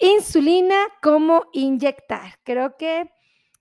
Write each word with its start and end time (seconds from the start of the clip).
Insulina, 0.00 0.76
¿cómo 1.02 1.44
inyectar? 1.52 2.38
Creo 2.42 2.78
que 2.78 3.10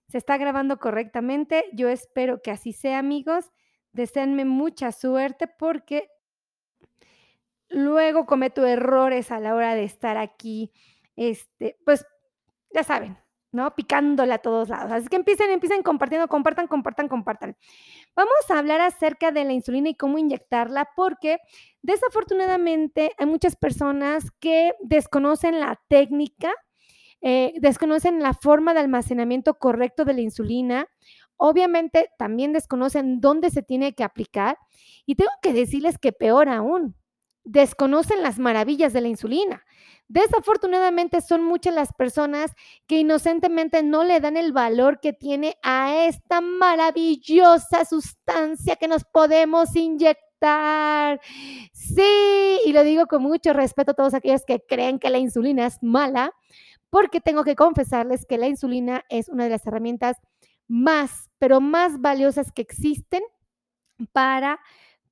se 0.08 0.18
está 0.18 0.38
grabando 0.38 0.80
correctamente. 0.80 1.66
Yo 1.74 1.90
espero 1.90 2.42
que 2.42 2.52
así 2.52 2.72
sea, 2.72 3.00
amigos. 3.00 3.52
Deseenme 3.92 4.46
mucha 4.46 4.94
suerte 4.94 5.48
porque 5.48 6.10
luego 7.68 8.26
cometo 8.26 8.66
errores 8.66 9.32
a 9.32 9.40
la 9.42 9.54
hora 9.54 9.76
de 9.76 9.84
estar 9.84 10.18
aquí. 10.18 10.72
Este, 11.18 11.78
pues 11.84 12.06
ya 12.74 12.84
saben, 12.84 13.18
¿no? 13.52 13.74
Picándola 13.76 14.36
a 14.36 14.38
todos 14.40 14.70
lados. 14.70 14.92
Así 14.92 15.08
que 15.08 15.16
empiecen, 15.16 15.52
empiecen 15.52 15.84
compartiendo, 15.84 16.28
compartan, 16.28 16.68
compartan, 16.68 17.08
compartan. 17.08 17.58
Vamos 18.16 18.50
a 18.50 18.60
hablar 18.60 18.82
acerca 18.82 19.32
de 19.32 19.44
la 19.46 19.54
insulina 19.54 19.90
y 19.90 19.96
cómo 19.96 20.18
inyectarla, 20.18 20.90
porque 20.96 21.38
desafortunadamente 21.82 23.12
hay 23.18 23.26
muchas 23.26 23.56
personas 23.56 24.32
que 24.40 24.74
desconocen 24.82 25.60
la 25.60 25.80
técnica, 25.88 26.52
eh, 27.22 27.54
desconocen 27.60 28.22
la 28.22 28.34
forma 28.34 28.74
de 28.74 28.82
almacenamiento 28.82 29.56
correcto 29.56 30.06
de 30.06 30.14
la 30.14 30.22
insulina. 30.22 30.88
Obviamente 31.38 32.10
también 32.18 32.54
desconocen 32.54 33.22
dónde 33.22 33.50
se 33.50 33.64
tiene 33.64 33.94
que 33.94 34.04
aplicar. 34.04 34.58
Y 35.06 35.16
tengo 35.16 35.32
que 35.42 35.54
decirles 35.54 35.98
que 35.98 36.12
peor 36.12 36.50
aún, 36.50 36.96
desconocen 37.52 38.22
las 38.22 38.38
maravillas 38.38 38.94
de 38.94 39.02
la 39.02 39.08
insulina. 39.08 39.64
Desafortunadamente 40.08 41.20
son 41.22 41.44
muchas 41.44 41.74
las 41.74 41.94
personas 41.94 42.52
que 42.88 43.00
inocentemente 43.00 43.82
no 43.82 44.04
le 44.04 44.20
dan 44.20 44.38
el 44.38 44.54
valor 44.54 45.00
que 45.00 45.14
tiene 45.14 45.58
a 45.64 46.06
esta 46.06 46.42
maravillosa 46.42 47.86
sustancia 47.86 48.76
que 48.76 48.88
nos 48.88 49.04
podemos 49.04 49.76
inyectar. 49.76 51.20
Sí, 51.74 52.60
y 52.66 52.72
lo 52.72 52.84
digo 52.84 53.08
con 53.08 53.24
mucho 53.24 53.54
respeto 53.54 53.92
a 53.92 53.96
todos 53.96 54.14
aquellos 54.14 54.46
que 54.46 54.60
creen 54.68 55.00
que 55.00 55.10
la 55.10 55.18
insulina 55.18 55.66
es 55.66 55.80
mala, 55.82 56.32
porque 56.92 57.20
tengo 57.20 57.44
que 57.44 57.56
confesarles 57.56 58.26
que 58.28 58.38
la 58.38 58.48
insulina 58.48 59.04
es 59.10 59.28
una 59.28 59.46
de 59.46 59.50
las 59.52 59.66
herramientas 59.66 60.18
más, 60.68 61.30
pero 61.40 61.62
más 61.62 62.00
valiosas 62.00 62.52
que 62.52 62.62
existen 62.62 63.24
para 64.14 64.60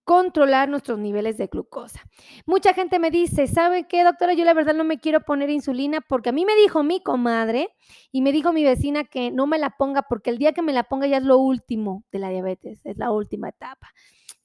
controlar 0.08 0.70
nuestros 0.70 0.98
niveles 1.00 1.38
de 1.38 1.48
glucosa. 1.48 2.02
Mucha 2.46 2.74
gente 2.74 2.98
me 2.98 3.12
dice, 3.12 3.46
¿sabe 3.46 3.90
qué, 3.90 4.06
doctora? 4.06 4.34
Yo 4.36 4.46
la 4.46 4.54
verdad 4.54 4.74
no 4.74 4.86
me 4.86 5.02
quiero 5.02 5.20
poner 5.20 5.50
insulina 5.50 6.00
porque 6.00 6.30
a 6.30 6.32
mí 6.32 6.46
me 6.46 6.56
dijo 6.56 6.82
mi 6.82 7.04
comadre 7.04 7.76
y 8.14 8.22
me 8.22 8.32
dijo 8.32 8.54
mi 8.54 8.64
vecina 8.64 9.04
que 9.04 9.32
no 9.32 9.48
me 9.48 9.60
la 9.60 9.72
ponga 9.72 10.04
porque 10.04 10.30
el 10.30 10.38
día 10.38 10.54
que 10.54 10.62
me 10.62 10.72
la 10.72 10.86
ponga 10.86 11.08
ya 11.08 11.18
es 11.18 11.24
lo 11.24 11.38
último 11.40 12.06
de 12.10 12.20
la 12.20 12.30
diabetes, 12.30 12.80
es 12.86 12.98
la 12.98 13.12
última 13.12 13.50
etapa. 13.50 13.92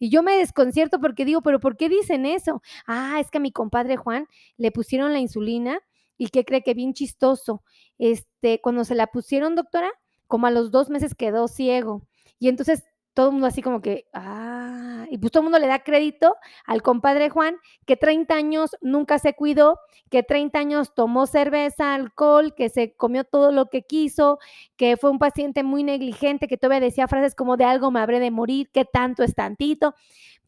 Y 0.01 0.11
yo 0.11 0.25
me 0.25 0.37
desconcierto 0.37 0.99
porque 1.01 1.25
digo, 1.25 1.43
pero 1.43 1.61
¿por 1.61 1.77
qué 1.77 1.89
dicen 1.89 2.27
eso? 2.27 2.61
Ah, 2.89 3.19
es 3.21 3.31
que 3.31 3.39
a 3.39 3.41
mi 3.41 3.53
compadre 3.53 3.97
Juan 3.97 4.27
le 4.57 4.73
pusieron 4.73 5.13
la 5.13 5.21
insulina 5.21 5.79
y 6.19 6.27
que 6.31 6.45
cree 6.45 6.65
que 6.65 6.75
bien 6.75 6.93
chistoso. 6.93 7.63
Este, 7.99 8.61
cuando 8.61 8.85
se 8.85 8.97
la 8.97 9.07
pusieron, 9.07 9.55
doctora, 9.55 9.93
como 10.27 10.49
a 10.49 10.51
los 10.51 10.73
dos 10.73 10.91
meses 10.91 11.15
quedó 11.15 11.47
ciego. 11.47 12.03
Y 12.41 12.49
entonces 12.49 12.83
todo 13.15 13.27
el 13.27 13.33
mundo 13.33 13.47
así 13.47 13.63
como 13.63 13.81
que, 13.83 14.07
ah, 14.15 15.07
y 15.11 15.19
pues 15.19 15.31
todo 15.31 15.43
el 15.43 15.45
mundo 15.45 15.59
le 15.59 15.67
da 15.67 15.81
crédito 15.81 16.37
al 16.67 16.83
compadre 16.83 17.29
Juan, 17.29 17.57
que 17.87 17.97
30 17.97 18.35
años 18.35 18.77
nunca 18.81 19.19
se 19.19 19.35
cuidó, 19.35 19.79
que 20.11 20.23
30 20.23 20.59
años 20.59 20.95
tomó 20.95 21.27
cerveza, 21.27 21.95
alcohol, 21.95 22.55
que 22.55 22.69
se 22.69 22.95
comió 22.95 23.25
todo 23.25 23.53
lo 23.53 23.67
que 23.67 23.83
quiso, 23.83 24.39
que 24.77 24.97
fue 24.97 25.11
un 25.11 25.19
paciente 25.19 25.63
muy 25.63 25.83
negligente, 25.85 26.49
que 26.49 26.57
todavía 26.57 26.81
decía 26.81 27.09
frases 27.09 27.35
como 27.35 27.57
de 27.57 27.65
algo 27.65 27.91
me 27.91 28.01
habré 28.01 28.21
de 28.21 28.31
morir, 28.31 28.71
que 28.73 28.85
tanto 28.85 29.23
es 29.23 29.35
tantito. 29.35 29.95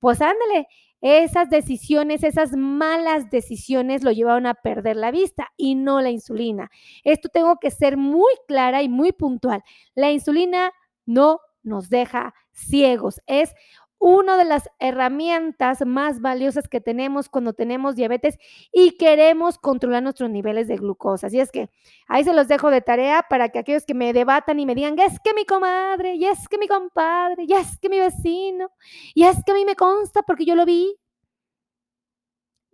Pues 0.00 0.20
ándale, 0.22 0.68
esas 1.02 1.50
decisiones, 1.50 2.22
esas 2.24 2.56
malas 2.56 3.28
decisiones 3.28 4.02
lo 4.02 4.10
llevaron 4.10 4.46
a 4.46 4.54
perder 4.54 4.96
la 4.96 5.10
vista 5.10 5.52
y 5.58 5.74
no 5.74 6.00
la 6.00 6.10
insulina. 6.10 6.70
Esto 7.04 7.28
tengo 7.28 7.58
que 7.58 7.70
ser 7.70 7.98
muy 7.98 8.32
clara 8.48 8.82
y 8.82 8.88
muy 8.88 9.12
puntual. 9.12 9.62
La 9.94 10.10
insulina 10.10 10.72
no 11.04 11.40
nos 11.62 11.90
deja 11.90 12.34
ciegos. 12.54 13.20
Es 13.26 13.54
una 13.98 14.36
de 14.36 14.44
las 14.44 14.68
herramientas 14.80 15.86
más 15.86 16.20
valiosas 16.20 16.68
que 16.68 16.82
tenemos 16.82 17.30
cuando 17.30 17.54
tenemos 17.54 17.96
diabetes 17.96 18.36
y 18.70 18.98
queremos 18.98 19.56
controlar 19.56 20.02
nuestros 20.02 20.28
niveles 20.28 20.68
de 20.68 20.76
glucosa. 20.76 21.28
Así 21.28 21.40
es 21.40 21.50
que 21.50 21.70
ahí 22.06 22.22
se 22.22 22.34
los 22.34 22.46
dejo 22.46 22.70
de 22.70 22.82
tarea 22.82 23.24
para 23.30 23.48
que 23.48 23.58
aquellos 23.58 23.86
que 23.86 23.94
me 23.94 24.12
debatan 24.12 24.60
y 24.60 24.66
me 24.66 24.74
digan, 24.74 24.98
es 24.98 25.18
que 25.20 25.32
mi 25.32 25.46
comadre, 25.46 26.16
y 26.16 26.26
es 26.26 26.48
que 26.48 26.58
mi 26.58 26.68
compadre, 26.68 27.44
y 27.48 27.54
es 27.54 27.78
que 27.78 27.88
mi 27.88 27.98
vecino, 27.98 28.70
y 29.14 29.24
es 29.24 29.42
que 29.42 29.52
a 29.52 29.54
mí 29.54 29.64
me 29.64 29.74
consta 29.74 30.22
porque 30.22 30.44
yo 30.44 30.54
lo 30.54 30.66
vi. 30.66 30.94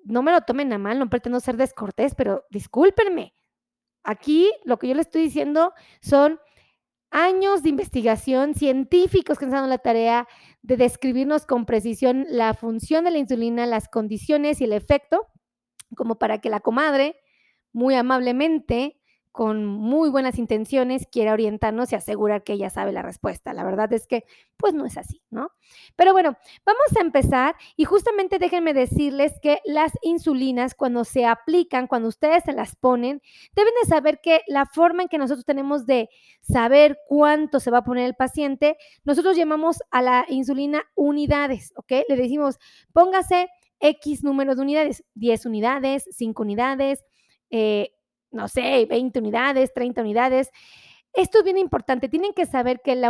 No 0.03 0.23
me 0.23 0.33
lo 0.33 0.41
tomen 0.41 0.73
a 0.73 0.79
mal, 0.79 0.99
no 0.99 1.09
pretendo 1.09 1.39
ser 1.39 1.57
descortés, 1.57 2.17
pero 2.17 2.45
discúlpenme. 2.51 3.35
Aquí 4.03 4.51
lo 4.65 4.79
que 4.79 4.89
yo 4.89 4.95
le 4.95 5.03
estoy 5.03 5.23
diciendo 5.23 5.75
son 6.01 6.41
años 7.11 7.63
de 7.63 7.71
investigación, 7.71 8.55
científicos 8.55 9.39
que 9.39 9.45
han 9.45 9.51
dado 9.51 9.67
la 9.67 9.79
tarea 9.79 10.29
de 10.63 10.77
describirnos 10.77 11.47
con 11.47 11.67
precisión 11.67 12.27
la 12.29 12.55
función 12.55 13.05
de 13.05 13.11
la 13.11 13.19
insulina, 13.19 13.67
las 13.67 13.89
condiciones 13.89 14.61
y 14.61 14.65
el 14.65 14.73
efecto, 14.73 15.27
como 15.97 16.19
para 16.19 16.39
que 16.39 16.51
la 16.51 16.61
comadre 16.61 17.17
muy 17.73 17.95
amablemente 17.95 19.00
con 19.33 19.65
muy 19.65 20.11
buenas 20.11 20.39
intenciones 20.39 21.07
quiere 21.11 21.31
orientarnos 21.31 21.93
y 21.93 21.95
asegurar 21.95 22.43
que 22.43 22.55
ella 22.55 22.69
sabe 22.69 22.93
la 22.93 23.03
respuesta. 23.03 23.53
La 23.53 23.65
verdad 23.65 23.93
es 23.93 24.07
que, 24.07 24.25
pues 24.57 24.75
no 24.75 24.85
es 24.85 24.97
así, 24.97 25.23
¿no? 25.31 25.51
Pero 25.97 26.13
bueno, 26.13 26.37
vamos 26.67 26.97
a 26.97 27.01
empezar 27.01 27.55
y 27.77 27.85
justamente 27.85 28.39
déjenme 28.39 28.75
decirles 28.75 29.35
que 29.41 29.61
las 29.65 29.93
insulinas, 30.03 30.75
cuando 30.75 31.05
se 31.05 31.27
aplican, 31.27 31.87
cuando 31.87 32.09
ustedes 32.09 32.45
se 32.45 32.53
las 32.53 32.75
ponen, 32.75 33.23
deben 33.55 33.73
de 33.83 33.89
saber 33.89 34.21
que 34.21 34.41
la 34.49 34.67
forma 34.67 35.03
en 35.03 35.09
que 35.09 35.19
nosotros 35.19 35.45
tenemos 35.45 35.87
de 35.87 36.09
saber 36.41 36.99
cuánto 37.07 37.61
se 37.61 37.71
va 37.71 37.79
a 37.79 37.85
poner 37.85 38.07
el 38.07 38.15
paciente, 38.15 38.77
nosotros 39.05 39.37
llamamos 39.37 39.79
a 39.91 40.03
la 40.03 40.27
insulina 40.29 40.83
unidades, 40.97 41.73
¿ok? 41.77 41.93
Le 42.09 42.17
decimos, 42.17 42.59
póngase 42.93 43.49
X 43.79 44.25
número 44.25 44.55
de 44.55 44.63
unidades, 44.63 45.05
10 45.15 45.47
unidades, 45.47 46.05
5 46.11 46.43
unidades, 46.43 47.05
eh, 47.51 47.93
no 48.31 48.49
sé, 48.49 48.87
20 48.89 49.19
unidades, 49.19 49.73
30 49.75 50.01
unidades. 50.01 50.51
Esto 51.13 51.39
es 51.39 51.45
bien 51.45 51.59
importante. 51.59 52.09
Tienen 52.09 52.33
que 52.33 52.47
saber 52.47 52.81
que 52.83 52.95
la, 52.95 53.09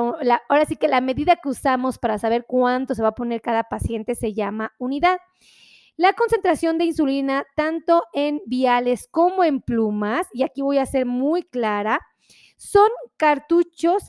ahora 0.48 0.64
sí 0.64 0.76
que 0.76 0.88
la 0.88 1.00
medida 1.00 1.36
que 1.36 1.48
usamos 1.48 1.98
para 1.98 2.18
saber 2.18 2.46
cuánto 2.46 2.94
se 2.94 3.02
va 3.02 3.08
a 3.08 3.14
poner 3.14 3.42
cada 3.42 3.64
paciente 3.64 4.14
se 4.14 4.32
llama 4.32 4.72
unidad. 4.78 5.18
La 5.96 6.14
concentración 6.14 6.78
de 6.78 6.86
insulina, 6.86 7.44
tanto 7.56 8.04
en 8.14 8.40
viales 8.46 9.06
como 9.10 9.44
en 9.44 9.60
plumas, 9.60 10.26
y 10.32 10.44
aquí 10.44 10.62
voy 10.62 10.78
a 10.78 10.86
ser 10.86 11.04
muy 11.04 11.42
clara, 11.42 12.00
son 12.56 12.88
cartuchos, 13.18 14.04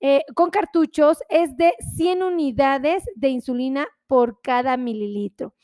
eh, 0.00 0.22
con 0.34 0.50
cartuchos 0.50 1.18
es 1.28 1.54
de 1.58 1.74
100 1.96 2.22
unidades 2.22 3.04
de 3.14 3.28
insulina 3.28 3.86
por 4.06 4.40
cada 4.40 4.78
mililitro. 4.78 5.54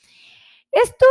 Esto 0.70 1.06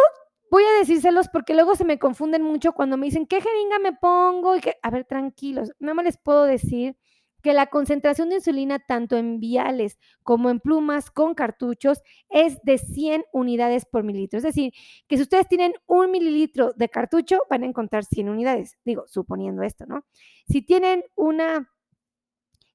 voy 0.51 0.63
a 0.63 0.79
decírselos 0.79 1.27
porque 1.29 1.53
luego 1.53 1.75
se 1.75 1.85
me 1.85 1.99
confunden 1.99 2.43
mucho 2.43 2.73
cuando 2.73 2.97
me 2.97 3.05
dicen, 3.05 3.27
¿qué 3.27 3.41
jeringa 3.41 3.79
me 3.79 3.93
pongo? 3.93 4.55
Y 4.55 4.61
que, 4.61 4.75
a 4.81 4.89
ver, 4.89 5.05
tranquilos, 5.05 5.71
no 5.79 5.95
me 5.95 6.03
les 6.03 6.17
puedo 6.17 6.45
decir 6.45 6.97
que 7.41 7.53
la 7.53 7.67
concentración 7.67 8.29
de 8.29 8.35
insulina 8.35 8.79
tanto 8.79 9.17
en 9.17 9.39
viales 9.39 9.97
como 10.23 10.49
en 10.49 10.59
plumas 10.59 11.09
con 11.09 11.33
cartuchos 11.35 12.01
es 12.29 12.61
de 12.63 12.77
100 12.77 13.25
unidades 13.31 13.85
por 13.85 14.03
mililitro. 14.03 14.37
Es 14.37 14.43
decir, 14.43 14.73
que 15.07 15.15
si 15.15 15.23
ustedes 15.23 15.47
tienen 15.47 15.73
un 15.85 16.11
mililitro 16.11 16.73
de 16.75 16.89
cartucho, 16.89 17.43
van 17.49 17.63
a 17.63 17.67
encontrar 17.67 18.03
100 18.03 18.29
unidades. 18.29 18.77
Digo, 18.83 19.05
suponiendo 19.07 19.63
esto, 19.63 19.85
¿no? 19.85 20.05
Si 20.47 20.61
tienen 20.61 21.03
una 21.15 21.71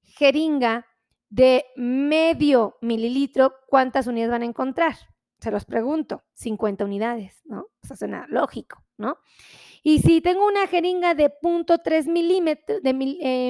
jeringa 0.03 0.87
de 1.29 1.65
medio 1.77 2.77
mililitro, 2.81 3.55
¿cuántas 3.69 4.07
unidades 4.07 4.31
van 4.31 4.43
a 4.43 4.47
encontrar? 4.47 4.95
Se 5.45 5.51
los 5.51 5.67
pregunto, 5.67 6.25
50 6.33 6.87
unidades, 6.87 7.43
¿no? 7.45 7.67
Eso 7.83 7.95
suena 7.95 8.25
lógico, 8.31 8.83
¿no? 8.97 9.19
Y 9.83 9.99
si 9.99 10.23
tengo 10.23 10.47
una 10.47 10.67
jeringa 10.67 11.15
de 11.15 11.31
0.3 11.31 12.11
milímetros, 12.11 12.83
de 12.83 12.91
eh, 13.21 13.49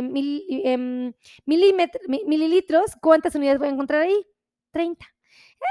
em, 0.64 1.12
mililitros, 1.46 2.96
¿cuántas 3.00 3.36
unidades 3.36 3.60
voy 3.60 3.68
a 3.68 3.70
encontrar 3.70 4.00
ahí? 4.00 4.26
30. 4.72 5.06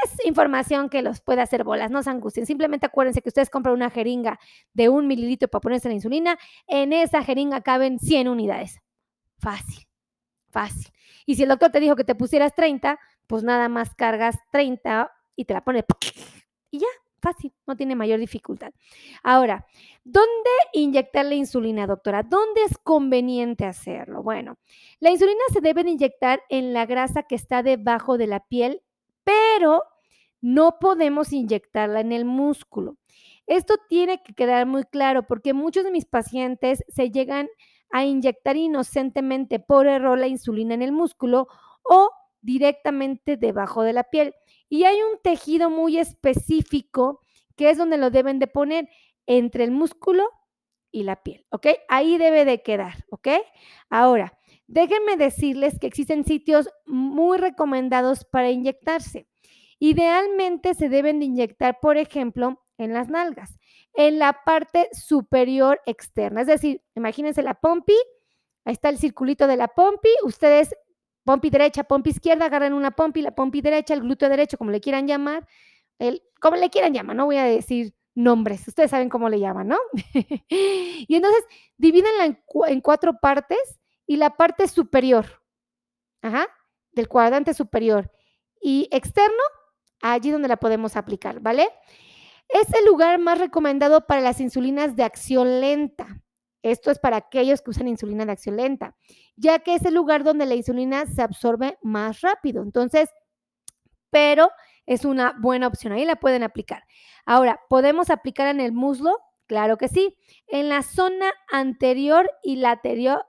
Es 0.05 0.25
información 0.25 0.87
que 0.87 1.01
los 1.01 1.19
puede 1.19 1.41
hacer 1.41 1.65
bolas, 1.65 1.91
no 1.91 2.01
se 2.01 2.11
angustien. 2.11 2.45
Simplemente 2.45 2.85
acuérdense 2.85 3.21
que 3.21 3.27
ustedes 3.27 3.49
compran 3.49 3.75
una 3.75 3.89
jeringa 3.89 4.39
de 4.71 4.87
un 4.87 5.07
mililitro 5.07 5.49
para 5.49 5.59
ponerse 5.59 5.89
la 5.89 5.95
insulina. 5.95 6.39
En 6.67 6.93
esa 6.93 7.21
jeringa 7.21 7.59
caben 7.59 7.99
100 7.99 8.29
unidades. 8.29 8.79
Fácil, 9.39 9.89
fácil. 10.51 10.87
Y 11.25 11.35
si 11.35 11.43
el 11.43 11.49
doctor 11.49 11.69
te 11.69 11.81
dijo 11.81 11.97
que 11.97 12.05
te 12.05 12.15
pusieras 12.15 12.55
30, 12.55 12.97
pues 13.27 13.43
nada 13.43 13.67
más 13.67 13.93
cargas 13.93 14.37
30 14.53 15.11
y 15.35 15.45
te 15.45 15.53
la 15.53 15.63
pone 15.63 15.83
y 16.71 16.79
ya, 16.79 16.87
fácil, 17.21 17.53
no 17.65 17.75
tiene 17.75 17.95
mayor 17.95 18.19
dificultad. 18.19 18.73
Ahora, 19.23 19.65
¿dónde 20.03 20.49
inyectar 20.73 21.25
la 21.25 21.35
insulina, 21.35 21.87
doctora? 21.87 22.23
¿Dónde 22.23 22.63
es 22.63 22.77
conveniente 22.77 23.65
hacerlo? 23.65 24.23
Bueno, 24.23 24.57
la 24.99 25.11
insulina 25.11 25.41
se 25.51 25.61
debe 25.61 25.81
inyectar 25.81 26.41
en 26.49 26.73
la 26.73 26.85
grasa 26.85 27.23
que 27.23 27.35
está 27.35 27.63
debajo 27.63 28.17
de 28.17 28.27
la 28.27 28.41
piel, 28.41 28.81
pero 29.23 29.83
no 30.41 30.77
podemos 30.79 31.31
inyectarla 31.31 32.01
en 32.01 32.11
el 32.11 32.25
músculo. 32.25 32.97
Esto 33.47 33.75
tiene 33.87 34.21
que 34.23 34.33
quedar 34.33 34.65
muy 34.65 34.83
claro 34.83 35.23
porque 35.27 35.53
muchos 35.53 35.83
de 35.83 35.91
mis 35.91 36.05
pacientes 36.05 36.83
se 36.87 37.11
llegan 37.11 37.47
a 37.91 38.05
inyectar 38.05 38.57
inocentemente 38.57 39.59
por 39.59 39.87
error 39.87 40.17
la 40.17 40.27
insulina 40.27 40.73
en 40.73 40.81
el 40.81 40.91
músculo 40.91 41.47
o 41.83 42.09
directamente 42.43 43.37
debajo 43.37 43.81
de 43.81 43.93
la 43.93 44.03
piel. 44.03 44.35
Y 44.69 44.83
hay 44.83 44.97
un 45.01 45.19
tejido 45.23 45.69
muy 45.69 45.97
específico 45.97 47.21
que 47.55 47.69
es 47.69 47.77
donde 47.77 47.97
lo 47.97 48.11
deben 48.11 48.39
de 48.39 48.47
poner 48.47 48.89
entre 49.25 49.63
el 49.63 49.71
músculo 49.71 50.29
y 50.91 51.03
la 51.03 51.23
piel, 51.23 51.45
¿ok? 51.49 51.67
Ahí 51.89 52.17
debe 52.17 52.45
de 52.45 52.61
quedar, 52.61 53.05
¿ok? 53.09 53.29
Ahora, 53.89 54.37
déjenme 54.67 55.17
decirles 55.17 55.79
que 55.79 55.87
existen 55.87 56.25
sitios 56.25 56.69
muy 56.85 57.37
recomendados 57.37 58.25
para 58.25 58.51
inyectarse. 58.51 59.27
Idealmente 59.79 60.75
se 60.75 60.89
deben 60.89 61.19
de 61.19 61.25
inyectar, 61.25 61.79
por 61.81 61.97
ejemplo, 61.97 62.59
en 62.77 62.93
las 62.93 63.09
nalgas, 63.09 63.57
en 63.93 64.19
la 64.19 64.43
parte 64.45 64.89
superior 64.93 65.81
externa. 65.85 66.41
Es 66.41 66.47
decir, 66.47 66.81
imagínense 66.95 67.41
la 67.43 67.55
pompi, 67.55 67.95
ahí 68.65 68.73
está 68.73 68.89
el 68.89 68.97
circulito 68.97 69.47
de 69.47 69.57
la 69.57 69.67
pompi, 69.67 70.09
ustedes 70.23 70.75
pompi 71.23 71.49
derecha, 71.49 71.83
pompi 71.83 72.11
izquierda, 72.11 72.45
agarran 72.45 72.73
una 72.73 72.91
pompi, 72.91 73.21
la 73.21 73.31
pompi 73.31 73.61
derecha, 73.61 73.93
el 73.93 74.01
glúteo 74.01 74.29
derecho, 74.29 74.57
como 74.57 74.71
le 74.71 74.81
quieran 74.81 75.07
llamar, 75.07 75.47
el, 75.99 76.23
como 76.39 76.57
le 76.57 76.69
quieran 76.69 76.93
llamar, 76.93 77.15
no 77.15 77.25
voy 77.25 77.37
a 77.37 77.45
decir 77.45 77.93
nombres, 78.15 78.67
ustedes 78.67 78.91
saben 78.91 79.09
cómo 79.09 79.29
le 79.29 79.39
llaman, 79.39 79.69
¿no? 79.69 79.77
y 80.49 81.15
entonces 81.15 81.43
divídenla 81.77 82.25
en, 82.25 82.39
en, 82.67 82.81
cuatro 82.81 83.19
partes 83.19 83.79
y 84.05 84.17
la 84.17 84.31
parte 84.31 84.67
superior, 84.67 85.41
ajá, 86.21 86.47
del 86.91 87.07
cuadrante 87.07 87.53
superior 87.53 88.11
y 88.61 88.87
externo, 88.91 89.43
allí 90.01 90.31
donde 90.31 90.47
la 90.47 90.57
podemos 90.57 90.95
aplicar, 90.95 91.39
¿vale? 91.39 91.69
Es 92.49 92.71
el 92.73 92.85
lugar 92.85 93.19
más 93.19 93.39
recomendado 93.39 94.05
para 94.05 94.21
las 94.21 94.39
insulinas 94.39 94.95
de 94.95 95.03
acción 95.03 95.59
lenta. 95.59 96.22
Esto 96.63 96.89
es 96.89 96.97
para 96.97 97.17
aquellos 97.17 97.61
que 97.61 97.69
usan 97.69 97.87
insulina 97.87 98.25
de 98.25 98.31
acción 98.31 98.57
lenta, 98.57 98.95
ya 99.35 99.59
que 99.59 99.75
es 99.75 99.85
el 99.85 99.93
lugar 99.93 100.23
donde 100.23 100.45
la 100.45 100.55
insulina 100.55 101.05
se 101.05 101.21
absorbe 101.21 101.77
más 101.83 102.21
rápido. 102.21 102.63
Entonces, 102.63 103.09
pero 104.09 104.49
es 104.85 105.05
una 105.05 105.35
buena 105.39 105.67
opción, 105.67 105.93
ahí 105.93 106.05
la 106.05 106.15
pueden 106.15 106.41
aplicar. 106.41 106.83
Ahora, 107.25 107.59
¿podemos 107.69 108.09
aplicar 108.09 108.47
en 108.47 108.59
el 108.59 108.71
muslo? 108.71 109.17
Claro 109.45 109.77
que 109.77 109.89
sí, 109.89 110.15
en 110.47 110.69
la 110.69 110.83
zona 110.83 111.31
anterior 111.51 112.31
y 112.43 112.55
lateral, 112.55 113.21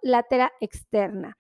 externa. 0.61 1.37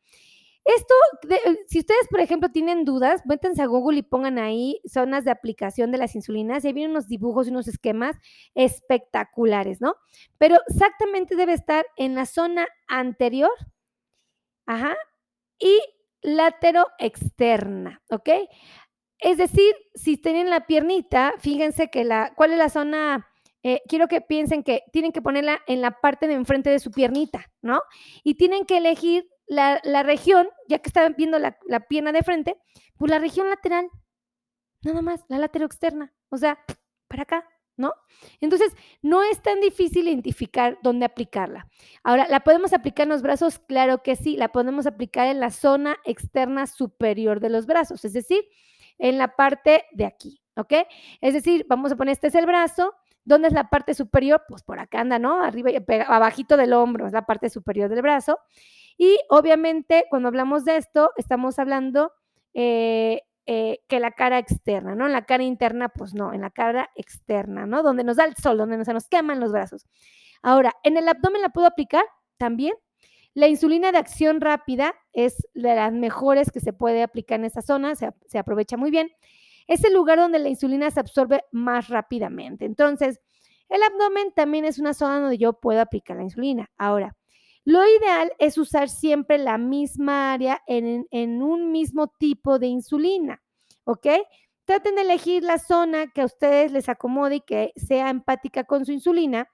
Esto, 0.65 0.95
eh, 1.29 1.59
si 1.67 1.81
ustedes, 1.81 2.09
por 2.09 2.21
ejemplo, 2.21 2.51
tienen 2.51 2.85
dudas, 2.87 3.23
métanse 3.27 3.61
a 3.63 3.67
Google 3.67 3.99
y 3.99 4.03
pongan 4.03 4.39
ahí 4.39 4.81
zonas 4.87 5.25
de 5.25 5.31
aplicación 5.31 5.93
de 5.93 5.99
las 5.99 6.15
insulinas 6.15 6.65
y 6.65 6.69
ahí 6.69 6.73
vienen 6.73 6.93
unos 6.93 7.07
dibujos 7.07 7.47
y 7.47 7.51
unos 7.51 7.69
esquemas 7.69 8.17
espectaculares, 8.55 9.83
¿no? 9.83 9.95
Pero 10.39 10.57
exactamente 10.69 11.37
debe 11.37 11.53
estar 11.53 11.85
en 11.97 12.15
la 12.15 12.25
zona 12.25 12.67
anterior, 12.89 13.53
ajá, 14.67 14.97
y 15.59 15.79
látero 16.23 16.87
externa, 16.99 18.03
¿ok? 18.11 18.31
Es 19.19 19.39
decir, 19.39 19.75
si 19.95 20.17
tienen 20.17 20.51
la 20.51 20.67
piernita, 20.67 21.35
fíjense 21.39 21.89
que 21.89 22.05
la, 22.05 22.33
¿cuál 22.37 22.53
es 22.53 22.59
la 22.59 22.69
zona? 22.69 23.29
Eh, 23.63 23.81
quiero 23.89 24.09
que 24.09 24.21
piensen 24.21 24.63
que 24.63 24.83
tienen 24.93 25.13
que 25.13 25.23
ponerla 25.23 25.61
en 25.67 25.81
la 25.81 26.01
parte 26.01 26.27
de 26.27 26.35
enfrente 26.35 26.69
de 26.69 26.79
su 26.79 26.91
piernita, 26.91 27.51
¿no? 27.63 27.81
Y 28.23 28.35
tienen 28.35 28.67
que 28.67 28.77
elegir 28.77 29.27
la, 29.46 30.02
región, 30.02 30.49
ya 30.69 30.79
que 30.79 30.88
están 30.88 31.14
viendo 31.17 31.38
la, 31.38 31.81
pierna 31.88 32.12
de 32.12 32.23
frente, 32.23 32.56
pues 32.96 33.11
la 33.11 33.19
región 33.19 33.49
lateral, 33.49 33.88
nada 34.82 35.02
más, 35.02 35.25
la 35.29 35.38
lateral 35.38 35.67
externa, 35.67 36.12
o 36.31 36.37
sea, 36.37 36.58
para 37.08 37.23
acá, 37.23 37.49
¿no? 37.76 37.93
Entonces, 38.41 38.75
no 39.02 39.23
es 39.23 39.43
tan 39.43 39.61
difícil 39.61 40.06
identificar 40.06 40.79
dónde 40.82 41.05
aplicarla. 41.05 41.69
Ahora, 42.02 42.26
¿la 42.29 42.41
podemos 42.41 42.73
aplicar 42.73 43.05
en 43.05 43.11
los 43.11 43.23
brazos? 43.23 43.58
Claro 43.58 44.02
que 44.02 44.17
sí, 44.17 44.37
la 44.37 44.52
podemos 44.52 44.87
aplicar 44.87 45.26
en 45.26 45.41
la 45.41 45.50
zona 45.50 45.96
externa 46.05 46.67
superior 46.67 47.41
de 47.41 47.50
los 47.50 47.67
brazos, 47.67 48.05
es 48.05 48.12
decir, 48.12 48.44
en 48.99 49.19
la 49.19 49.35
parte 49.35 49.85
de 49.93 50.06
aquí, 50.06 50.41
¿ok? 50.56 50.73
Es 51.20 51.35
decir, 51.35 51.67
vamos 51.69 51.93
a 51.93 51.96
poner, 51.96 52.12
este 52.12 52.29
es 52.29 52.35
el 52.37 52.46
brazo, 52.46 52.94
¿dónde 53.25 53.49
es 53.49 53.55
la 53.55 53.70
parte 53.70 53.94
superior? 53.94 54.43
Pues 54.49 54.62
por 54.62 54.79
acá 54.79 55.00
anda, 55.00 55.19
¿no? 55.19 55.43
Arriba, 55.43 55.70
abajito 56.06 56.56
del 56.56 56.73
hombro, 56.73 57.06
es 57.06 57.12
la 57.12 57.26
parte 57.26 57.50
superior 57.50 57.88
del 57.88 58.02
brazo. 58.02 58.38
Y 58.96 59.19
obviamente 59.29 60.05
cuando 60.08 60.29
hablamos 60.29 60.64
de 60.64 60.76
esto, 60.76 61.11
estamos 61.17 61.58
hablando 61.58 62.12
eh, 62.52 63.23
eh, 63.46 63.81
que 63.88 64.00
la 64.00 64.12
cara 64.12 64.38
externa, 64.38 64.94
¿no? 64.94 65.06
En 65.06 65.12
la 65.12 65.26
cara 65.26 65.43
interna, 65.43 65.88
pues 65.88 66.14
no, 66.14 66.32
en 66.32 66.41
la 66.41 66.50
cara 66.50 66.91
externa, 66.94 67.67
¿no? 67.67 67.82
Donde 67.82 68.05
nos 68.05 68.17
da 68.17 68.25
el 68.25 68.35
sol, 68.37 68.56
donde 68.56 68.82
se 68.85 68.94
nos 68.94 69.08
queman 69.08 69.41
los 69.41 69.52
brazos. 69.52 69.87
Ahora, 70.43 70.75
¿en 70.82 70.96
el 70.96 71.08
abdomen 71.08 71.43
la 71.43 71.50
puedo 71.50 71.67
aplicar? 71.67 72.05
También. 72.38 72.75
La 73.35 73.49
insulina 73.49 73.91
de 73.93 73.99
acción 73.99 74.41
rápida 74.41 74.94
es 75.12 75.46
de 75.55 75.75
las 75.75 75.93
mejores 75.93 76.52
que 76.52 76.61
se 76.61 76.73
puede 76.73 77.02
aplicar 77.02 77.41
en 77.41 77.46
esa 77.46 77.62
zona, 77.62 77.96
se, 77.96 78.11
se 78.26 78.38
aprovecha 78.38 78.76
muy 78.76 78.91
bien. 78.91 79.11
Es 79.67 79.85
el 79.85 79.93
lugar 79.93 80.19
donde 80.19 80.38
la 80.38 80.49
insulina 80.49 80.91
se 80.91 81.00
absorbe 81.00 81.43
más 81.50 81.88
rápidamente. 81.88 82.64
Entonces, 82.64 83.20
el 83.69 83.82
abdomen 83.82 84.32
también 84.35 84.64
es 84.64 84.79
una 84.79 84.94
zona 84.94 85.20
donde 85.20 85.38
yo 85.38 85.55
puedo 85.55 85.81
aplicar 85.81 86.17
la 86.17 86.23
insulina. 86.23 86.70
Ahora, 86.76 87.17
lo 87.65 87.81
ideal 87.87 88.33
es 88.39 88.59
usar 88.59 88.91
siempre 88.91 89.39
la 89.39 89.57
misma 89.57 90.35
área 90.35 90.63
en, 90.67 91.07
un 91.43 91.73
mismo 91.73 92.09
tipo 92.09 92.59
de 92.59 92.67
insulina, 92.67 93.43
¿ok? 93.85 94.07
Traten 94.67 94.95
de 94.97 95.03
elegir 95.03 95.43
la 95.43 95.59
zona 95.59 96.09
que 96.09 96.21
a 96.21 96.27
ustedes 96.27 96.73
les 96.73 96.89
acomode 96.89 97.37
y 97.37 97.41
que 97.41 97.73
sea 97.77 98.11
empática 98.11 98.65
con 98.65 98.85
su 98.85 98.93
insulina. 98.93 99.49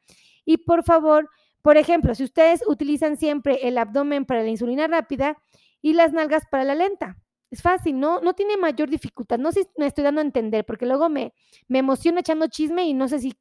Y 0.45 0.59
por 0.59 0.83
favor, 0.83 1.29
por 1.63 1.77
ejemplo, 1.77 2.15
si 2.15 2.25
ustedes 2.25 2.63
utilizan 2.67 3.17
siempre 3.17 3.69
el 3.69 3.79
abdomen 3.79 4.25
para 4.25 4.43
la 4.43 4.49
insulina 4.49 4.89
rápida 4.89 5.41
y 5.81 5.93
las 5.93 6.13
nalgas 6.13 6.45
para 6.51 6.65
la 6.65 6.75
lenta, 6.75 7.17
es 7.51 7.63
fácil, 7.63 7.99
no, 7.99 8.21
no 8.21 8.35
tiene 8.35 8.57
mayor 8.57 8.89
dificultad. 8.89 9.39
No 9.39 9.51
sé 9.51 9.65
si 9.65 9.71
me 9.77 9.87
estoy 9.87 10.05
dando 10.05 10.21
a 10.21 10.25
entender, 10.25 10.65
porque 10.65 10.87
luego 10.87 11.09
me, 11.09 11.33
me 11.67 11.81
emociona 11.81 12.21
echando 12.21 12.47
chisme 12.47 12.85
y 12.85 12.95
no 12.95 13.09
sé 13.09 13.19
si, 13.19 13.37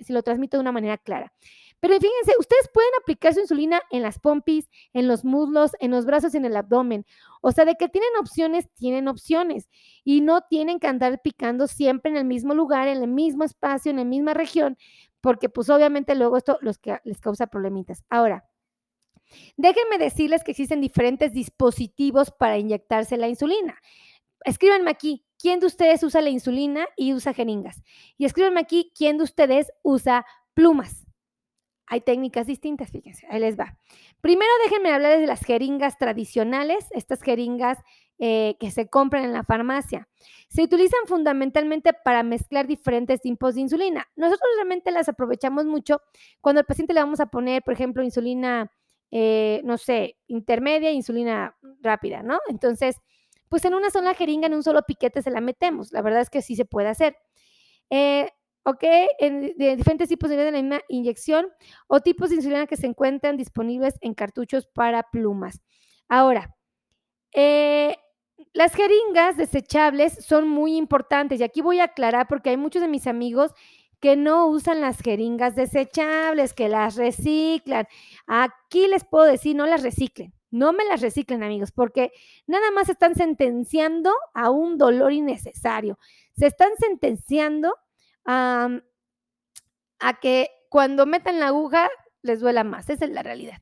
si 0.00 0.12
lo 0.12 0.22
transmito 0.22 0.56
de 0.56 0.60
una 0.60 0.72
manera 0.72 0.96
clara. 0.96 1.32
Pero 1.80 1.94
fíjense, 1.94 2.32
ustedes 2.38 2.68
pueden 2.72 2.90
aplicar 3.00 3.34
su 3.34 3.40
insulina 3.40 3.80
en 3.90 4.02
las 4.02 4.18
pompis, 4.18 4.68
en 4.92 5.06
los 5.06 5.24
muslos, 5.24 5.72
en 5.78 5.92
los 5.92 6.06
brazos 6.06 6.34
y 6.34 6.38
en 6.38 6.44
el 6.44 6.56
abdomen. 6.56 7.06
O 7.40 7.52
sea, 7.52 7.64
de 7.64 7.76
que 7.76 7.88
tienen 7.88 8.10
opciones, 8.18 8.68
tienen 8.74 9.06
opciones. 9.06 9.68
Y 10.04 10.20
no 10.20 10.42
tienen 10.42 10.80
que 10.80 10.88
andar 10.88 11.20
picando 11.22 11.68
siempre 11.68 12.10
en 12.10 12.16
el 12.16 12.24
mismo 12.24 12.54
lugar, 12.54 12.88
en 12.88 13.02
el 13.02 13.08
mismo 13.08 13.44
espacio, 13.44 13.90
en 13.90 13.98
la 13.98 14.04
misma 14.04 14.34
región, 14.34 14.76
porque 15.20 15.48
pues 15.48 15.70
obviamente 15.70 16.14
luego 16.14 16.36
esto 16.36 16.58
los 16.62 16.78
que 16.78 16.98
les 17.04 17.20
causa 17.20 17.46
problemitas. 17.46 18.04
Ahora, 18.08 18.44
déjenme 19.56 19.98
decirles 19.98 20.42
que 20.44 20.52
existen 20.52 20.80
diferentes 20.80 21.32
dispositivos 21.32 22.30
para 22.30 22.58
inyectarse 22.58 23.16
la 23.16 23.28
insulina. 23.28 23.78
Escríbanme 24.44 24.90
aquí, 24.90 25.24
¿quién 25.38 25.60
de 25.60 25.66
ustedes 25.66 26.02
usa 26.02 26.20
la 26.20 26.30
insulina 26.30 26.86
y 26.96 27.12
usa 27.14 27.34
jeringas? 27.34 27.82
Y 28.16 28.24
escríbanme 28.24 28.60
aquí, 28.60 28.92
¿quién 28.96 29.18
de 29.18 29.24
ustedes 29.24 29.70
usa 29.82 30.24
plumas? 30.54 31.07
Hay 31.88 32.00
técnicas 32.00 32.46
distintas, 32.46 32.90
fíjense, 32.90 33.26
ahí 33.30 33.40
les 33.40 33.58
va. 33.58 33.76
Primero 34.20 34.50
déjenme 34.64 34.92
hablar 34.92 35.18
de 35.18 35.26
las 35.26 35.40
jeringas 35.40 35.98
tradicionales, 35.98 36.86
estas 36.90 37.22
jeringas 37.22 37.78
eh, 38.18 38.56
que 38.58 38.70
se 38.70 38.88
compran 38.88 39.24
en 39.24 39.32
la 39.32 39.44
farmacia. 39.44 40.08
Se 40.48 40.62
utilizan 40.62 41.06
fundamentalmente 41.06 41.92
para 41.92 42.22
mezclar 42.22 42.66
diferentes 42.66 43.20
tipos 43.20 43.54
de 43.54 43.62
insulina. 43.62 44.06
Nosotros 44.16 44.48
realmente 44.56 44.90
las 44.90 45.08
aprovechamos 45.08 45.66
mucho 45.66 46.00
cuando 46.40 46.60
al 46.60 46.66
paciente 46.66 46.94
le 46.94 47.00
vamos 47.00 47.20
a 47.20 47.26
poner, 47.26 47.62
por 47.62 47.74
ejemplo, 47.74 48.02
insulina, 48.02 48.72
eh, 49.10 49.60
no 49.64 49.78
sé, 49.78 50.16
intermedia, 50.26 50.90
insulina 50.90 51.56
rápida, 51.80 52.22
¿no? 52.22 52.38
Entonces, 52.48 52.96
pues 53.48 53.64
en 53.64 53.74
una 53.74 53.90
sola 53.90 54.14
jeringa, 54.14 54.46
en 54.46 54.54
un 54.54 54.62
solo 54.62 54.82
piquete 54.82 55.22
se 55.22 55.30
la 55.30 55.40
metemos. 55.40 55.92
La 55.92 56.02
verdad 56.02 56.20
es 56.20 56.28
que 56.28 56.42
sí 56.42 56.56
se 56.56 56.64
puede 56.64 56.88
hacer. 56.88 57.16
Eh, 57.90 58.28
¿ok? 58.68 58.84
De 59.20 59.76
diferentes 59.76 60.10
tipos 60.10 60.28
de 60.28 60.36
la 60.36 60.52
misma 60.52 60.82
inyección 60.88 61.46
o 61.86 62.00
tipos 62.00 62.28
de 62.28 62.36
insulina 62.36 62.66
que 62.66 62.76
se 62.76 62.86
encuentran 62.86 63.38
disponibles 63.38 63.94
en 64.02 64.12
cartuchos 64.12 64.66
para 64.66 65.04
plumas. 65.04 65.62
Ahora, 66.06 66.54
eh, 67.32 67.96
las 68.52 68.74
jeringas 68.74 69.38
desechables 69.38 70.22
son 70.22 70.48
muy 70.48 70.76
importantes 70.76 71.40
y 71.40 71.44
aquí 71.44 71.62
voy 71.62 71.80
a 71.80 71.84
aclarar 71.84 72.28
porque 72.28 72.50
hay 72.50 72.58
muchos 72.58 72.82
de 72.82 72.88
mis 72.88 73.06
amigos 73.06 73.52
que 74.00 74.16
no 74.16 74.46
usan 74.46 74.82
las 74.82 75.00
jeringas 75.00 75.56
desechables, 75.56 76.52
que 76.52 76.68
las 76.68 76.96
reciclan. 76.96 77.86
Aquí 78.26 78.86
les 78.86 79.04
puedo 79.04 79.24
decir, 79.24 79.56
no 79.56 79.66
las 79.66 79.82
reciclen. 79.82 80.34
No 80.50 80.72
me 80.72 80.84
las 80.84 81.00
reciclen, 81.00 81.42
amigos, 81.42 81.72
porque 81.72 82.12
nada 82.46 82.70
más 82.70 82.88
están 82.88 83.14
sentenciando 83.14 84.12
a 84.34 84.50
un 84.50 84.78
dolor 84.78 85.12
innecesario. 85.12 85.98
Se 86.36 86.46
están 86.46 86.70
sentenciando 86.78 87.74
a, 88.28 88.80
que 90.20 90.50
cuando 90.68 91.06
metan 91.06 91.40
la 91.40 91.48
aguja 91.48 91.88
les 92.22 92.40
duela 92.40 92.62
más. 92.62 92.90
Esa 92.90 93.06
es 93.06 93.10
la 93.10 93.22
realidad. 93.22 93.58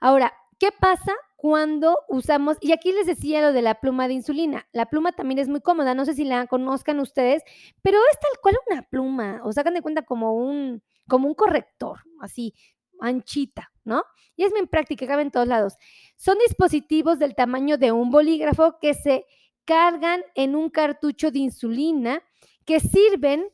Ahora, 0.00 0.32
¿qué 0.58 0.70
pasa 0.72 1.14
cuando 1.36 2.00
usamos, 2.08 2.56
y 2.60 2.72
aquí 2.72 2.90
les 2.90 3.06
decía 3.06 3.40
lo 3.40 3.52
de 3.52 3.62
la 3.62 3.76
pluma 3.76 4.08
de 4.08 4.14
insulina, 4.14 4.66
la 4.72 4.86
pluma 4.86 5.12
también 5.12 5.38
es 5.38 5.48
muy 5.48 5.60
cómoda, 5.60 5.94
no 5.94 6.04
sé 6.04 6.14
si 6.14 6.24
la 6.24 6.48
conozcan 6.48 6.98
ustedes, 6.98 7.44
pero 7.80 7.96
es 8.10 8.18
tal 8.18 8.40
cual 8.42 8.56
una 8.68 8.82
pluma, 8.82 9.40
o 9.44 9.50
hagan 9.56 9.74
de 9.74 9.82
cuenta 9.82 10.02
como 10.02 10.34
un, 10.34 10.82
como 11.06 11.28
un 11.28 11.34
corrector, 11.34 12.00
así, 12.20 12.54
anchita, 13.00 13.70
¿no? 13.84 14.02
Y 14.34 14.42
es 14.42 14.52
bien 14.52 14.66
práctica, 14.66 15.06
cabe 15.06 15.22
en 15.22 15.30
todos 15.30 15.46
lados. 15.46 15.74
Son 16.16 16.36
dispositivos 16.38 17.20
del 17.20 17.36
tamaño 17.36 17.78
de 17.78 17.92
un 17.92 18.10
bolígrafo 18.10 18.80
que 18.80 18.94
se 18.94 19.24
cargan 19.64 20.24
en 20.34 20.56
un 20.56 20.70
cartucho 20.70 21.30
de 21.30 21.38
insulina 21.38 22.20
que 22.64 22.80
sirven 22.80 23.48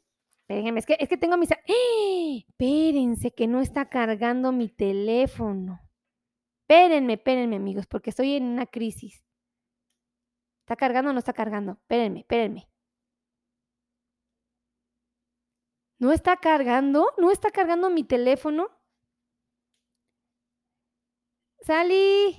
Es 0.54 0.86
que, 0.86 0.96
es 0.98 1.08
que 1.08 1.16
tengo 1.16 1.36
mis... 1.36 1.50
¡Eh! 1.50 2.44
Espérense, 2.48 3.32
que 3.32 3.46
no 3.46 3.60
está 3.60 3.88
cargando 3.88 4.52
mi 4.52 4.68
teléfono. 4.68 5.80
Espérenme, 6.62 7.14
espérenme, 7.14 7.56
amigos, 7.56 7.86
porque 7.86 8.10
estoy 8.10 8.36
en 8.36 8.44
una 8.44 8.66
crisis. 8.66 9.24
¿Está 10.60 10.76
cargando 10.76 11.10
o 11.10 11.12
no 11.12 11.18
está 11.18 11.32
cargando? 11.32 11.72
Espérenme, 11.72 12.20
espérenme. 12.20 12.68
¿No 15.98 16.12
está 16.12 16.36
cargando? 16.36 17.12
¿No 17.18 17.30
está 17.30 17.50
cargando 17.50 17.90
mi 17.90 18.04
teléfono? 18.04 18.68
Sally. 21.60 22.36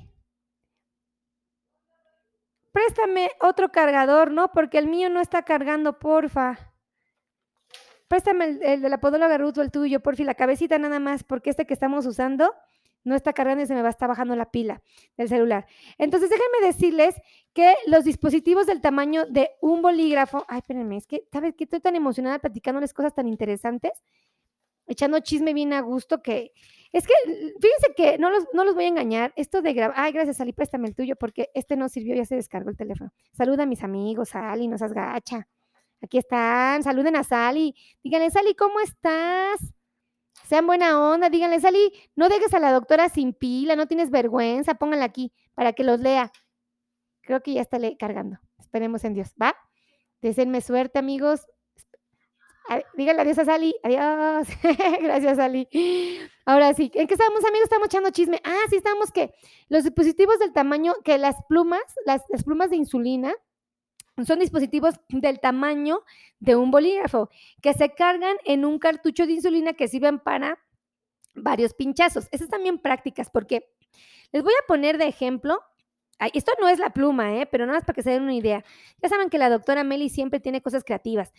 Préstame 2.72 3.32
otro 3.42 3.72
cargador, 3.72 4.32
¿no? 4.32 4.52
Porque 4.52 4.78
el 4.78 4.88
mío 4.88 5.10
no 5.10 5.22
está 5.22 5.44
cargando, 5.44 6.00
porfa. 6.00 6.75
Préstame 8.08 8.60
el, 8.62 8.82
de 8.82 8.90
la 8.90 9.00
podóloga 9.00 9.38
Ruth 9.38 9.58
o 9.58 9.62
el 9.62 9.72
tuyo, 9.72 10.02
porfi, 10.02 10.24
la 10.24 10.36
cabecita 10.36 10.78
nada 10.78 11.00
más, 11.00 11.24
porque 11.24 11.50
este 11.50 11.66
que 11.66 11.74
estamos 11.74 12.06
usando 12.06 12.54
no 13.04 13.16
está 13.16 13.34
cargando 13.34 13.64
y 13.64 13.68
se 13.68 13.74
me 13.76 13.82
va 13.82 13.88
a 13.88 13.92
estar 13.92 14.10
bajando 14.10 14.36
la 14.36 14.52
pila 14.52 14.82
del 15.16 15.30
celular. 15.30 15.68
Entonces, 15.98 16.30
déjenme 16.30 16.68
decirles 16.68 17.16
que 17.54 17.76
los 17.88 18.04
dispositivos 18.04 18.66
del 18.66 18.82
tamaño 18.82 19.26
de 19.26 19.52
un 19.62 19.82
bolígrafo, 19.82 20.44
ay, 20.48 20.60
espérenme, 20.60 20.98
es 20.98 21.08
que, 21.08 21.24
¿sabes 21.32 21.54
qué? 21.56 21.66
Estoy 21.66 21.80
tan 21.80 21.96
emocionada 21.96 22.40
platicándoles 22.40 22.94
cosas 22.94 23.14
tan 23.14 23.28
interesantes, 23.28 23.92
echando 24.88 25.20
chisme 25.20 25.54
bien 25.54 25.72
a 25.74 25.82
gusto 25.82 26.22
que, 26.22 26.52
es 26.92 27.06
que, 27.08 27.14
fíjense 27.62 27.94
que 27.96 28.18
no 28.18 28.30
los, 28.30 28.48
no 28.54 28.66
los 28.66 28.74
voy 28.74 28.86
a 28.86 28.88
engañar, 28.88 29.34
esto 29.36 29.62
de 29.62 29.74
grabar, 29.74 29.96
ay, 29.98 30.12
gracias, 30.12 30.42
Ali, 30.42 30.54
préstame 30.54 30.88
el 30.88 30.96
tuyo, 30.96 31.16
porque 31.16 31.50
este 31.54 31.76
no 31.76 31.90
sirvió, 31.90 32.16
ya 32.16 32.26
se 32.26 32.36
descargó 32.36 32.70
el 32.72 32.78
teléfono. 32.78 33.12
Saluda 33.34 33.64
a 33.64 33.66
mis 33.68 33.84
amigos, 33.84 34.34
Ali, 34.36 34.68
no 34.68 34.78
seas 34.78 34.94
gacha. 34.94 35.48
Aquí 36.02 36.18
están, 36.18 36.84
saluden 36.84 37.16
a 37.16 37.24
Sally. 37.24 37.76
Díganle, 38.04 38.30
Sally, 38.30 38.56
¿cómo 38.56 38.80
estás? 38.80 39.60
Sean 40.48 40.68
buena 40.68 41.00
onda, 41.12 41.30
díganle, 41.30 41.60
Sally, 41.60 41.92
no 42.16 42.30
dejes 42.30 42.54
a 42.54 42.60
la 42.60 42.72
doctora 42.72 43.10
sin 43.10 43.34
pila, 43.34 43.76
no 43.76 43.88
tienes 43.88 44.12
vergüenza, 44.12 44.76
pónganla 44.76 45.06
aquí 45.06 45.34
para 45.56 45.74
que 45.74 45.84
los 45.84 46.00
lea. 46.00 46.32
Creo 47.22 47.42
que 47.42 47.54
ya 47.54 47.62
está 47.62 47.80
cargando. 47.98 48.38
Esperemos 48.60 49.04
en 49.04 49.16
Dios, 49.16 49.34
¿va? 49.42 49.56
Deseenme 50.22 50.62
suerte, 50.62 51.00
amigos. 51.00 51.48
Díganle 52.96 53.22
adiós 53.22 53.38
a 53.40 53.46
Sally. 53.46 53.76
Adiós. 53.84 54.48
Gracias, 55.02 55.38
Sally. 55.38 55.68
Ahora 56.46 56.74
sí, 56.74 56.92
¿en 56.94 57.08
qué 57.08 57.14
estamos, 57.14 57.44
amigos? 57.46 57.64
Estamos 57.64 57.88
echando 57.88 58.10
chisme. 58.10 58.42
Ah, 58.44 58.66
sí, 58.70 58.76
estamos 58.78 59.12
que 59.12 59.34
los 59.70 59.84
dispositivos 59.84 60.40
del 60.40 60.54
tamaño, 60.54 60.94
que 61.04 61.18
las 61.18 61.36
plumas, 61.48 61.84
las 62.06 62.22
plumas 62.44 62.70
de 62.70 62.78
insulina, 62.78 63.34
son 64.24 64.40
dispositivos 64.40 64.96
del 65.10 65.40
tamaño 65.40 66.04
de 66.40 66.56
un 66.56 66.72
bolígrafo 66.72 67.30
que 67.62 67.74
se 67.74 67.94
cargan 67.94 68.38
en 68.46 68.64
un 68.64 68.80
cartucho 68.80 69.26
de 69.26 69.34
insulina 69.34 69.74
que 69.74 69.88
sirven 69.88 70.20
para 70.20 70.58
varios 71.34 71.74
pinchazos. 71.74 72.28
Esas 72.32 72.48
también 72.48 72.80
prácticas 72.80 73.30
porque 73.30 73.68
les 74.32 74.44
voy 74.44 74.54
a 74.54 74.68
poner 74.68 74.98
de 74.98 75.08
ejemplo. 75.08 75.60
esto 76.34 76.54
no 76.62 76.70
es 76.70 76.80
la 76.80 76.92
pluma, 76.92 77.36
¿eh? 77.36 77.46
pero 77.46 77.66
nada 77.66 77.80
más 77.80 77.86
para 77.86 77.96
que 77.96 78.04
se 78.04 78.12
den 78.12 78.24
una 78.24 78.36
idea. 78.36 78.64
Ya 79.02 79.10
saben 79.10 79.30
que 79.30 79.38
la 79.38 79.50
doctora 79.50 79.84
Meli 79.84 80.10
siempre 80.10 80.40
tiene 80.40 80.62
cosas 80.62 80.84
creativas. 80.84 81.34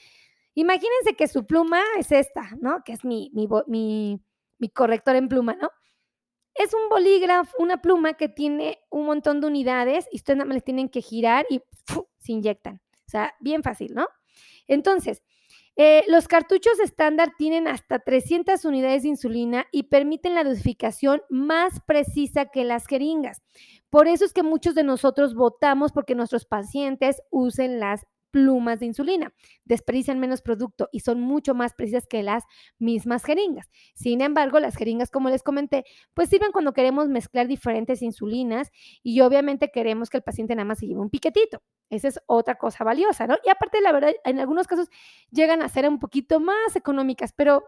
Imagínense 0.55 1.15
que 1.17 1.29
su 1.29 1.47
pluma 1.47 1.83
es 1.99 2.13
esta, 2.13 2.51
¿no? 2.61 2.83
Que 2.85 2.93
es 2.93 3.05
mi, 3.05 3.31
mi, 3.35 4.21
mi 4.59 4.69
corrector 4.71 5.17
en 5.17 5.29
pluma, 5.29 5.55
¿no? 5.55 5.71
Es 6.59 6.73
un 6.75 6.89
bolígrafo, 6.89 7.57
una 7.59 7.83
pluma 7.83 8.15
que 8.15 8.29
tiene 8.29 8.81
un 8.91 9.07
montón 9.07 9.41
de 9.41 9.47
unidades 9.47 10.09
y 10.11 10.17
ustedes 10.17 10.39
nada 10.39 10.49
más 10.49 10.57
les 10.57 10.65
tienen 10.65 10.89
que 10.89 11.03
girar 11.03 11.47
y 11.51 11.61
se 12.19 12.33
inyectan. 12.33 12.81
O 13.07 13.11
sea, 13.11 13.35
bien 13.41 13.63
fácil, 13.63 13.95
¿no? 13.95 14.09
Entonces, 14.67 15.23
eh, 15.79 16.05
los 16.09 16.27
cartuchos 16.27 16.81
estándar 16.81 17.33
tienen 17.37 17.69
hasta 17.69 17.99
300 17.99 18.65
unidades 18.65 19.03
de 19.03 19.11
insulina 19.11 19.67
y 19.71 19.85
permiten 19.85 20.35
la 20.35 20.43
dosificación 20.43 21.21
más 21.29 21.81
precisa 21.87 22.47
que 22.47 22.65
las 22.65 22.87
jeringas. 22.87 23.43
Por 23.91 24.09
eso 24.09 24.25
es 24.25 24.33
que 24.33 24.43
muchos 24.43 24.75
de 24.75 24.85
nosotros 24.85 25.35
votamos 25.35 25.93
porque 25.93 26.15
nuestros 26.15 26.47
pacientes 26.47 27.21
usen 27.31 27.79
las 27.79 28.07
plumas 28.37 28.81
de 28.81 28.85
insulina. 28.85 29.33
Desperdician 29.65 30.21
menos 30.21 30.43
producto 30.43 30.91
y 30.93 31.01
son 31.01 31.23
mucho 31.23 31.55
más 31.55 31.73
precisas 31.73 32.07
que 32.07 32.23
las 32.23 32.45
mismas 32.79 33.25
jeringas. 33.25 33.71
Sin 33.95 34.21
embargo, 34.21 34.61
las 34.61 34.77
jeringas, 34.77 35.11
como 35.11 35.31
les 35.31 35.43
comenté, 35.43 35.87
pues 36.13 36.29
sirven 36.29 36.53
cuando 36.53 36.75
queremos 36.75 37.09
mezclar 37.09 37.49
diferentes 37.49 38.03
insulinas 38.03 38.71
y 39.03 39.23
obviamente 39.23 39.71
queremos 39.71 40.11
que 40.11 40.19
el 40.19 40.23
paciente 40.23 40.55
nada 40.55 40.67
más 40.67 40.81
se 40.81 40.87
lleve 40.87 41.01
un 41.01 41.09
piquetito. 41.09 41.63
Esa 41.89 42.09
es 42.09 42.21
otra 42.27 42.57
cosa 42.57 42.85
valiosa, 42.85 43.27
¿no? 43.27 43.39
Y 43.43 43.49
aparte, 43.49 43.81
la 43.81 43.91
verdad, 43.93 44.13
en 44.23 44.39
algunos 44.39 44.67
casos 44.67 44.91
llegan 45.31 45.63
a 45.63 45.71
ser 45.71 45.89
un 45.89 45.99
poquito 45.99 46.39
más 46.39 46.77
económicas, 46.77 47.33
pero 47.35 47.65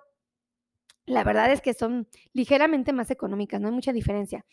la 1.07 1.25
verdad 1.25 1.51
es 1.51 1.63
que 1.63 1.73
son 1.73 2.09
ligeramente 2.35 2.93
más 2.93 3.11
económicas, 3.11 3.59
no 3.59 3.69
hay 3.69 3.75
mucha 3.75 3.95
diferencia. 3.95 4.45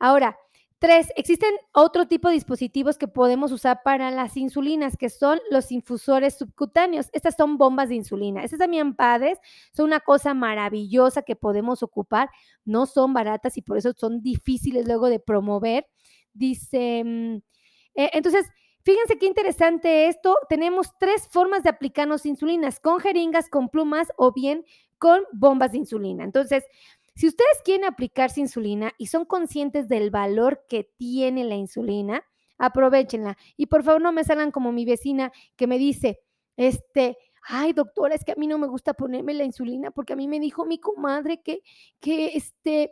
Ahora, 0.00 0.36
Tres, 0.80 1.12
existen 1.14 1.50
otro 1.72 2.08
tipo 2.08 2.28
de 2.28 2.34
dispositivos 2.34 2.96
que 2.96 3.06
podemos 3.06 3.52
usar 3.52 3.82
para 3.84 4.10
las 4.10 4.34
insulinas, 4.38 4.96
que 4.96 5.10
son 5.10 5.38
los 5.50 5.70
infusores 5.72 6.38
subcutáneos. 6.38 7.10
Estas 7.12 7.36
son 7.36 7.58
bombas 7.58 7.90
de 7.90 7.96
insulina. 7.96 8.42
Estas 8.42 8.60
también 8.60 8.94
padres, 8.94 9.38
son 9.74 9.84
una 9.84 10.00
cosa 10.00 10.32
maravillosa 10.32 11.20
que 11.20 11.36
podemos 11.36 11.82
ocupar. 11.82 12.30
No 12.64 12.86
son 12.86 13.12
baratas 13.12 13.58
y 13.58 13.62
por 13.62 13.76
eso 13.76 13.92
son 13.94 14.22
difíciles 14.22 14.86
luego 14.86 15.10
de 15.10 15.20
promover. 15.20 15.86
Dice, 16.32 17.02
mm, 17.04 17.36
eh, 17.96 18.10
entonces, 18.14 18.46
fíjense 18.82 19.18
qué 19.18 19.26
interesante 19.26 20.08
esto. 20.08 20.34
Tenemos 20.48 20.96
tres 20.98 21.28
formas 21.30 21.62
de 21.62 21.68
aplicarnos 21.68 22.24
insulinas, 22.24 22.80
con 22.80 23.00
jeringas, 23.00 23.50
con 23.50 23.68
plumas 23.68 24.08
o 24.16 24.32
bien 24.32 24.64
con 24.96 25.24
bombas 25.32 25.72
de 25.72 25.78
insulina. 25.78 26.24
Entonces, 26.24 26.64
si 27.20 27.26
ustedes 27.26 27.60
quieren 27.62 27.84
aplicarse 27.84 28.40
insulina 28.40 28.94
y 28.96 29.08
son 29.08 29.26
conscientes 29.26 29.88
del 29.88 30.10
valor 30.10 30.64
que 30.70 30.84
tiene 30.96 31.44
la 31.44 31.54
insulina, 31.54 32.24
aprovechenla. 32.56 33.36
Y 33.58 33.66
por 33.66 33.82
favor 33.82 34.00
no 34.00 34.10
me 34.10 34.24
salgan 34.24 34.50
como 34.50 34.72
mi 34.72 34.86
vecina 34.86 35.30
que 35.54 35.66
me 35.66 35.76
dice, 35.76 36.20
este, 36.56 37.18
ay 37.46 37.74
doctora, 37.74 38.14
es 38.14 38.24
que 38.24 38.32
a 38.32 38.36
mí 38.36 38.46
no 38.46 38.56
me 38.56 38.68
gusta 38.68 38.94
ponerme 38.94 39.34
la 39.34 39.44
insulina 39.44 39.90
porque 39.90 40.14
a 40.14 40.16
mí 40.16 40.28
me 40.28 40.40
dijo 40.40 40.64
mi 40.64 40.78
comadre 40.78 41.42
que, 41.42 41.60
que 42.00 42.28
este, 42.28 42.90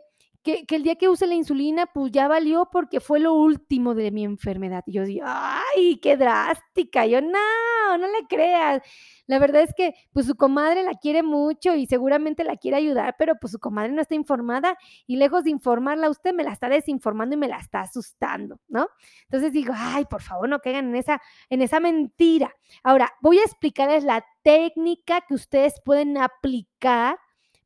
que, 0.67 0.75
el 0.75 0.83
día 0.83 0.95
que 0.95 1.09
use 1.09 1.27
la 1.27 1.35
insulina, 1.35 1.85
pues 1.87 2.11
ya 2.11 2.27
valió 2.27 2.69
porque 2.71 2.99
fue 2.99 3.19
lo 3.19 3.33
último 3.33 3.95
de 3.95 4.11
mi 4.11 4.23
enfermedad. 4.23 4.83
Y 4.85 4.93
yo 4.93 5.03
digo, 5.03 5.25
ay, 5.27 5.97
qué 6.01 6.17
drástica. 6.17 7.05
yo, 7.05 7.21
no, 7.21 7.97
no 7.97 8.07
le 8.07 8.27
creas. 8.27 8.81
La 9.27 9.39
verdad 9.39 9.61
es 9.61 9.73
que, 9.75 9.93
pues 10.11 10.25
su 10.25 10.35
comadre 10.35 10.83
la 10.83 10.95
quiere 10.95 11.23
mucho 11.23 11.75
y 11.75 11.85
seguramente 11.85 12.43
la 12.43 12.57
quiere 12.57 12.77
ayudar, 12.77 13.15
pero 13.17 13.35
pues 13.39 13.51
su 13.51 13.59
comadre 13.59 13.91
no 13.91 14.01
está 14.01 14.15
informada 14.15 14.77
y 15.05 15.17
lejos 15.17 15.43
de 15.43 15.51
informarla 15.51 16.09
usted, 16.09 16.33
me 16.33 16.43
la 16.43 16.51
está 16.51 16.69
desinformando 16.69 17.35
y 17.35 17.37
me 17.37 17.47
la 17.47 17.57
está 17.57 17.81
asustando, 17.81 18.59
¿no? 18.67 18.87
Entonces 19.23 19.53
digo, 19.53 19.73
ay, 19.75 20.05
por 20.05 20.21
favor, 20.21 20.49
no 20.49 20.59
caigan 20.59 20.89
en 20.89 20.95
esa, 20.95 21.21
en 21.49 21.61
esa 21.61 21.79
mentira. 21.79 22.53
Ahora, 22.83 23.13
voy 23.21 23.39
a 23.39 23.43
explicarles 23.43 24.03
la 24.03 24.25
técnica 24.43 25.21
que 25.27 25.33
ustedes 25.33 25.75
pueden 25.83 26.17
aplicar 26.17 27.17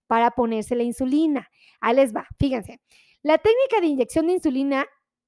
para 0.07 0.31
ponerse 0.31 0.75
la 0.75 0.83
insulina. 0.83 1.49
Ahí 1.83 1.95
les 1.95 2.15
va, 2.15 2.25
fíjense. 2.39 2.79
La 3.23 3.37
técnica 3.37 3.81
de 3.81 3.87
inyección 3.87 4.27
de 4.27 4.33
insulina 4.33 4.85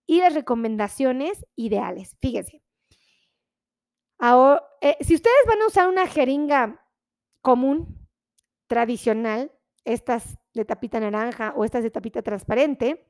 y 0.08 0.22
las 0.22 0.34
recomendaciones 0.34 1.46
ideales. 1.58 2.16
Fíjense. 2.22 2.62
Ahora, 4.18 4.64
eh, 4.80 4.96
si 5.02 5.16
ustedes 5.16 5.36
van 5.48 5.62
a 5.62 5.68
usar 5.68 5.90
una 5.90 6.08
jeringa 6.08 6.82
común, 7.42 8.08
tradicional, 8.68 9.52
estas 9.84 10.38
de 10.54 10.64
tapita 10.64 11.02
naranja 11.02 11.54
o 11.58 11.66
estas 11.66 11.84
de 11.84 11.92
tapita 11.92 12.22
transparente, 12.22 13.06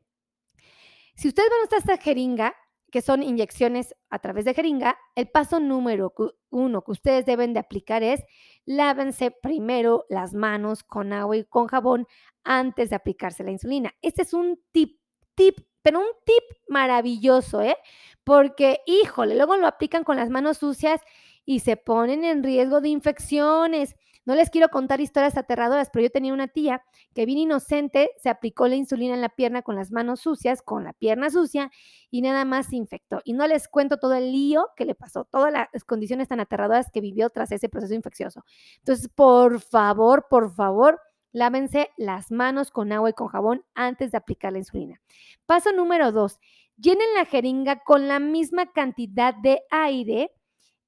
si 1.15 1.27
ustedes 1.27 1.49
van 1.51 1.61
a 1.61 1.65
usar 1.65 1.79
esta 1.79 1.97
jeringa, 2.03 2.55
que 2.95 3.01
son 3.01 3.23
inyecciones 3.23 3.93
a 4.09 4.19
través 4.19 4.45
de 4.45 4.53
jeringa, 4.53 4.97
el 5.15 5.27
paso 5.27 5.59
número 5.59 6.13
uno 6.49 6.81
que 6.81 6.91
ustedes 6.91 7.25
deben 7.25 7.51
de 7.51 7.59
aplicar 7.59 8.03
es 8.03 8.23
lávense 8.63 9.31
primero 9.31 10.05
las 10.07 10.33
manos 10.33 10.81
con 10.81 11.11
agua 11.11 11.35
y 11.35 11.43
con 11.43 11.67
jabón 11.67 12.07
antes 12.45 12.89
de 12.89 12.95
aplicarse 12.95 13.43
la 13.43 13.51
insulina. 13.51 13.93
Este 14.01 14.21
es 14.21 14.33
un 14.33 14.63
tip, 14.71 14.97
tip, 15.35 15.57
pero 15.81 15.99
un 15.99 16.05
tip 16.23 16.57
maravilloso, 16.69 17.61
¿eh? 17.61 17.75
Porque, 18.23 18.79
híjole, 18.85 19.35
luego 19.35 19.57
lo 19.57 19.67
aplican 19.67 20.05
con 20.05 20.15
las 20.15 20.29
manos 20.29 20.59
sucias 20.59 21.01
y 21.43 21.59
se 21.59 21.75
ponen 21.75 22.23
en 22.23 22.43
riesgo 22.43 22.79
de 22.79 22.87
infecciones. 22.87 23.97
No 24.25 24.35
les 24.35 24.49
quiero 24.49 24.69
contar 24.69 25.01
historias 25.01 25.37
aterradoras, 25.37 25.89
pero 25.91 26.03
yo 26.03 26.09
tenía 26.09 26.33
una 26.33 26.47
tía 26.47 26.83
que 27.13 27.25
bien 27.25 27.39
inocente 27.39 28.11
se 28.17 28.29
aplicó 28.29 28.67
la 28.67 28.75
insulina 28.75 29.13
en 29.13 29.21
la 29.21 29.29
pierna 29.29 29.61
con 29.61 29.75
las 29.75 29.91
manos 29.91 30.19
sucias, 30.19 30.61
con 30.61 30.83
la 30.83 30.93
pierna 30.93 31.29
sucia 31.29 31.71
y 32.09 32.21
nada 32.21 32.43
más 32.43 32.67
se 32.67 32.75
infectó. 32.75 33.21
Y 33.23 33.33
no 33.33 33.47
les 33.47 33.67
cuento 33.67 33.97
todo 33.97 34.15
el 34.15 34.31
lío 34.31 34.69
que 34.75 34.85
le 34.85 34.95
pasó, 34.95 35.25
todas 35.25 35.53
las 35.53 35.83
condiciones 35.83 36.27
tan 36.27 36.39
aterradoras 36.39 36.89
que 36.91 37.01
vivió 37.01 37.29
tras 37.29 37.51
ese 37.51 37.69
proceso 37.69 37.93
infeccioso. 37.93 38.43
Entonces, 38.79 39.09
por 39.09 39.61
favor, 39.61 40.27
por 40.29 40.53
favor, 40.53 40.99
Lávense 41.35 41.89
las 41.97 42.31
manos 42.31 42.71
con 42.71 42.93
agua 42.93 43.09
y 43.09 43.13
con 43.13 43.27
jabón 43.27 43.65
antes 43.73 44.11
de 44.11 44.17
aplicar 44.17 44.53
la 44.53 44.59
insulina. 44.59 45.01
Paso 45.45 45.73
número 45.73 46.13
dos, 46.13 46.39
llenen 46.77 47.13
la 47.13 47.25
jeringa 47.25 47.83
con 47.83 48.07
la 48.07 48.21
misma 48.21 48.71
cantidad 48.71 49.35
de 49.35 49.61
aire 49.69 50.31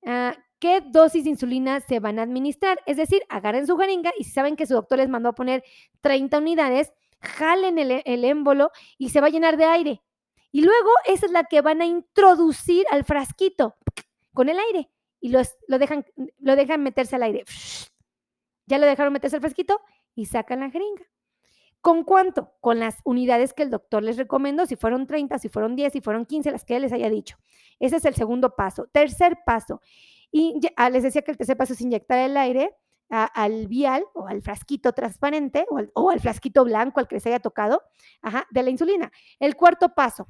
uh, 0.03 0.31
qué 0.59 0.81
dosis 0.81 1.23
de 1.23 1.31
insulina 1.31 1.79
se 1.79 1.99
van 1.99 2.19
a 2.19 2.23
administrar. 2.23 2.79
Es 2.85 2.97
decir, 2.97 3.21
agarren 3.29 3.67
su 3.67 3.77
jeringa 3.77 4.11
y 4.17 4.23
si 4.23 4.31
saben 4.31 4.55
que 4.55 4.65
su 4.65 4.73
doctor 4.73 4.97
les 4.99 5.09
mandó 5.09 5.29
a 5.29 5.35
poner 5.35 5.63
30 6.01 6.37
unidades, 6.37 6.93
jalen 7.19 7.77
el, 7.79 8.01
el 8.05 8.25
émbolo 8.25 8.71
y 8.97 9.09
se 9.09 9.21
va 9.21 9.27
a 9.27 9.31
llenar 9.31 9.57
de 9.57 9.65
aire. 9.65 10.01
Y 10.51 10.61
luego 10.61 10.89
esa 11.05 11.25
es 11.25 11.31
la 11.31 11.43
que 11.43 11.61
van 11.61 11.81
a 11.81 11.85
introducir 11.85 12.85
al 12.91 13.03
frasquito 13.03 13.75
con 14.33 14.49
el 14.49 14.59
aire 14.59 14.89
y 15.19 15.29
los, 15.29 15.57
lo, 15.67 15.79
dejan, 15.79 16.05
lo 16.39 16.55
dejan 16.55 16.83
meterse 16.83 17.15
al 17.15 17.23
aire. 17.23 17.43
Ya 18.65 18.77
lo 18.77 18.85
dejaron 18.85 19.13
meterse 19.13 19.37
al 19.37 19.41
frasquito 19.41 19.81
y 20.15 20.25
sacan 20.25 20.59
la 20.61 20.69
jeringa. 20.69 21.03
¿Con 21.81 22.03
cuánto? 22.03 22.53
Con 22.59 22.79
las 22.79 22.97
unidades 23.03 23.53
que 23.53 23.63
el 23.63 23.69
doctor 23.69 24.03
les 24.03 24.17
recomendó, 24.17 24.65
si 24.65 24.75
fueron 24.75 25.07
30, 25.07 25.37
si 25.39 25.47
fueron 25.47 25.75
10, 25.75 25.93
si 25.93 26.01
fueron 26.01 26.25
15, 26.25 26.51
las 26.51 26.65
que 26.65 26.75
él 26.75 26.81
les 26.81 26.91
haya 26.91 27.09
dicho. 27.09 27.37
Ese 27.79 27.97
es 27.97 28.05
el 28.05 28.15
segundo 28.15 28.55
paso. 28.55 28.87
Tercer 28.91 29.39
paso, 29.45 29.81
y 30.31 30.59
ah, 30.75 30.89
les 30.89 31.03
decía 31.03 31.21
que 31.21 31.31
el 31.31 31.37
tercer 31.37 31.57
paso 31.57 31.73
es 31.73 31.81
inyectar 31.81 32.19
el 32.19 32.37
aire 32.37 32.75
al 33.09 33.67
vial 33.67 34.03
o 34.13 34.27
al 34.27 34.41
frasquito 34.41 34.91
transparente 34.91 35.65
o 35.95 36.09
al, 36.09 36.19
frasquito 36.19 36.65
blanco 36.65 36.99
al 36.99 37.07
que 37.07 37.15
les 37.15 37.25
haya 37.25 37.39
tocado 37.39 37.83
de 38.51 38.63
la 38.63 38.69
insulina. 38.69 39.11
El 39.39 39.55
cuarto 39.55 39.93
paso, 39.95 40.27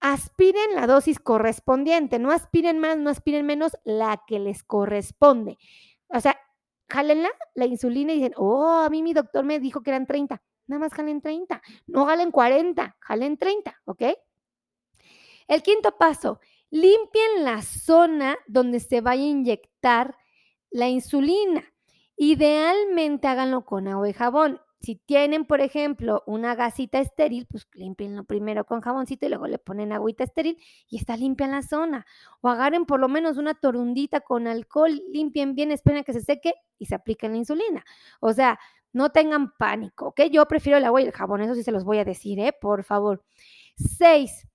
aspiren 0.00 0.74
la 0.74 0.86
dosis 0.86 1.20
correspondiente, 1.20 2.18
no 2.18 2.32
aspiren 2.32 2.78
más, 2.78 2.98
no 2.98 3.08
aspiren 3.08 3.46
menos, 3.46 3.76
la 3.84 4.20
que 4.26 4.40
les 4.40 4.64
corresponde. 4.64 5.58
O 6.08 6.20
sea, 6.20 6.36
jálenla, 6.88 7.30
la 7.54 7.66
insulina 7.66 8.12
y 8.12 8.16
dicen, 8.16 8.34
oh, 8.36 8.82
a 8.84 8.90
mí 8.90 9.02
mi 9.02 9.14
doctor 9.14 9.44
me 9.44 9.60
dijo 9.60 9.82
que 9.82 9.90
eran 9.90 10.06
30. 10.06 10.42
Nada 10.66 10.80
más 10.80 10.92
jalen 10.92 11.20
30, 11.20 11.62
no 11.86 12.06
jalen 12.06 12.30
40, 12.30 12.96
jalen 13.00 13.36
30, 13.36 13.80
¿ok? 13.84 14.02
El 15.48 15.62
quinto 15.62 15.96
paso, 15.96 16.40
limpien 16.72 17.44
la 17.44 17.62
zona 17.62 18.36
donde 18.48 18.80
se 18.80 19.00
vaya 19.02 19.22
a 19.22 19.26
inyectar 19.26 20.16
la 20.70 20.88
insulina. 20.88 21.62
Idealmente 22.16 23.28
háganlo 23.28 23.64
con 23.64 23.86
agua 23.86 24.08
y 24.08 24.14
jabón. 24.14 24.60
Si 24.80 24.96
tienen, 24.96 25.44
por 25.44 25.60
ejemplo, 25.60 26.24
una 26.26 26.56
gasita 26.56 26.98
estéril, 26.98 27.46
pues 27.48 27.68
limpienlo 27.74 28.24
primero 28.24 28.64
con 28.64 28.80
jaboncito 28.80 29.26
y 29.26 29.28
luego 29.28 29.46
le 29.46 29.58
ponen 29.58 29.92
agüita 29.92 30.24
estéril 30.24 30.58
y 30.88 30.96
está 30.96 31.16
limpia 31.16 31.46
la 31.46 31.62
zona. 31.62 32.04
O 32.40 32.48
agarren 32.48 32.86
por 32.86 32.98
lo 32.98 33.06
menos 33.06 33.36
una 33.36 33.54
torundita 33.54 34.22
con 34.22 34.48
alcohol, 34.48 35.00
limpien 35.12 35.54
bien, 35.54 35.70
esperen 35.70 36.00
a 36.00 36.04
que 36.04 36.14
se 36.14 36.22
seque 36.22 36.54
y 36.78 36.86
se 36.86 36.96
apliquen 36.96 37.32
la 37.32 37.38
insulina. 37.38 37.84
O 38.20 38.32
sea, 38.32 38.58
no 38.92 39.10
tengan 39.10 39.52
pánico, 39.56 40.08
¿ok? 40.08 40.22
Yo 40.32 40.46
prefiero 40.48 40.78
el 40.78 40.84
agua 40.84 41.02
y 41.02 41.04
el 41.04 41.12
jabón, 41.12 41.42
eso 41.42 41.54
sí 41.54 41.62
se 41.62 41.72
los 41.72 41.84
voy 41.84 41.98
a 41.98 42.04
decir, 42.04 42.40
¿eh? 42.40 42.52
Por 42.52 42.82
favor. 42.82 43.22
Seis, 43.76 44.48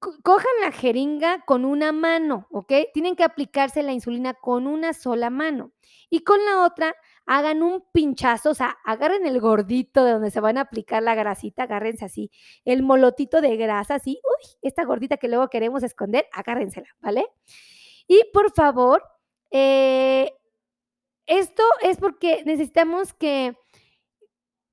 cojan 0.00 0.52
la 0.62 0.72
jeringa 0.72 1.44
con 1.44 1.64
una 1.64 1.92
mano, 1.92 2.46
¿ok? 2.50 2.72
Tienen 2.94 3.16
que 3.16 3.24
aplicarse 3.24 3.82
la 3.82 3.92
insulina 3.92 4.34
con 4.34 4.66
una 4.66 4.94
sola 4.94 5.28
mano. 5.28 5.72
Y 6.08 6.20
con 6.20 6.42
la 6.44 6.64
otra, 6.64 6.94
hagan 7.26 7.62
un 7.62 7.84
pinchazo, 7.92 8.50
o 8.50 8.54
sea, 8.54 8.78
agarren 8.84 9.26
el 9.26 9.40
gordito 9.40 10.04
de 10.04 10.12
donde 10.12 10.30
se 10.30 10.40
van 10.40 10.58
a 10.58 10.62
aplicar 10.62 11.02
la 11.02 11.14
grasita, 11.14 11.64
agárrense 11.64 12.06
así, 12.06 12.30
el 12.64 12.82
molotito 12.82 13.40
de 13.40 13.56
grasa, 13.56 13.96
así, 13.96 14.20
uy, 14.24 14.58
esta 14.62 14.84
gordita 14.84 15.18
que 15.18 15.28
luego 15.28 15.48
queremos 15.48 15.82
esconder, 15.82 16.26
agárrensela, 16.32 16.88
¿vale? 17.00 17.26
Y 18.08 18.24
por 18.32 18.52
favor, 18.52 19.04
eh, 19.50 20.32
esto 21.26 21.62
es 21.82 21.98
porque 21.98 22.42
necesitamos 22.44 23.12
que, 23.12 23.54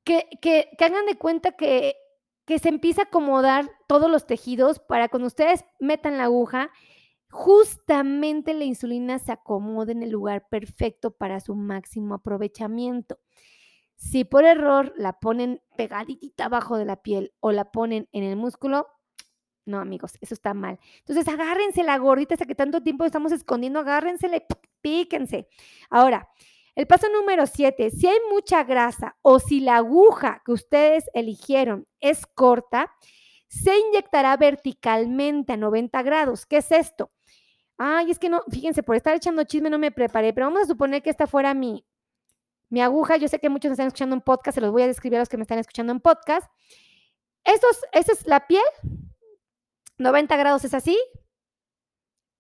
que, 0.03 0.27
que, 0.41 0.69
que 0.77 0.85
hagan 0.85 1.05
de 1.05 1.17
cuenta 1.17 1.51
que 1.51 1.95
que 2.47 2.59
se 2.59 2.69
empieza 2.69 3.01
a 3.01 3.05
acomodar 3.05 3.69
todos 3.87 4.09
los 4.09 4.25
tejidos 4.25 4.79
para 4.79 5.09
cuando 5.09 5.27
ustedes 5.27 5.65
metan 5.81 6.17
la 6.17 6.23
aguja, 6.23 6.71
justamente 7.29 8.53
la 8.53 8.63
insulina 8.63 9.19
se 9.19 9.33
acomode 9.33 9.91
en 9.91 10.01
el 10.01 10.11
lugar 10.11 10.47
perfecto 10.47 11.11
para 11.11 11.41
su 11.41 11.55
máximo 11.55 12.15
aprovechamiento. 12.15 13.19
Si 13.97 14.23
por 14.23 14.45
error 14.45 14.93
la 14.95 15.19
ponen 15.19 15.61
pegadita 15.75 16.45
abajo 16.45 16.77
de 16.77 16.85
la 16.85 17.01
piel 17.01 17.33
o 17.41 17.51
la 17.51 17.69
ponen 17.69 18.07
en 18.13 18.23
el 18.23 18.37
músculo, 18.37 18.87
no, 19.65 19.79
amigos, 19.79 20.13
eso 20.21 20.33
está 20.33 20.53
mal. 20.53 20.79
Entonces, 20.99 21.27
agárrense 21.27 21.83
la 21.83 21.97
gordita 21.97 22.35
hasta 22.35 22.45
que 22.45 22.55
tanto 22.55 22.81
tiempo 22.81 23.03
estamos 23.03 23.33
escondiendo, 23.33 23.79
agárrensela 23.79 24.37
y 24.37 24.43
píquense. 24.79 25.49
Ahora, 25.89 26.29
el 26.77 26.85
paso 26.85 27.07
número 27.09 27.47
siete, 27.47 27.89
si 27.89 28.05
hay 28.05 28.19
mucha 28.31 28.63
grasa 28.63 29.17
o 29.23 29.39
si 29.39 29.61
la 29.61 29.77
aguja 29.77 30.43
que 30.45 30.51
ustedes 30.51 31.09
eligieron 31.15 31.87
es 32.01 32.27
corta, 32.27 32.93
se 33.47 33.75
inyectará 33.75 34.37
verticalmente 34.37 35.53
a 35.53 35.57
90 35.57 36.03
grados. 36.03 36.45
¿Qué 36.45 36.57
es 36.57 36.71
esto? 36.71 37.09
Ay, 37.79 38.11
es 38.11 38.19
que 38.19 38.29
no, 38.29 38.43
fíjense, 38.51 38.83
por 38.83 38.95
estar 38.95 39.15
echando 39.15 39.43
chisme 39.43 39.71
no 39.71 39.79
me 39.79 39.89
preparé, 39.89 40.33
pero 40.33 40.45
vamos 40.45 40.61
a 40.61 40.65
suponer 40.67 41.01
que 41.01 41.09
esta 41.09 41.25
fuera 41.25 41.55
mi, 41.55 41.83
mi 42.69 42.79
aguja. 42.79 43.17
Yo 43.17 43.27
sé 43.27 43.39
que 43.39 43.49
muchos 43.49 43.69
me 43.69 43.73
están 43.73 43.87
escuchando 43.87 44.15
en 44.15 44.21
podcast, 44.21 44.53
se 44.53 44.61
los 44.61 44.71
voy 44.71 44.83
a 44.83 44.87
describir 44.87 45.17
a 45.17 45.21
los 45.21 45.29
que 45.29 45.37
me 45.37 45.43
están 45.43 45.57
escuchando 45.57 45.91
en 45.91 45.99
podcast. 45.99 46.47
Estos, 47.43 47.79
esta 47.91 48.11
es 48.11 48.27
la 48.27 48.45
piel, 48.45 48.61
90 49.97 50.37
grados 50.37 50.63
es 50.63 50.75
así. 50.75 50.95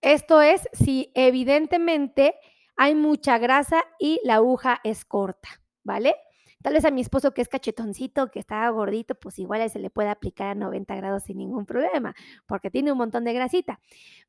Esto 0.01 0.43
es 0.43 0.69
si 0.73 1.11
evidentemente 1.15 2.35
hay 2.77 2.95
mucha 2.95 3.37
grasa 3.39 3.83
y 3.99 4.19
la 4.23 4.35
aguja 4.35 4.79
es 4.83 5.03
corta, 5.03 5.49
¿vale? 5.83 6.15
Tal 6.61 6.73
vez 6.73 6.85
a 6.85 6.91
mi 6.91 7.01
esposo 7.01 7.33
que 7.33 7.41
es 7.41 7.49
cachetoncito, 7.49 8.31
que 8.31 8.39
está 8.39 8.67
gordito, 8.69 9.15
pues 9.15 9.39
igual 9.39 9.67
se 9.69 9.79
le 9.79 9.89
puede 9.89 10.09
aplicar 10.09 10.47
a 10.47 10.55
90 10.55 10.95
grados 10.95 11.23
sin 11.23 11.37
ningún 11.37 11.65
problema, 11.65 12.15
porque 12.45 12.71
tiene 12.71 12.91
un 12.91 12.97
montón 12.97 13.23
de 13.23 13.33
grasita. 13.33 13.79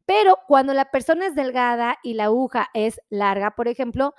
Pero 0.05 0.39
cuando 0.47 0.75
la 0.75 0.91
persona 0.91 1.27
es 1.27 1.35
delgada 1.35 1.99
y 2.03 2.15
la 2.15 2.25
aguja 2.25 2.69
es 2.75 3.01
larga, 3.09 3.53
por 3.53 3.69
ejemplo, 3.69 4.15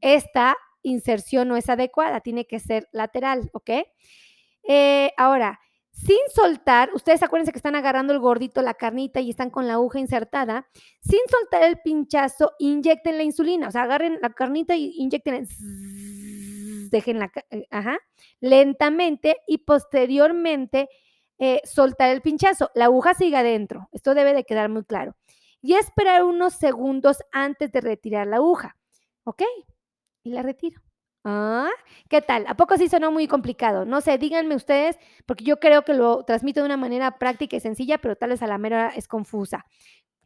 esta 0.00 0.56
inserción 0.82 1.48
no 1.48 1.56
es 1.56 1.68
adecuada, 1.68 2.20
tiene 2.20 2.46
que 2.46 2.60
ser 2.60 2.88
lateral, 2.92 3.50
¿ok? 3.52 3.70
Eh, 4.62 5.12
ahora, 5.16 5.60
sin 6.06 6.18
soltar, 6.34 6.90
ustedes 6.94 7.22
acuérdense 7.22 7.52
que 7.52 7.58
están 7.58 7.76
agarrando 7.76 8.12
el 8.12 8.20
gordito, 8.20 8.62
la 8.62 8.74
carnita 8.74 9.20
y 9.20 9.30
están 9.30 9.50
con 9.50 9.66
la 9.66 9.74
aguja 9.74 9.98
insertada, 9.98 10.66
sin 11.00 11.20
soltar 11.28 11.64
el 11.64 11.78
pinchazo, 11.80 12.52
inyecten 12.58 13.16
la 13.16 13.22
insulina, 13.22 13.68
o 13.68 13.70
sea, 13.70 13.82
agarren 13.82 14.18
la 14.22 14.30
carnita 14.30 14.74
y 14.76 14.94
inyecten, 14.96 15.46
dejen 16.90 17.18
la, 17.18 17.30
eh, 17.50 17.66
ajá, 17.70 17.98
lentamente 18.40 19.36
y 19.46 19.58
posteriormente 19.58 20.88
eh, 21.38 21.60
soltar 21.64 22.10
el 22.10 22.22
pinchazo. 22.22 22.70
La 22.74 22.86
aguja 22.86 23.14
sigue 23.14 23.36
adentro, 23.36 23.88
esto 23.92 24.14
debe 24.14 24.32
de 24.32 24.44
quedar 24.44 24.68
muy 24.70 24.84
claro. 24.84 25.16
Y 25.60 25.74
esperar 25.74 26.24
unos 26.24 26.54
segundos 26.54 27.18
antes 27.30 27.70
de 27.72 27.82
retirar 27.82 28.26
la 28.26 28.36
aguja, 28.36 28.76
¿ok? 29.24 29.42
Y 30.22 30.30
la 30.30 30.42
retiro. 30.42 30.80
Ah, 31.24 31.68
¿qué 32.08 32.22
tal? 32.22 32.46
¿A 32.48 32.54
poco 32.56 32.78
sí 32.78 32.88
sonó 32.88 33.12
muy 33.12 33.28
complicado? 33.28 33.84
No 33.84 34.00
sé, 34.00 34.16
díganme 34.16 34.54
ustedes, 34.56 34.98
porque 35.26 35.44
yo 35.44 35.60
creo 35.60 35.82
que 35.82 35.92
lo 35.92 36.24
transmito 36.24 36.60
de 36.60 36.66
una 36.66 36.78
manera 36.78 37.18
práctica 37.18 37.56
y 37.56 37.60
sencilla, 37.60 37.98
pero 37.98 38.16
tal 38.16 38.30
vez 38.30 38.42
a 38.42 38.46
la 38.46 38.56
mera 38.56 38.88
es 38.96 39.06
confusa. 39.06 39.66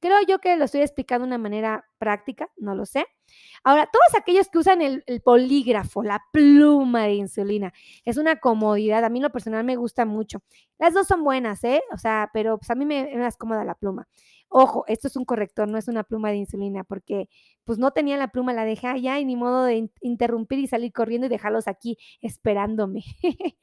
Creo 0.00 0.18
yo 0.28 0.38
que 0.38 0.56
lo 0.56 0.66
estoy 0.66 0.82
explicando 0.82 1.24
de 1.24 1.28
una 1.28 1.38
manera 1.38 1.86
práctica, 1.98 2.48
no 2.58 2.74
lo 2.74 2.86
sé. 2.86 3.06
Ahora, 3.64 3.86
todos 3.90 4.14
aquellos 4.20 4.48
que 4.48 4.58
usan 4.58 4.82
el, 4.82 5.02
polígrafo, 5.24 6.02
la 6.04 6.22
pluma 6.32 7.04
de 7.04 7.14
insulina, 7.14 7.72
es 8.04 8.18
una 8.18 8.36
comodidad. 8.36 9.04
A 9.04 9.08
mí 9.08 9.20
lo 9.20 9.30
personal 9.30 9.64
me 9.64 9.76
gusta 9.76 10.04
mucho. 10.04 10.42
Las 10.78 10.94
dos 10.94 11.06
son 11.08 11.24
buenas, 11.24 11.64
¿eh? 11.64 11.82
O 11.92 11.98
sea, 11.98 12.30
pero 12.32 12.58
pues 12.58 12.70
a 12.70 12.74
mí 12.74 12.84
me 12.84 13.12
es 13.12 13.18
más 13.18 13.36
cómoda 13.36 13.64
la 13.64 13.74
pluma. 13.74 14.06
Ojo, 14.56 14.84
esto 14.86 15.08
es 15.08 15.16
un 15.16 15.24
corrector, 15.24 15.66
no 15.66 15.78
es 15.78 15.88
una 15.88 16.04
pluma 16.04 16.30
de 16.30 16.36
insulina, 16.36 16.84
porque 16.84 17.28
pues 17.64 17.80
no 17.80 17.90
tenía 17.90 18.16
la 18.16 18.28
pluma, 18.28 18.52
la 18.52 18.64
dejé 18.64 18.86
allá 18.86 19.18
y 19.18 19.24
ni 19.24 19.34
modo 19.34 19.64
de 19.64 19.90
interrumpir 20.00 20.60
y 20.60 20.68
salir 20.68 20.92
corriendo 20.92 21.26
y 21.26 21.28
dejarlos 21.28 21.66
aquí 21.66 21.98
esperándome. 22.20 23.02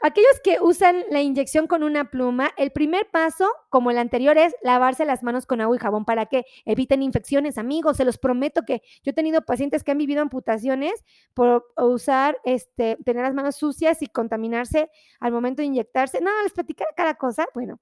Aquellos 0.00 0.40
que 0.44 0.58
usan 0.60 1.02
la 1.10 1.22
inyección 1.22 1.66
con 1.66 1.82
una 1.82 2.08
pluma, 2.08 2.52
el 2.56 2.70
primer 2.70 3.10
paso, 3.10 3.48
como 3.68 3.90
el 3.90 3.98
anterior, 3.98 4.38
es 4.38 4.54
lavarse 4.62 5.04
las 5.04 5.24
manos 5.24 5.44
con 5.44 5.60
agua 5.60 5.74
y 5.74 5.80
jabón 5.80 6.04
para 6.04 6.26
que 6.26 6.44
eviten 6.64 7.02
infecciones, 7.02 7.58
amigos. 7.58 7.96
Se 7.96 8.04
los 8.04 8.16
prometo 8.16 8.62
que 8.62 8.82
yo 9.02 9.10
he 9.10 9.12
tenido 9.12 9.42
pacientes 9.42 9.82
que 9.82 9.90
han 9.90 9.98
vivido 9.98 10.22
amputaciones 10.22 10.92
por 11.34 11.66
usar, 11.76 12.38
este, 12.44 12.96
tener 13.04 13.24
las 13.24 13.34
manos 13.34 13.56
sucias 13.56 14.02
y 14.02 14.06
contaminarse 14.06 14.88
al 15.18 15.32
momento 15.32 15.62
de 15.62 15.66
inyectarse. 15.66 16.20
No, 16.20 16.30
les 16.44 16.52
platicaré 16.52 16.90
cada 16.94 17.14
cosa. 17.16 17.46
Bueno, 17.54 17.80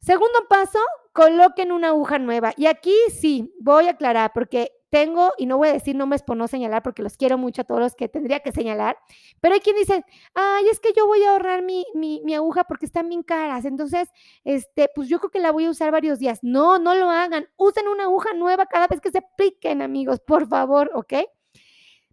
Segundo 0.00 0.46
paso, 0.48 0.78
coloquen 1.12 1.72
una 1.72 1.88
aguja 1.88 2.18
nueva. 2.18 2.52
Y 2.56 2.66
aquí 2.66 2.94
sí, 3.10 3.52
voy 3.60 3.88
a 3.88 3.90
aclarar, 3.90 4.32
porque 4.32 4.72
tengo, 4.90 5.32
y 5.36 5.46
no 5.46 5.58
voy 5.58 5.68
a 5.68 5.72
decir 5.72 5.96
nombres 5.96 6.22
por 6.22 6.36
no 6.36 6.48
señalar, 6.48 6.82
porque 6.82 7.02
los 7.02 7.16
quiero 7.16 7.36
mucho 7.36 7.62
a 7.62 7.64
todos 7.64 7.80
los 7.80 7.94
que 7.94 8.08
tendría 8.08 8.40
que 8.40 8.52
señalar, 8.52 8.96
pero 9.40 9.54
hay 9.54 9.60
quien 9.60 9.76
dice, 9.76 10.04
ay, 10.34 10.68
es 10.68 10.80
que 10.80 10.92
yo 10.96 11.06
voy 11.06 11.22
a 11.24 11.32
ahorrar 11.32 11.62
mi, 11.62 11.84
mi, 11.94 12.34
aguja 12.34 12.64
porque 12.64 12.86
están 12.86 13.08
bien 13.08 13.22
caras, 13.22 13.64
entonces, 13.64 14.08
este, 14.44 14.88
pues 14.94 15.08
yo 15.08 15.18
creo 15.18 15.30
que 15.30 15.40
la 15.40 15.50
voy 15.52 15.66
a 15.66 15.70
usar 15.70 15.90
varios 15.90 16.18
días. 16.18 16.38
No, 16.42 16.78
no 16.78 16.94
lo 16.94 17.10
hagan, 17.10 17.48
usen 17.56 17.88
una 17.88 18.04
aguja 18.04 18.32
nueva 18.32 18.66
cada 18.66 18.86
vez 18.86 19.00
que 19.00 19.10
se 19.10 19.18
apliquen, 19.18 19.82
amigos, 19.82 20.20
por 20.20 20.48
favor, 20.48 20.90
¿ok? 20.94 21.14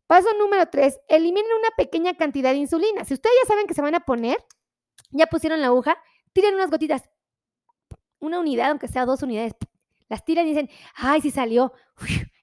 Paso 0.08 0.28
número 0.38 0.68
tres, 0.68 1.00
eliminen 1.08 1.52
una 1.60 1.70
pequeña 1.78 2.16
cantidad 2.16 2.52
de 2.52 2.58
insulina. 2.58 3.06
Si 3.06 3.14
ustedes 3.14 3.36
ya 3.44 3.48
saben 3.48 3.66
que 3.68 3.74
se 3.74 3.82
van 3.82 3.96
a 3.96 4.02
poner, 4.02 4.38
ya 5.12 5.28
pusieron 5.28 5.62
la 5.62 5.68
aguja, 5.68 5.98
tiren 6.34 6.56
unas 6.56 6.70
gotitas, 6.70 7.04
una 8.26 8.40
unidad, 8.40 8.72
aunque 8.72 8.88
sea 8.88 9.06
dos 9.06 9.24
unidades, 9.24 9.54
las 10.10 10.24
tiran 10.24 10.46
y 10.46 10.50
dicen, 10.50 10.70
ay, 10.96 11.22
sí 11.22 11.32
salió, 11.32 11.74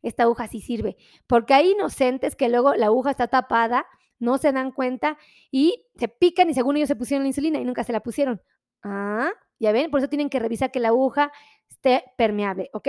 esta 0.02 0.24
aguja 0.24 0.48
sí 0.48 0.60
sirve. 0.60 0.96
Porque 1.26 1.54
hay 1.54 1.70
inocentes 1.72 2.36
que 2.36 2.48
luego 2.48 2.74
la 2.74 2.86
aguja 2.86 3.10
está 3.10 3.28
tapada, 3.28 3.86
no 4.18 4.38
se 4.38 4.52
dan 4.52 4.72
cuenta 4.72 5.18
y 5.50 5.84
se 5.96 6.08
pican 6.08 6.48
y 6.48 6.54
según 6.54 6.76
ellos 6.76 6.88
se 6.88 6.96
pusieron 6.96 7.24
la 7.24 7.28
insulina 7.28 7.58
y 7.58 7.64
nunca 7.64 7.84
se 7.84 7.92
la 7.92 8.00
pusieron. 8.00 8.40
Ah, 8.82 9.30
ya 9.58 9.72
ven, 9.72 9.90
por 9.90 10.00
eso 10.00 10.08
tienen 10.08 10.30
que 10.30 10.38
revisar 10.38 10.70
que 10.70 10.80
la 10.80 10.88
aguja 10.88 11.32
esté 11.68 12.04
permeable, 12.16 12.70
¿ok? 12.72 12.88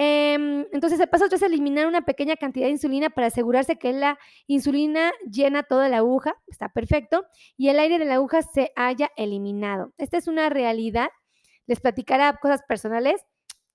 Em, 0.00 0.64
entonces, 0.72 1.00
el 1.00 1.08
paso 1.08 1.28
3 1.28 1.42
es 1.42 1.48
eliminar 1.48 1.88
una 1.88 2.02
pequeña 2.02 2.36
cantidad 2.36 2.66
de 2.66 2.70
insulina 2.70 3.10
para 3.10 3.26
asegurarse 3.26 3.76
que 3.78 3.92
la 3.92 4.16
insulina 4.46 5.10
llena 5.28 5.64
toda 5.64 5.88
la 5.88 5.98
aguja, 5.98 6.36
está 6.46 6.68
perfecto, 6.68 7.26
y 7.56 7.68
el 7.68 7.80
aire 7.80 7.98
de 7.98 8.04
la 8.04 8.14
aguja 8.14 8.42
se 8.42 8.70
haya 8.76 9.10
eliminado. 9.16 9.92
Esta 9.98 10.16
es 10.16 10.28
una 10.28 10.50
realidad. 10.50 11.08
Les 11.68 11.78
platicará 11.78 12.36
cosas 12.38 12.62
personales. 12.66 13.24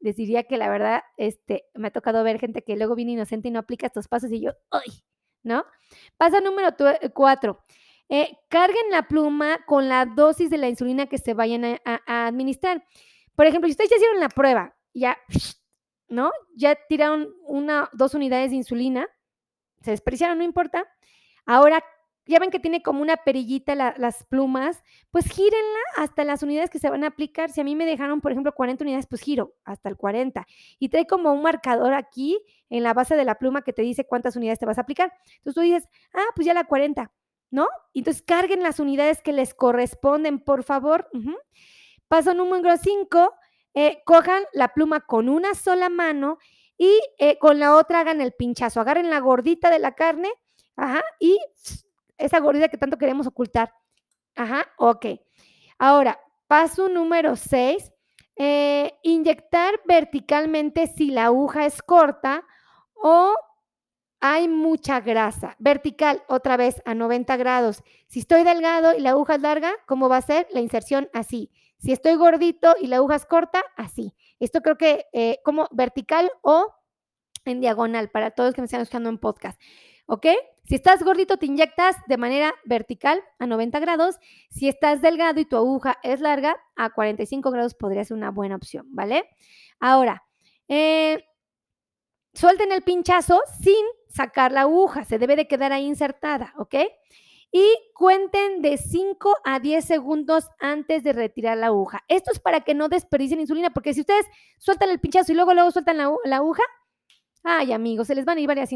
Les 0.01 0.17
diría 0.17 0.43
que 0.43 0.57
la 0.57 0.67
verdad, 0.69 1.03
este, 1.15 1.63
me 1.75 1.87
ha 1.87 1.91
tocado 1.91 2.25
ver 2.25 2.39
gente 2.39 2.63
que 2.63 2.75
luego 2.75 2.95
viene 2.95 3.13
inocente 3.13 3.47
y 3.47 3.51
no 3.51 3.59
aplica 3.59 3.87
estos 3.87 4.09
pasos 4.09 4.31
y 4.33 4.41
yo, 4.41 4.51
¡ay! 4.71 5.05
¿No? 5.43 5.63
Paso 6.17 6.41
número 6.41 6.75
4. 7.13 7.65
Eh, 8.09 8.37
carguen 8.49 8.91
la 8.91 9.07
pluma 9.07 9.59
con 9.65 9.87
la 9.87 10.05
dosis 10.05 10.49
de 10.49 10.57
la 10.57 10.67
insulina 10.67 11.07
que 11.07 11.17
se 11.17 11.33
vayan 11.33 11.79
a, 11.85 12.01
administrar. 12.27 12.83
Por 13.35 13.45
ejemplo, 13.45 13.67
si 13.67 13.71
ustedes 13.71 13.91
ya 13.91 13.95
hicieron 13.95 14.19
la 14.19 14.29
prueba, 14.29 14.75
ya 14.93 15.17
¿no? 16.09 16.31
Ya 16.55 16.77
tiraron 16.87 17.33
una, 17.45 17.89
dos 17.93 18.13
unidades 18.13 18.51
de 18.51 18.57
insulina, 18.57 19.07
se 19.81 19.91
despreciaron, 19.91 20.37
no 20.37 20.43
importa. 20.43 20.85
Ahora, 21.45 21.83
ya 22.25 22.39
ven 22.39 22.51
que 22.51 22.59
tiene 22.59 22.81
como 22.81 23.01
una 23.01 23.17
perillita 23.17 23.75
las 23.75 24.23
plumas, 24.23 24.81
pues 25.11 25.25
gírenla 25.25 25.79
hasta 25.97 26.23
las 26.23 26.41
unidades 26.41 26.69
que 26.69 26.79
se 26.79 26.89
van 26.89 27.03
a 27.03 27.07
aplicar. 27.07 27.49
Si 27.51 27.59
a 27.59 27.63
mí 27.63 27.75
me 27.75 27.85
dejaron, 27.85 28.21
por 28.21 28.31
ejemplo, 28.31 28.53
40 28.53 28.83
unidades, 28.83 29.07
pues 29.07 29.21
giro 29.21 29.55
hasta 29.65 29.89
el 29.89 29.97
40. 29.97 30.45
Y 30.79 30.89
trae 30.89 31.05
como 31.05 31.33
un 31.33 31.41
marcador 31.41 31.93
aquí 31.93 32.39
en 32.69 32.83
la 32.83 32.93
base 32.93 33.15
de 33.15 33.25
la 33.25 33.35
pluma 33.35 33.63
que 33.63 33.73
te 33.73 33.81
dice 33.81 34.05
cuántas 34.05 34.35
unidades 34.35 34.59
te 34.59 34.65
vas 34.65 34.77
a 34.77 34.81
aplicar. 34.81 35.11
Entonces 35.37 35.55
tú 35.55 35.61
dices, 35.61 35.89
ah, 36.13 36.25
pues 36.35 36.45
ya 36.45 36.53
la 36.53 36.63
40, 36.63 37.11
¿no? 37.51 37.67
Entonces 37.93 38.23
carguen 38.23 38.63
las 38.63 38.79
unidades 38.79 39.21
que 39.21 39.33
les 39.33 39.53
corresponden, 39.53 40.39
por 40.39 40.63
favor. 40.63 41.09
Paso 42.07 42.33
número 42.33 42.77
5, 42.77 43.33
eh, 43.73 44.01
cojan 44.05 44.43
la 44.53 44.69
pluma 44.69 45.01
con 45.01 45.27
una 45.27 45.55
sola 45.55 45.89
mano 45.89 46.37
y 46.77 46.99
eh, 47.17 47.37
con 47.37 47.59
la 47.59 47.75
otra 47.75 47.99
hagan 47.99 48.21
el 48.21 48.31
pinchazo. 48.33 48.79
Agarren 48.79 49.09
la 49.09 49.19
gordita 49.19 49.69
de 49.69 49.79
la 49.79 49.93
carne, 49.93 50.29
ajá, 50.75 51.03
y 51.19 51.37
esa 52.25 52.39
gordita 52.39 52.69
que 52.69 52.77
tanto 52.77 52.97
queremos 52.97 53.27
ocultar. 53.27 53.73
Ajá, 54.35 54.65
ok. 54.77 55.05
Ahora, 55.77 56.19
paso 56.47 56.89
número 56.89 57.35
6, 57.35 57.91
eh, 58.35 58.93
inyectar 59.03 59.79
verticalmente 59.85 60.87
si 60.87 61.11
la 61.11 61.25
aguja 61.25 61.65
es 61.65 61.81
corta 61.81 62.43
o 62.95 63.35
hay 64.21 64.47
mucha 64.47 65.01
grasa. 65.01 65.55
Vertical, 65.59 66.23
otra 66.29 66.55
vez 66.55 66.81
a 66.85 66.95
90 66.95 67.35
grados. 67.35 67.83
Si 68.07 68.19
estoy 68.19 68.43
delgado 68.43 68.95
y 68.95 69.01
la 69.01 69.11
aguja 69.11 69.35
es 69.35 69.41
larga, 69.41 69.73
¿cómo 69.85 70.07
va 70.07 70.17
a 70.17 70.21
ser 70.21 70.47
la 70.51 70.61
inserción? 70.61 71.09
Así. 71.13 71.51
Si 71.77 71.91
estoy 71.91 72.15
gordito 72.15 72.75
y 72.79 72.87
la 72.87 72.97
aguja 72.97 73.15
es 73.15 73.25
corta, 73.25 73.61
así. 73.75 74.15
Esto 74.39 74.61
creo 74.61 74.77
que 74.77 75.07
eh, 75.11 75.39
como 75.43 75.67
vertical 75.71 76.31
o 76.41 76.73
en 77.43 77.59
diagonal 77.59 78.09
para 78.09 78.31
todos 78.31 78.47
los 78.47 78.55
que 78.55 78.61
me 78.61 78.65
están 78.65 78.79
escuchando 78.79 79.09
en 79.09 79.17
podcast. 79.17 79.59
¿Ok? 80.05 80.27
Si 80.65 80.75
estás 80.75 81.03
gordito, 81.03 81.37
te 81.37 81.45
inyectas 81.45 81.97
de 82.07 82.17
manera 82.17 82.53
vertical 82.65 83.21
a 83.39 83.45
90 83.45 83.79
grados. 83.79 84.17
Si 84.49 84.67
estás 84.67 85.01
delgado 85.01 85.39
y 85.39 85.45
tu 85.45 85.57
aguja 85.57 85.97
es 86.03 86.21
larga, 86.21 86.55
a 86.75 86.91
45 86.91 87.51
grados 87.51 87.75
podría 87.75 88.03
ser 88.05 88.17
una 88.17 88.31
buena 88.31 88.55
opción, 88.55 88.85
¿vale? 88.89 89.29
Ahora, 89.79 90.23
eh, 90.67 91.25
suelten 92.33 92.71
el 92.71 92.81
pinchazo 92.81 93.41
sin 93.61 93.85
sacar 94.07 94.51
la 94.51 94.61
aguja. 94.61 95.03
Se 95.03 95.19
debe 95.19 95.35
de 95.35 95.47
quedar 95.47 95.73
ahí 95.73 95.85
insertada, 95.85 96.53
¿ok? 96.57 96.75
y 97.55 97.77
cuenten 97.93 98.63
de 98.63 98.77
5 98.77 99.37
a 99.45 99.59
10 99.59 99.85
segundos 99.85 100.49
antes 100.59 101.03
de 101.03 101.13
retirar 101.13 101.55
la 101.55 101.67
aguja. 101.67 102.03
Esto 102.07 102.31
es 102.31 102.39
para 102.39 102.61
que 102.61 102.73
no 102.73 102.89
desperdicien 102.89 103.39
insulina, 103.39 103.69
porque 103.69 103.93
si 103.93 104.01
ustedes 104.01 104.25
sueltan 104.57 104.89
el 104.89 104.99
pinchazo 104.99 105.31
y 105.31 105.35
luego 105.35 105.53
luego 105.53 105.69
sueltan 105.69 105.99
la, 105.99 106.35
aguja, 106.35 106.63
ay 107.43 107.73
amigos, 107.73 108.07
se 108.07 108.15
les 108.15 108.25
van 108.25 108.37
a 108.37 108.41
ir 108.41 108.47
varias, 108.47 108.69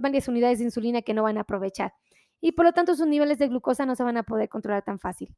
varias 0.00 0.28
unidades 0.28 0.58
de 0.58 0.64
insulina 0.64 1.02
que 1.02 1.14
no 1.14 1.22
van 1.22 1.38
a 1.38 1.42
aprovechar. 1.42 1.94
Y 2.40 2.52
por 2.52 2.64
lo 2.64 2.72
tanto 2.72 2.94
sus 2.94 3.06
niveles 3.06 3.38
de 3.38 3.48
glucosa 3.48 3.86
no 3.86 3.94
se 3.94 4.02
van 4.02 4.16
a 4.16 4.22
poder 4.22 4.48
controlar 4.48 4.82
tan 4.82 4.98
fácil. 4.98 5.34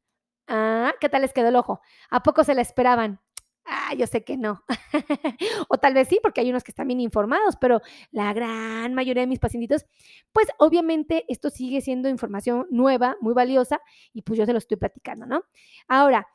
Ah, 0.49 0.92
¿qué 1.01 1.09
tal 1.09 1.23
les 1.23 1.33
quedó 1.33 1.49
el 1.49 1.57
ojo? 1.57 1.81
¿A 2.11 2.23
poco 2.23 2.45
se 2.45 2.55
la 2.55 2.62
esperaban? 2.62 3.21
Ah, 3.64 3.95
yo 3.97 4.07
sé 4.07 4.25
que 4.25 4.37
no. 4.37 4.64
o 5.68 5.79
tal 5.79 5.95
vez 5.95 6.09
sí, 6.09 6.18
porque 6.23 6.40
hay 6.40 6.51
unos 6.51 6.64
que 6.64 6.73
están 6.73 6.88
bien 6.88 7.01
informados, 7.01 7.57
pero 7.61 7.81
la 8.11 8.33
gran 8.33 8.92
mayoría 8.95 9.23
de 9.23 9.29
mis 9.29 9.38
pacientitos, 9.38 9.87
pues 10.33 10.49
obviamente 10.59 11.25
esto 11.29 11.49
sigue 11.49 11.81
siendo 11.81 12.09
información 12.09 12.66
nueva, 12.71 13.16
muy 13.21 13.35
valiosa, 13.35 13.81
y 14.12 14.23
pues 14.23 14.38
yo 14.38 14.47
se 14.47 14.53
lo 14.53 14.59
estoy 14.59 14.79
platicando, 14.79 15.27
¿no? 15.27 15.45
Ahora, 15.87 16.27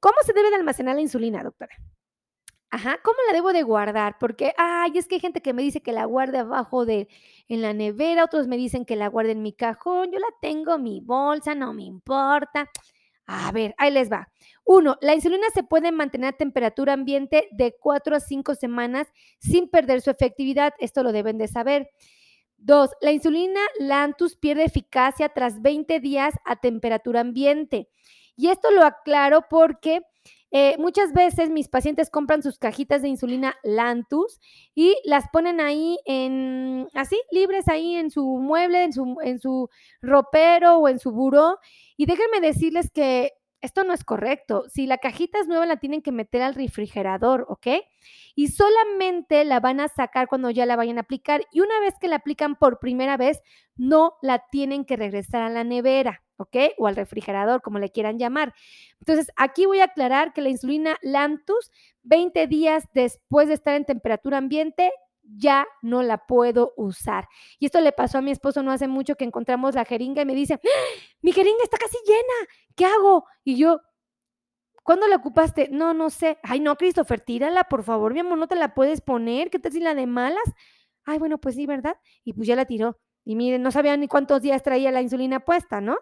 ¿cómo 0.00 0.16
se 0.24 0.32
debe 0.32 0.50
de 0.50 0.56
almacenar 0.56 0.96
la 0.96 1.02
insulina, 1.02 1.44
doctora? 1.44 1.76
Ajá, 2.74 2.98
¿cómo 3.04 3.18
la 3.26 3.34
debo 3.34 3.52
de 3.52 3.62
guardar? 3.64 4.16
Porque, 4.18 4.54
ay, 4.56 4.92
es 4.94 5.06
que 5.06 5.16
hay 5.16 5.20
gente 5.20 5.42
que 5.42 5.52
me 5.52 5.60
dice 5.62 5.82
que 5.82 5.92
la 5.92 6.06
guarde 6.06 6.38
abajo 6.38 6.86
de, 6.86 7.06
en 7.48 7.60
la 7.60 7.74
nevera, 7.74 8.24
otros 8.24 8.48
me 8.48 8.56
dicen 8.56 8.86
que 8.86 8.96
la 8.96 9.08
guarde 9.08 9.32
en 9.32 9.42
mi 9.42 9.52
cajón, 9.52 10.10
yo 10.10 10.18
la 10.18 10.28
tengo 10.40 10.76
en 10.76 10.82
mi 10.82 11.00
bolsa, 11.00 11.54
no 11.54 11.74
me 11.74 11.82
importa. 11.82 12.70
A 13.26 13.52
ver, 13.52 13.74
ahí 13.76 13.90
les 13.90 14.10
va. 14.10 14.28
Uno, 14.64 14.96
la 15.02 15.14
insulina 15.14 15.46
se 15.52 15.62
puede 15.64 15.92
mantener 15.92 16.30
a 16.34 16.36
temperatura 16.38 16.94
ambiente 16.94 17.46
de 17.52 17.76
4 17.78 18.16
a 18.16 18.20
5 18.20 18.54
semanas 18.54 19.06
sin 19.38 19.68
perder 19.68 20.00
su 20.00 20.10
efectividad. 20.10 20.72
Esto 20.78 21.02
lo 21.02 21.12
deben 21.12 21.36
de 21.36 21.48
saber. 21.48 21.90
Dos, 22.56 22.90
la 23.02 23.12
insulina 23.12 23.60
Lantus 23.80 24.36
pierde 24.36 24.64
eficacia 24.64 25.28
tras 25.28 25.60
20 25.60 26.00
días 26.00 26.34
a 26.46 26.56
temperatura 26.56 27.20
ambiente. 27.20 27.88
Y 28.34 28.48
esto 28.48 28.70
lo 28.70 28.82
aclaro 28.84 29.44
porque 29.50 30.00
eh, 30.52 30.76
muchas 30.78 31.14
veces 31.14 31.48
mis 31.48 31.68
pacientes 31.68 32.10
compran 32.10 32.42
sus 32.42 32.58
cajitas 32.58 33.00
de 33.00 33.08
insulina 33.08 33.56
Lantus 33.62 34.38
y 34.74 34.96
las 35.04 35.24
ponen 35.32 35.60
ahí 35.60 35.98
en, 36.04 36.88
así, 36.94 37.18
libres 37.30 37.68
ahí 37.68 37.96
en 37.96 38.10
su 38.10 38.22
mueble, 38.24 38.84
en 38.84 38.92
su, 38.92 39.16
en 39.22 39.40
su 39.40 39.70
ropero 40.02 40.76
o 40.76 40.88
en 40.88 40.98
su 40.98 41.10
buró. 41.10 41.58
Y 41.96 42.04
déjenme 42.04 42.40
decirles 42.40 42.90
que 42.90 43.32
esto 43.62 43.84
no 43.84 43.94
es 43.94 44.04
correcto. 44.04 44.64
Si 44.68 44.86
la 44.86 44.98
cajita 44.98 45.38
es 45.38 45.46
nueva, 45.46 45.64
la 45.66 45.76
tienen 45.76 46.02
que 46.02 46.12
meter 46.12 46.42
al 46.42 46.54
refrigerador, 46.54 47.46
¿ok? 47.48 47.68
Y 48.34 48.48
solamente 48.48 49.44
la 49.44 49.60
van 49.60 49.80
a 49.80 49.88
sacar 49.88 50.26
cuando 50.28 50.50
ya 50.50 50.66
la 50.66 50.76
vayan 50.76 50.98
a 50.98 51.02
aplicar. 51.02 51.42
Y 51.52 51.60
una 51.60 51.78
vez 51.80 51.94
que 52.00 52.08
la 52.08 52.16
aplican 52.16 52.56
por 52.56 52.80
primera 52.80 53.16
vez, 53.16 53.40
no 53.76 54.14
la 54.20 54.44
tienen 54.50 54.84
que 54.84 54.96
regresar 54.96 55.42
a 55.42 55.48
la 55.48 55.64
nevera, 55.64 56.22
¿ok? 56.36 56.56
O 56.76 56.88
al 56.88 56.96
refrigerador, 56.96 57.62
como 57.62 57.78
le 57.78 57.90
quieran 57.90 58.18
llamar. 58.18 58.52
Entonces, 58.98 59.30
aquí 59.36 59.64
voy 59.64 59.80
a 59.80 59.84
aclarar 59.84 60.32
que 60.32 60.42
la 60.42 60.48
insulina 60.48 60.96
Lantus, 61.00 61.70
20 62.02 62.46
días 62.48 62.84
después 62.94 63.48
de 63.48 63.54
estar 63.54 63.76
en 63.76 63.84
temperatura 63.84 64.38
ambiente, 64.38 64.90
ya 65.22 65.66
no 65.82 66.02
la 66.02 66.26
puedo 66.26 66.72
usar. 66.76 67.28
Y 67.58 67.66
esto 67.66 67.80
le 67.80 67.92
pasó 67.92 68.18
a 68.18 68.22
mi 68.22 68.30
esposo 68.30 68.62
no 68.62 68.72
hace 68.72 68.88
mucho 68.88 69.16
que 69.16 69.24
encontramos 69.24 69.74
la 69.74 69.84
jeringa 69.84 70.22
y 70.22 70.26
me 70.26 70.34
dice, 70.34 70.54
¡Ah! 70.54 70.68
mi 71.20 71.32
jeringa 71.32 71.62
está 71.62 71.78
casi 71.78 71.96
llena, 72.06 72.50
¿qué 72.76 72.84
hago? 72.84 73.24
Y 73.44 73.56
yo, 73.56 73.80
¿cuándo 74.82 75.06
la 75.06 75.16
ocupaste? 75.16 75.68
No, 75.70 75.94
no 75.94 76.10
sé. 76.10 76.38
Ay, 76.42 76.60
no, 76.60 76.76
Christopher, 76.76 77.20
tírala, 77.20 77.64
por 77.64 77.82
favor, 77.82 78.14
mi 78.14 78.20
amor, 78.20 78.38
no 78.38 78.48
te 78.48 78.56
la 78.56 78.74
puedes 78.74 79.00
poner. 79.00 79.50
¿Qué 79.50 79.58
tal 79.58 79.72
si 79.72 79.80
la 79.80 79.94
de 79.94 80.06
malas? 80.06 80.44
Ay, 81.04 81.18
bueno, 81.18 81.38
pues 81.38 81.54
sí, 81.54 81.66
¿verdad? 81.66 81.96
Y 82.24 82.32
pues 82.32 82.46
ya 82.46 82.56
la 82.56 82.64
tiró. 82.64 82.98
Y 83.24 83.36
miren, 83.36 83.62
no 83.62 83.70
sabía 83.70 83.96
ni 83.96 84.08
cuántos 84.08 84.42
días 84.42 84.62
traía 84.62 84.90
la 84.90 85.02
insulina 85.02 85.40
puesta, 85.40 85.80
¿no? 85.80 85.98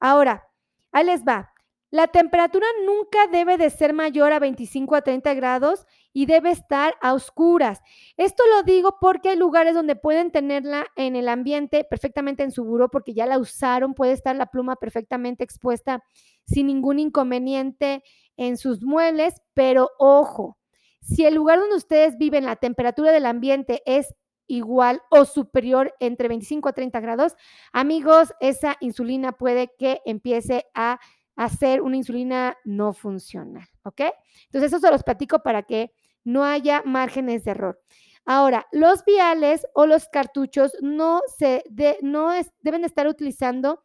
Ahora, 0.00 0.48
ahí 0.92 1.04
les 1.04 1.24
va. 1.24 1.52
La 1.90 2.08
temperatura 2.08 2.66
nunca 2.84 3.26
debe 3.28 3.56
de 3.56 3.70
ser 3.70 3.92
mayor 3.92 4.32
a 4.32 4.40
25 4.40 4.96
a 4.96 5.02
30 5.02 5.32
grados 5.34 5.86
y 6.14 6.26
debe 6.26 6.52
estar 6.52 6.94
a 7.02 7.12
oscuras. 7.12 7.82
Esto 8.16 8.44
lo 8.54 8.62
digo 8.62 8.98
porque 9.00 9.30
hay 9.30 9.36
lugares 9.36 9.74
donde 9.74 9.96
pueden 9.96 10.30
tenerla 10.30 10.86
en 10.96 11.16
el 11.16 11.28
ambiente 11.28 11.84
perfectamente 11.84 12.44
en 12.44 12.52
su 12.52 12.64
buró 12.64 12.88
porque 12.88 13.12
ya 13.12 13.26
la 13.26 13.38
usaron, 13.38 13.94
puede 13.94 14.12
estar 14.12 14.34
la 14.36 14.46
pluma 14.46 14.76
perfectamente 14.76 15.44
expuesta 15.44 16.02
sin 16.46 16.68
ningún 16.68 17.00
inconveniente 17.00 18.04
en 18.36 18.56
sus 18.56 18.82
muebles, 18.82 19.42
pero 19.54 19.90
ojo, 19.98 20.56
si 21.00 21.26
el 21.26 21.34
lugar 21.34 21.58
donde 21.58 21.76
ustedes 21.76 22.16
viven, 22.16 22.44
la 22.44 22.56
temperatura 22.56 23.10
del 23.10 23.26
ambiente 23.26 23.82
es 23.84 24.14
igual 24.46 25.02
o 25.10 25.24
superior 25.24 25.94
entre 26.00 26.28
25 26.28 26.68
a 26.68 26.72
30 26.72 27.00
grados, 27.00 27.34
amigos, 27.72 28.34
esa 28.40 28.76
insulina 28.80 29.32
puede 29.32 29.72
que 29.78 30.00
empiece 30.04 30.66
a 30.74 31.00
hacer 31.36 31.82
una 31.82 31.96
insulina 31.96 32.56
no 32.64 32.92
funcional, 32.92 33.66
¿ok? 33.82 34.02
Entonces, 34.46 34.72
eso 34.72 34.78
se 34.78 34.90
los 34.90 35.02
platico 35.02 35.40
para 35.40 35.64
que 35.64 35.92
no 36.24 36.44
haya 36.44 36.82
márgenes 36.84 37.44
de 37.44 37.52
error. 37.52 37.80
Ahora, 38.26 38.66
los 38.72 39.04
viales 39.04 39.66
o 39.74 39.86
los 39.86 40.08
cartuchos 40.08 40.72
no 40.80 41.20
se 41.38 41.62
no 42.02 42.32
deben 42.60 42.84
estar 42.84 43.06
utilizando. 43.06 43.84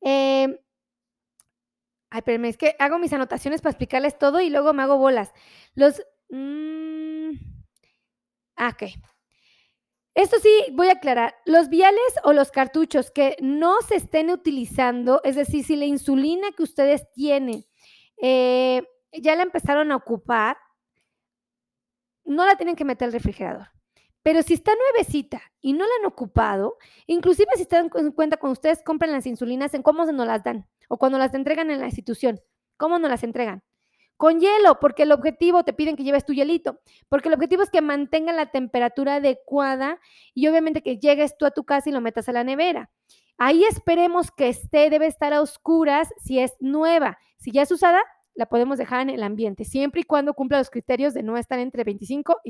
Eh, 0.00 0.60
ay, 2.10 2.18
espérenme, 2.18 2.48
es 2.48 2.56
que 2.56 2.76
hago 2.78 2.98
mis 2.98 3.12
anotaciones 3.12 3.60
para 3.60 3.72
explicarles 3.72 4.18
todo 4.18 4.40
y 4.40 4.50
luego 4.50 4.72
me 4.72 4.82
hago 4.82 4.98
bolas. 4.98 5.32
Los. 5.74 6.02
Mmm, 6.30 7.30
ok. 8.58 8.82
Esto 10.14 10.36
sí, 10.40 10.50
voy 10.72 10.88
a 10.88 10.92
aclarar. 10.92 11.34
Los 11.46 11.68
viales 11.68 12.02
o 12.24 12.32
los 12.32 12.50
cartuchos 12.50 13.10
que 13.10 13.36
no 13.40 13.80
se 13.82 13.96
estén 13.96 14.30
utilizando, 14.30 15.20
es 15.24 15.36
decir, 15.36 15.64
si 15.64 15.76
la 15.76 15.84
insulina 15.86 16.48
que 16.56 16.64
ustedes 16.64 17.10
tienen 17.12 17.64
eh, 18.20 18.82
ya 19.12 19.34
la 19.34 19.42
empezaron 19.42 19.92
a 19.92 19.96
ocupar, 19.96 20.56
no 22.24 22.46
la 22.46 22.56
tienen 22.56 22.76
que 22.76 22.84
meter 22.84 23.06
al 23.06 23.12
refrigerador. 23.12 23.68
Pero 24.22 24.42
si 24.42 24.54
está 24.54 24.72
nuevecita 24.74 25.40
y 25.60 25.72
no 25.72 25.84
la 25.84 25.92
han 26.00 26.06
ocupado, 26.06 26.76
inclusive 27.06 27.48
si 27.56 27.64
se 27.64 27.76
dan 27.76 27.88
cuenta 27.88 28.36
cuando 28.36 28.52
ustedes 28.52 28.82
compran 28.82 29.12
las 29.12 29.26
insulinas, 29.26 29.72
en 29.74 29.82
cómo 29.82 30.04
se 30.04 30.12
nos 30.12 30.26
las 30.26 30.44
dan 30.44 30.66
o 30.88 30.98
cuando 30.98 31.18
las 31.18 31.32
entregan 31.32 31.70
en 31.70 31.80
la 31.80 31.86
institución, 31.86 32.40
cómo 32.76 32.98
nos 32.98 33.10
las 33.10 33.22
entregan. 33.22 33.62
Con 34.16 34.40
hielo, 34.40 34.78
porque 34.80 35.04
el 35.04 35.12
objetivo, 35.12 35.64
te 35.64 35.72
piden 35.72 35.96
que 35.96 36.04
lleves 36.04 36.26
tu 36.26 36.34
hielito, 36.34 36.80
porque 37.08 37.28
el 37.28 37.34
objetivo 37.34 37.62
es 37.62 37.70
que 37.70 37.80
mantengan 37.80 38.36
la 38.36 38.50
temperatura 38.50 39.14
adecuada 39.14 39.98
y 40.34 40.46
obviamente 40.48 40.82
que 40.82 40.98
llegues 40.98 41.38
tú 41.38 41.46
a 41.46 41.52
tu 41.52 41.64
casa 41.64 41.88
y 41.88 41.92
lo 41.92 42.02
metas 42.02 42.28
a 42.28 42.32
la 42.32 42.44
nevera. 42.44 42.90
Ahí 43.38 43.64
esperemos 43.64 44.30
que 44.30 44.50
esté, 44.50 44.90
debe 44.90 45.06
estar 45.06 45.32
a 45.32 45.40
oscuras 45.40 46.12
si 46.18 46.40
es 46.40 46.52
nueva. 46.60 47.18
Si 47.38 47.52
ya 47.52 47.62
es 47.62 47.72
usada, 47.72 48.02
la 48.34 48.46
podemos 48.46 48.78
dejar 48.78 49.02
en 49.02 49.10
el 49.10 49.22
ambiente, 49.22 49.64
siempre 49.64 50.02
y 50.02 50.04
cuando 50.04 50.34
cumpla 50.34 50.58
los 50.58 50.70
criterios 50.70 51.14
de 51.14 51.22
no 51.22 51.36
estar 51.36 51.58
entre 51.58 51.84
25 51.84 52.40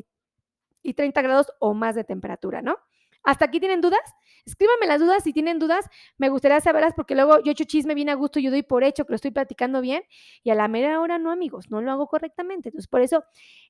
y, 0.83 0.95
30 0.95 1.23
grados 1.23 1.53
o 1.59 1.75
más 1.75 1.95
de 1.95 2.05
temperatura, 2.05 2.63
¿no? 2.63 2.77
¿Hasta 3.23 3.45
aquí 3.45 3.61
tienen 3.61 3.83
dudas? 3.83 4.01
Escríbanme 4.47 4.87
las 4.87 4.99
dudas 4.99 5.23
si 5.23 5.35
tienen 5.35 5.59
dudas. 5.59 5.87
Me 6.17 6.31
gustaría 6.31 6.59
saberlas 6.61 6.95
porque 6.95 7.15
luego 7.15 7.41
yo 7.43 7.53
echo 7.53 7.65
chisme 7.65 7.95
bien 7.95 8.09
a 8.09 8.15
gusto, 8.15 8.41
yo 8.41 8.51
doy 8.51 8.63
por 8.63 8.83
hecho 8.83 9.05
que 9.05 9.13
lo 9.13 9.17
estoy 9.17 9.31
platicando 9.31 9.83
bien 9.83 10.03
y 10.43 10.51
a 10.51 10.55
la 10.55 10.69
mera 10.69 10.99
hora 11.01 11.19
no, 11.19 11.31
amigos, 11.31 11.71
no 11.71 11.83
lo 11.83 11.93
hago 11.93 12.07
correctamente. 12.07 12.71
Entonces, 12.71 12.89
por 12.89 13.03
eso, 13.03 13.25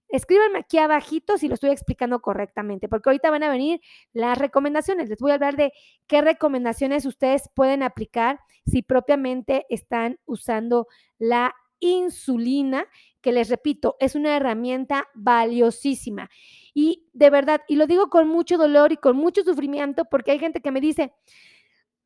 escríbanme 0.09 0.61
aquí 0.61 0.79
abajito 0.79 1.37
si 1.37 1.49
lo 1.49 1.55
estoy 1.55 1.71
explicando 1.71 2.21
correctamente, 2.21 2.89
porque 2.89 3.09
ahorita 3.09 3.31
van 3.31 3.43
a 3.43 3.51
venir 3.51 3.81
las 4.13 4.39
recomendaciones. 4.39 5.09
Les 5.09 5.19
voy 5.19 5.33
a 5.33 5.35
hablar 5.35 5.57
de 5.57 5.73
qué 6.07 6.23
recomendaciones 6.23 7.05
ustedes 7.05 7.51
pueden 7.53 7.83
aplicar 7.83 8.39
si 8.67 8.83
propiamente 8.83 9.67
están 9.69 10.21
usando 10.27 10.87
la 11.19 11.55
insulina, 11.81 12.87
que 13.21 13.33
les 13.33 13.49
repito, 13.51 13.97
es 14.01 14.15
una 14.15 14.37
herramienta 14.37 15.09
valiosísima. 15.15 16.31
Y 16.75 17.09
de 17.13 17.31
verdad, 17.31 17.63
y 17.69 17.77
lo 17.77 17.87
digo 17.87 18.09
con 18.09 18.29
mucho 18.29 18.57
dolor 18.57 18.93
y 18.93 18.97
con 18.97 19.17
mucho 19.17 19.43
sufrimiento, 19.43 20.05
porque 20.05 20.33
hay 20.33 20.39
gente 20.39 20.61
que 20.61 20.71
me 20.71 20.81
dice, 20.81 21.13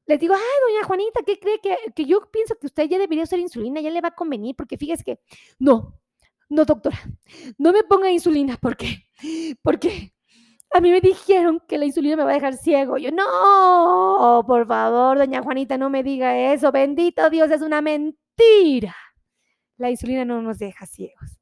les 0.07 0.21
digo, 0.21 0.35
ay, 0.35 0.41
doña 0.69 0.87
Juanita, 0.87 1.23
¿qué 1.25 1.39
cree 1.39 1.61
que, 1.61 1.77
que 1.95 2.05
yo 2.05 2.31
pienso 2.31 2.57
que 2.57 2.67
usted 2.67 2.89
ya 2.89 2.99
debería 2.99 3.25
usar 3.25 3.39
insulina, 3.39 3.81
ya 3.81 3.91
le 3.91 4.01
va 4.01 4.09
a 4.09 4.15
convenir? 4.15 4.57
Porque 4.57 4.77
fíjese 4.77 5.05
que, 5.05 5.21
no, 5.59 5.99
no, 6.49 6.65
doctora, 6.65 6.99
no 7.59 7.73
me 7.73 7.83
ponga 7.85 8.11
insulina, 8.11 8.57
¿por 8.57 8.77
qué? 8.77 9.07
Porque 9.63 10.15
a 10.71 10.81
mí 10.81 10.91
me 10.91 11.01
dijeron 11.01 11.63
que 11.69 11.79
la 11.79 11.87
insulina 11.87 12.17
me 12.17 12.25
va 12.25 12.31
a 12.33 12.35
dejar 12.35 12.57
ciego. 12.57 12.99
Yo, 12.99 13.11
no, 13.13 14.45
por 14.47 14.67
favor, 14.67 15.19
doña 15.19 15.43
Juanita, 15.43 15.79
no 15.79 15.89
me 15.89 16.03
diga 16.03 16.53
eso. 16.53 16.73
Bendito 16.73 17.31
Dios, 17.31 17.51
es 17.51 17.63
una 17.63 17.81
mentira 17.81 18.95
la 19.79 19.91
insulina 19.91 20.25
no 20.25 20.43
nos 20.43 20.59
deja 20.59 20.87
ciegos. 20.87 21.39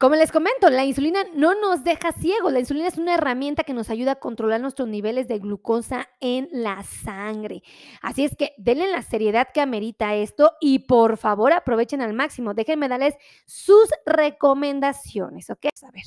Como 0.00 0.14
les 0.14 0.32
comento, 0.32 0.70
la 0.70 0.86
insulina 0.86 1.24
no 1.34 1.54
nos 1.60 1.84
deja 1.84 2.10
ciegos. 2.12 2.50
La 2.54 2.60
insulina 2.60 2.88
es 2.88 2.96
una 2.96 3.16
herramienta 3.16 3.64
que 3.64 3.74
nos 3.74 3.90
ayuda 3.90 4.12
a 4.12 4.18
controlar 4.18 4.58
nuestros 4.62 4.88
niveles 4.88 5.28
de 5.28 5.38
glucosa 5.38 6.08
en 6.20 6.48
la 6.52 6.82
sangre. 6.84 7.62
Así 8.00 8.24
es 8.24 8.34
que 8.34 8.54
denle 8.56 8.90
la 8.90 9.02
seriedad 9.02 9.48
que 9.52 9.60
amerita 9.60 10.14
esto 10.14 10.52
y 10.58 10.78
por 10.80 11.18
favor 11.18 11.52
aprovechen 11.52 12.00
al 12.00 12.14
máximo. 12.14 12.54
Déjenme 12.54 12.88
darles 12.88 13.14
sus 13.44 13.90
recomendaciones, 14.06 15.50
¿ok? 15.50 15.66
A 15.82 15.90
ver. 15.90 16.04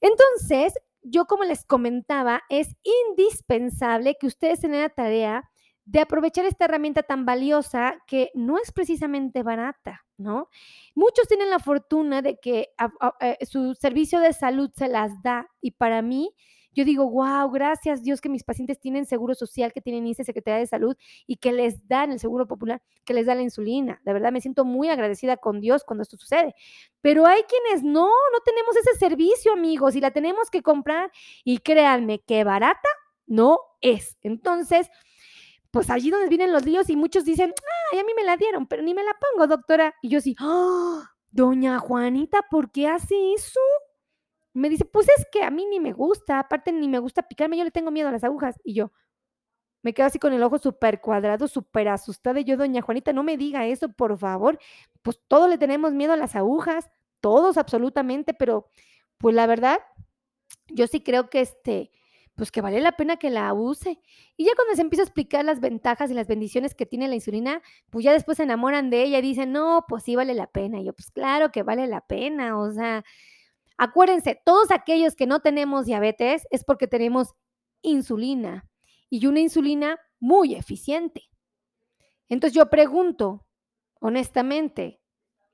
Entonces, 0.00 0.74
yo 1.10 1.26
como 1.26 1.44
les 1.44 1.64
comentaba, 1.64 2.42
es 2.48 2.76
indispensable 3.08 4.16
que 4.20 4.26
ustedes 4.26 4.60
tengan 4.60 4.80
la 4.80 4.88
tarea 4.88 5.50
de 5.84 6.00
aprovechar 6.00 6.44
esta 6.44 6.66
herramienta 6.66 7.02
tan 7.02 7.24
valiosa 7.24 7.96
que 8.06 8.30
no 8.34 8.58
es 8.58 8.72
precisamente 8.72 9.42
barata, 9.42 10.04
¿no? 10.18 10.48
Muchos 10.94 11.26
tienen 11.28 11.48
la 11.48 11.60
fortuna 11.60 12.20
de 12.20 12.38
que 12.38 12.68
eh, 13.20 13.46
su 13.46 13.74
servicio 13.74 14.20
de 14.20 14.34
salud 14.34 14.70
se 14.74 14.88
las 14.88 15.22
da 15.22 15.48
y 15.62 15.70
para 15.70 16.02
mí 16.02 16.34
yo 16.78 16.84
digo, 16.84 17.10
wow, 17.10 17.50
gracias 17.50 18.04
Dios 18.04 18.20
que 18.20 18.28
mis 18.28 18.44
pacientes 18.44 18.78
tienen 18.78 19.04
seguro 19.04 19.34
social, 19.34 19.72
que 19.72 19.80
tienen 19.80 20.06
ICE, 20.06 20.22
Secretaría 20.22 20.60
de 20.60 20.66
Salud 20.66 20.96
y 21.26 21.38
que 21.38 21.50
les 21.50 21.88
dan 21.88 22.12
el 22.12 22.20
seguro 22.20 22.46
popular, 22.46 22.80
que 23.04 23.14
les 23.14 23.26
da 23.26 23.34
la 23.34 23.42
insulina. 23.42 24.00
De 24.04 24.12
verdad 24.12 24.30
me 24.30 24.40
siento 24.40 24.64
muy 24.64 24.88
agradecida 24.88 25.38
con 25.38 25.60
Dios 25.60 25.82
cuando 25.82 26.02
esto 26.02 26.16
sucede. 26.16 26.54
Pero 27.00 27.26
hay 27.26 27.42
quienes 27.42 27.82
no, 27.82 28.06
no 28.06 28.40
tenemos 28.44 28.76
ese 28.76 28.96
servicio, 28.96 29.54
amigos, 29.54 29.96
y 29.96 30.00
la 30.00 30.12
tenemos 30.12 30.50
que 30.50 30.62
comprar. 30.62 31.10
Y 31.42 31.58
créanme 31.58 32.20
que 32.20 32.44
barata 32.44 32.88
no 33.26 33.58
es. 33.80 34.16
Entonces, 34.22 34.88
pues 35.72 35.90
allí 35.90 36.10
donde 36.10 36.28
vienen 36.28 36.52
los 36.52 36.64
líos 36.64 36.88
y 36.90 36.94
muchos 36.94 37.24
dicen, 37.24 37.52
ay, 37.92 37.98
a 37.98 38.04
mí 38.04 38.12
me 38.14 38.22
la 38.22 38.36
dieron, 38.36 38.68
pero 38.68 38.84
ni 38.84 38.94
me 38.94 39.02
la 39.02 39.16
pongo, 39.18 39.48
doctora. 39.48 39.96
Y 40.00 40.10
yo 40.10 40.20
sí, 40.20 40.36
¡Oh, 40.40 41.02
doña 41.32 41.80
Juanita, 41.80 42.42
¿por 42.48 42.70
qué 42.70 42.86
hace 42.86 43.32
eso? 43.32 43.58
Me 44.54 44.68
dice, 44.68 44.84
pues 44.84 45.06
es 45.16 45.26
que 45.30 45.42
a 45.42 45.50
mí 45.50 45.66
ni 45.66 45.80
me 45.80 45.92
gusta, 45.92 46.38
aparte 46.38 46.72
ni 46.72 46.88
me 46.88 46.98
gusta 46.98 47.22
picarme, 47.22 47.56
yo 47.58 47.64
le 47.64 47.70
tengo 47.70 47.90
miedo 47.90 48.08
a 48.08 48.12
las 48.12 48.24
agujas. 48.24 48.56
Y 48.64 48.74
yo 48.74 48.92
me 49.82 49.94
quedo 49.94 50.06
así 50.06 50.18
con 50.18 50.32
el 50.32 50.42
ojo 50.42 50.58
súper 50.58 51.00
cuadrado, 51.00 51.48
súper 51.48 51.88
asustada. 51.88 52.40
Y 52.40 52.44
yo, 52.44 52.56
doña 52.56 52.82
Juanita, 52.82 53.12
no 53.12 53.22
me 53.22 53.36
diga 53.36 53.66
eso, 53.66 53.90
por 53.92 54.18
favor. 54.18 54.58
Pues 55.02 55.20
todos 55.28 55.48
le 55.48 55.58
tenemos 55.58 55.92
miedo 55.94 56.12
a 56.12 56.16
las 56.16 56.36
agujas, 56.36 56.90
todos 57.20 57.56
absolutamente, 57.58 58.34
pero 58.34 58.68
pues 59.18 59.34
la 59.34 59.46
verdad, 59.46 59.78
yo 60.68 60.86
sí 60.86 61.00
creo 61.00 61.30
que 61.30 61.40
este, 61.40 61.90
pues 62.34 62.52
que 62.52 62.60
vale 62.60 62.80
la 62.80 62.92
pena 62.92 63.16
que 63.16 63.30
la 63.30 63.52
use. 63.52 64.00
Y 64.36 64.44
ya 64.46 64.52
cuando 64.56 64.74
se 64.76 64.82
empieza 64.82 65.02
a 65.02 65.06
explicar 65.06 65.44
las 65.44 65.60
ventajas 65.60 66.10
y 66.10 66.14
las 66.14 66.28
bendiciones 66.28 66.74
que 66.74 66.86
tiene 66.86 67.08
la 67.08 67.16
insulina, 67.16 67.62
pues 67.90 68.04
ya 68.04 68.12
después 68.12 68.36
se 68.36 68.44
enamoran 68.44 68.90
de 68.90 69.02
ella 69.02 69.18
y 69.18 69.22
dicen, 69.22 69.52
no, 69.52 69.84
pues 69.88 70.04
sí 70.04 70.16
vale 70.16 70.34
la 70.34 70.46
pena. 70.46 70.80
Y 70.80 70.84
yo, 70.84 70.92
pues 70.92 71.10
claro 71.10 71.50
que 71.50 71.62
vale 71.62 71.86
la 71.86 72.00
pena, 72.00 72.58
o 72.58 72.70
sea, 72.72 73.04
Acuérdense, 73.78 74.40
todos 74.44 74.72
aquellos 74.72 75.14
que 75.14 75.26
no 75.26 75.38
tenemos 75.38 75.86
diabetes 75.86 76.46
es 76.50 76.64
porque 76.64 76.88
tenemos 76.88 77.34
insulina 77.80 78.68
y 79.08 79.24
una 79.26 79.38
insulina 79.38 79.98
muy 80.18 80.56
eficiente. 80.56 81.30
Entonces 82.28 82.56
yo 82.56 82.68
pregunto, 82.68 83.46
honestamente, 84.00 85.00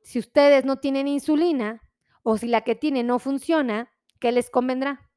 si 0.00 0.18
ustedes 0.18 0.64
no 0.64 0.78
tienen 0.78 1.06
insulina 1.06 1.82
o 2.22 2.38
si 2.38 2.48
la 2.48 2.62
que 2.62 2.74
tienen 2.74 3.06
no 3.06 3.18
funciona, 3.18 3.90
¿qué 4.20 4.32
les 4.32 4.48
convendrá? 4.48 5.10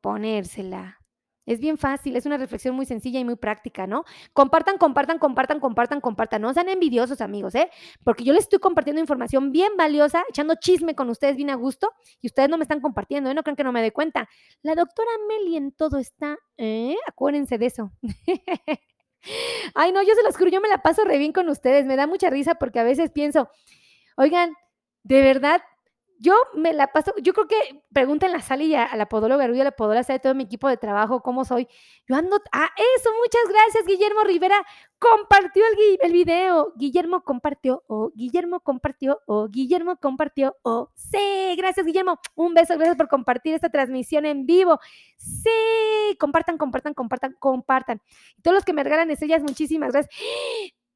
Ponérsela. 0.00 1.01
Es 1.44 1.58
bien 1.58 1.76
fácil, 1.76 2.16
es 2.16 2.24
una 2.24 2.36
reflexión 2.36 2.74
muy 2.74 2.86
sencilla 2.86 3.18
y 3.18 3.24
muy 3.24 3.36
práctica, 3.36 3.86
¿no? 3.86 4.04
Compartan, 4.32 4.78
compartan, 4.78 5.18
compartan, 5.18 5.58
compartan, 5.58 6.00
compartan. 6.00 6.42
No 6.42 6.54
sean 6.54 6.68
envidiosos, 6.68 7.20
amigos, 7.20 7.54
¿eh? 7.56 7.68
Porque 8.04 8.22
yo 8.24 8.32
les 8.32 8.44
estoy 8.44 8.60
compartiendo 8.60 9.00
información 9.00 9.50
bien 9.50 9.76
valiosa, 9.76 10.24
echando 10.28 10.54
chisme 10.54 10.94
con 10.94 11.10
ustedes 11.10 11.36
bien 11.36 11.50
a 11.50 11.56
gusto 11.56 11.92
y 12.20 12.28
ustedes 12.28 12.48
no 12.48 12.58
me 12.58 12.62
están 12.62 12.80
compartiendo, 12.80 13.30
¿eh? 13.30 13.34
No 13.34 13.42
crean 13.42 13.56
que 13.56 13.64
no 13.64 13.72
me 13.72 13.80
doy 13.80 13.90
cuenta. 13.90 14.28
La 14.62 14.74
doctora 14.74 15.10
Meli 15.28 15.56
en 15.56 15.72
todo 15.72 15.98
está, 15.98 16.38
¿eh? 16.58 16.96
Acuérdense 17.08 17.58
de 17.58 17.66
eso. 17.66 17.92
Ay, 19.74 19.92
no, 19.92 20.02
yo 20.02 20.14
se 20.14 20.22
los 20.22 20.36
juro, 20.36 20.50
yo 20.50 20.60
me 20.60 20.68
la 20.68 20.78
paso 20.78 21.04
re 21.04 21.18
bien 21.18 21.32
con 21.32 21.48
ustedes. 21.48 21.86
Me 21.86 21.96
da 21.96 22.06
mucha 22.06 22.30
risa 22.30 22.54
porque 22.56 22.80
a 22.80 22.84
veces 22.84 23.10
pienso, 23.10 23.48
oigan, 24.16 24.54
de 25.04 25.22
verdad, 25.22 25.62
yo 26.22 26.34
me 26.54 26.72
la 26.72 26.86
paso, 26.92 27.12
yo 27.20 27.32
creo 27.32 27.48
que 27.48 27.82
pregunta 27.92 28.26
en 28.26 28.32
la 28.32 28.40
sala 28.40 28.62
y 28.62 28.74
a, 28.76 28.94
la 28.94 29.08
podóloga 29.08 29.44
Rudy, 29.48 29.60
a 29.60 29.64
la 29.64 29.72
podóloga, 29.72 30.04
sabe 30.04 30.20
todo 30.20 30.36
mi 30.36 30.44
equipo 30.44 30.68
de 30.68 30.76
trabajo, 30.76 31.20
cómo 31.20 31.44
soy. 31.44 31.66
Yo 32.08 32.14
ando, 32.14 32.40
ah, 32.52 32.70
eso, 32.96 33.10
muchas 33.20 33.42
gracias, 33.48 33.84
Guillermo 33.86 34.22
Rivera, 34.22 34.64
compartió 35.00 35.64
el, 35.66 35.98
el 36.00 36.12
video. 36.12 36.72
Guillermo 36.76 37.24
compartió, 37.24 37.82
o 37.88 38.12
Guillermo 38.14 38.60
compartió, 38.60 39.20
o 39.26 39.48
Guillermo 39.48 39.96
compartió, 39.96 40.56
o 40.62 40.90
sí, 40.94 41.56
gracias, 41.56 41.84
Guillermo. 41.84 42.20
Un 42.36 42.54
beso, 42.54 42.74
gracias 42.74 42.96
por 42.96 43.08
compartir 43.08 43.54
esta 43.54 43.70
transmisión 43.70 44.24
en 44.24 44.46
vivo. 44.46 44.78
Sí, 45.16 46.16
compartan, 46.20 46.56
compartan, 46.56 46.94
compartan, 46.94 47.34
compartan. 47.40 48.00
Todos 48.42 48.54
los 48.54 48.64
que 48.64 48.72
me 48.72 48.84
regalan 48.84 49.10
estrellas, 49.10 49.42
muchísimas 49.42 49.90
gracias. 49.90 50.14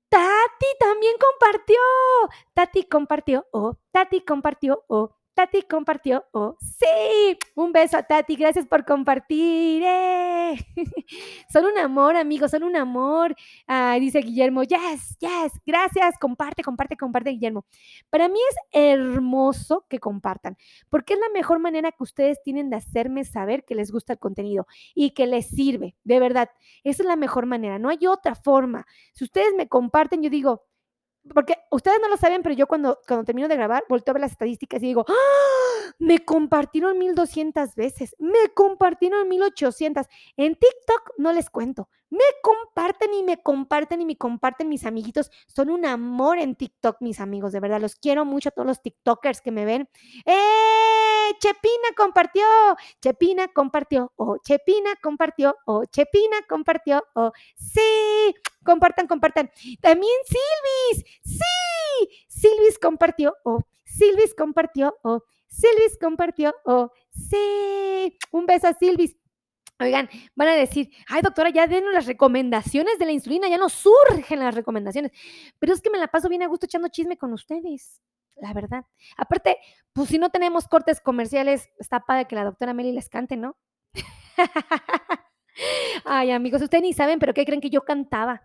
Tati 0.09 0.67
también 0.79 1.15
compartió. 1.19 1.77
Tati 2.55 2.85
compartió. 2.85 3.47
Oh, 3.51 3.77
Tati 3.91 4.21
compartió. 4.21 4.85
Oh, 4.89 5.16
Tati 5.37 5.63
compartió. 5.69 6.25
Oh, 6.33 6.57
sí. 6.61 7.37
Un 7.55 7.71
beso 7.71 7.99
a 7.99 8.03
Tati. 8.03 8.37
Gracias 8.37 8.67
por 8.67 8.87
compartir. 8.87 9.83
Eh. 9.85 10.57
son 11.53 11.67
un 11.67 11.79
amor, 11.79 12.17
amigos, 12.17 12.51
son 12.51 12.63
un 12.63 12.75
amor. 12.75 13.37
Dice 14.01 14.21
Guillermo, 14.21 14.63
yes, 14.63 15.19
yes, 15.19 15.53
gracias, 15.67 16.17
comparte, 16.19 16.63
comparte, 16.63 16.97
comparte, 16.97 17.31
Guillermo. 17.31 17.67
Para 18.11 18.29
mí 18.29 18.39
es 18.51 18.57
hermoso 18.73 19.85
que 19.91 19.99
compartan, 19.99 20.57
porque 20.89 21.15
es 21.15 21.21
la 21.21 21.29
mejor 21.35 21.59
manera 21.59 21.93
que 21.93 22.03
ustedes 22.03 22.43
tienen 22.43 22.71
de 22.71 22.77
hacerme 22.77 23.25
saber 23.25 23.65
que 23.65 23.75
les 23.75 23.91
gusta 23.91 24.15
el 24.15 24.19
contenido 24.19 24.67
y 24.95 25.11
que 25.11 25.27
les 25.27 25.49
sirve, 25.49 25.97
de 26.05 26.21
verdad. 26.21 26.51
Esa 26.83 27.03
es 27.03 27.07
la 27.07 27.17
mejor 27.17 27.47
manera, 27.47 27.79
no 27.79 27.89
hay 27.89 28.07
otra 28.07 28.35
forma. 28.35 28.87
Si 29.13 29.25
ustedes 29.25 29.55
me 29.55 29.69
comparten, 29.69 30.23
yo 30.23 30.31
digo, 30.31 30.65
porque 31.35 31.55
ustedes 31.71 31.99
no 32.01 32.09
lo 32.09 32.17
saben, 32.17 32.43
pero 32.43 32.55
yo 32.55 32.67
cuando, 32.67 32.99
cuando 33.07 33.25
termino 33.25 33.49
de 33.49 33.57
grabar, 33.57 33.85
volteo 33.89 34.13
a 34.13 34.15
ver 34.15 34.23
las 34.23 34.33
estadísticas 34.33 34.83
y 34.83 34.87
digo, 34.87 35.05
¡Ah! 35.09 35.93
me 35.99 36.25
compartieron 36.25 36.99
1200 36.99 37.75
veces, 37.75 38.17
me 38.19 38.53
compartieron 38.55 39.29
1800. 39.29 40.07
En 40.37 40.55
TikTok 40.55 41.13
no 41.19 41.33
les 41.33 41.51
cuento, 41.51 41.89
me 42.11 42.25
comparten 42.43 43.13
y 43.15 43.23
me 43.23 43.43
comparten 43.43 44.01
y 44.01 44.07
me 44.07 44.17
comparten 44.17 44.69
mis 44.69 44.87
amiguitos. 44.87 45.31
Son 45.47 45.71
un 45.71 45.85
amor 45.85 46.39
en 46.39 46.55
TikTok, 46.55 46.99
mis 47.01 47.21
amigos, 47.21 47.53
de 47.53 47.61
verdad. 47.61 47.81
Los 47.81 47.97
quiero 47.97 48.25
mucho 48.25 48.49
a 48.51 48.53
todos 48.53 48.67
los 48.67 48.83
TikTokers 48.83 49.41
que 49.41 49.51
me 49.51 49.65
ven. 49.65 49.89
¡Eh! 50.25 51.17
Chepina 51.41 51.89
compartió, 51.97 52.45
Chepina 53.01 53.49
compartió, 53.49 54.13
o 54.17 54.39
Chepina 54.39 54.91
compartió, 55.03 55.57
o 55.67 55.85
Chepina 55.85 56.37
compartió, 56.49 57.05
o 57.15 57.33
sí, 57.57 58.35
compartan, 58.65 59.07
compartan. 59.07 59.51
También 59.81 60.15
Silvis, 60.25 61.05
sí, 61.25 62.27
Silvis 62.29 62.79
compartió, 62.79 63.35
o 63.45 63.61
Silvis 63.85 64.35
compartió, 64.35 64.97
o 65.03 65.23
Silvis 65.49 65.99
compartió, 66.01 66.55
o 66.65 66.93
sí. 67.11 68.17
Un 68.31 68.47
beso 68.47 68.69
a 68.69 68.75
Silvis. 68.75 69.17
Oigan, 69.79 70.09
van 70.35 70.49
a 70.49 70.55
decir, 70.55 70.91
ay 71.09 71.21
doctora, 71.21 71.51
ya 71.51 71.67
denos 71.67 71.93
las 71.93 72.07
recomendaciones 72.07 72.99
de 72.99 73.05
la 73.05 73.13
insulina, 73.13 73.49
ya 73.49 73.59
no 73.59 73.69
surgen 73.69 74.41
las 74.41 74.55
recomendaciones. 74.55 75.13
Pero 75.59 75.75
es 75.75 75.83
que 75.83 75.91
me 75.91 75.99
la 75.99 76.09
paso 76.09 76.29
bien 76.29 76.43
a 76.43 76.47
gusto 76.47 76.67
echando 76.67 76.89
chisme 76.89 77.19
con 77.19 77.33
ustedes, 77.35 78.01
la 78.37 78.55
verdad. 78.55 78.87
Aparte, 79.19 79.59
pues 79.93 80.09
si 80.09 80.19
no 80.19 80.31
tenemos 80.31 80.67
cortes 80.67 81.01
comerciales, 81.01 81.69
está 81.79 82.01
padre 82.01 82.27
que 82.27 82.37
la 82.37 82.45
doctora 82.45 82.73
Meli 82.73 82.93
les 82.93 83.11
cante, 83.11 83.37
¿no? 83.37 83.57
ay 86.05 86.31
amigos, 86.31 86.63
ustedes 86.63 86.83
ni 86.83 86.93
saben, 86.95 87.19
pero 87.19 87.35
¿qué 87.35 87.45
creen 87.45 87.61
que 87.61 87.71
yo 87.71 87.85
cantaba? 87.85 88.43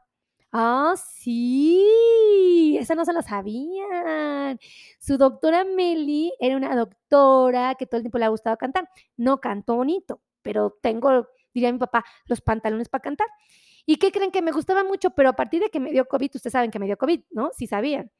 Ah, 0.53 0.95
sí, 0.97 2.77
esa 2.77 2.93
no 2.95 3.05
se 3.05 3.13
la 3.13 3.21
sabían. 3.21 4.59
Su 4.99 5.17
doctora 5.17 5.63
Meli 5.63 6.33
era 6.39 6.57
una 6.57 6.75
doctora 6.75 7.75
que 7.75 7.85
todo 7.85 7.97
el 7.97 8.03
tiempo 8.03 8.17
le 8.17 8.25
ha 8.25 8.29
gustado 8.29 8.57
cantar. 8.57 8.89
No 9.15 9.39
cantó 9.39 9.75
bonito, 9.77 10.21
pero 10.41 10.77
tengo, 10.81 11.27
diría 11.53 11.71
mi 11.71 11.79
papá, 11.79 12.03
los 12.25 12.41
pantalones 12.41 12.89
para 12.89 13.01
cantar. 13.01 13.27
¿Y 13.85 13.97
qué 13.97 14.11
creen 14.11 14.31
que 14.31 14.41
me 14.41 14.51
gustaba 14.51 14.83
mucho? 14.83 15.11
Pero 15.11 15.29
a 15.29 15.33
partir 15.33 15.61
de 15.61 15.69
que 15.69 15.79
me 15.79 15.91
dio 15.91 16.05
COVID, 16.05 16.31
ustedes 16.35 16.53
saben 16.53 16.71
que 16.71 16.79
me 16.79 16.85
dio 16.85 16.97
COVID, 16.97 17.21
¿no? 17.31 17.51
Sí 17.57 17.67
sabían. 17.67 18.11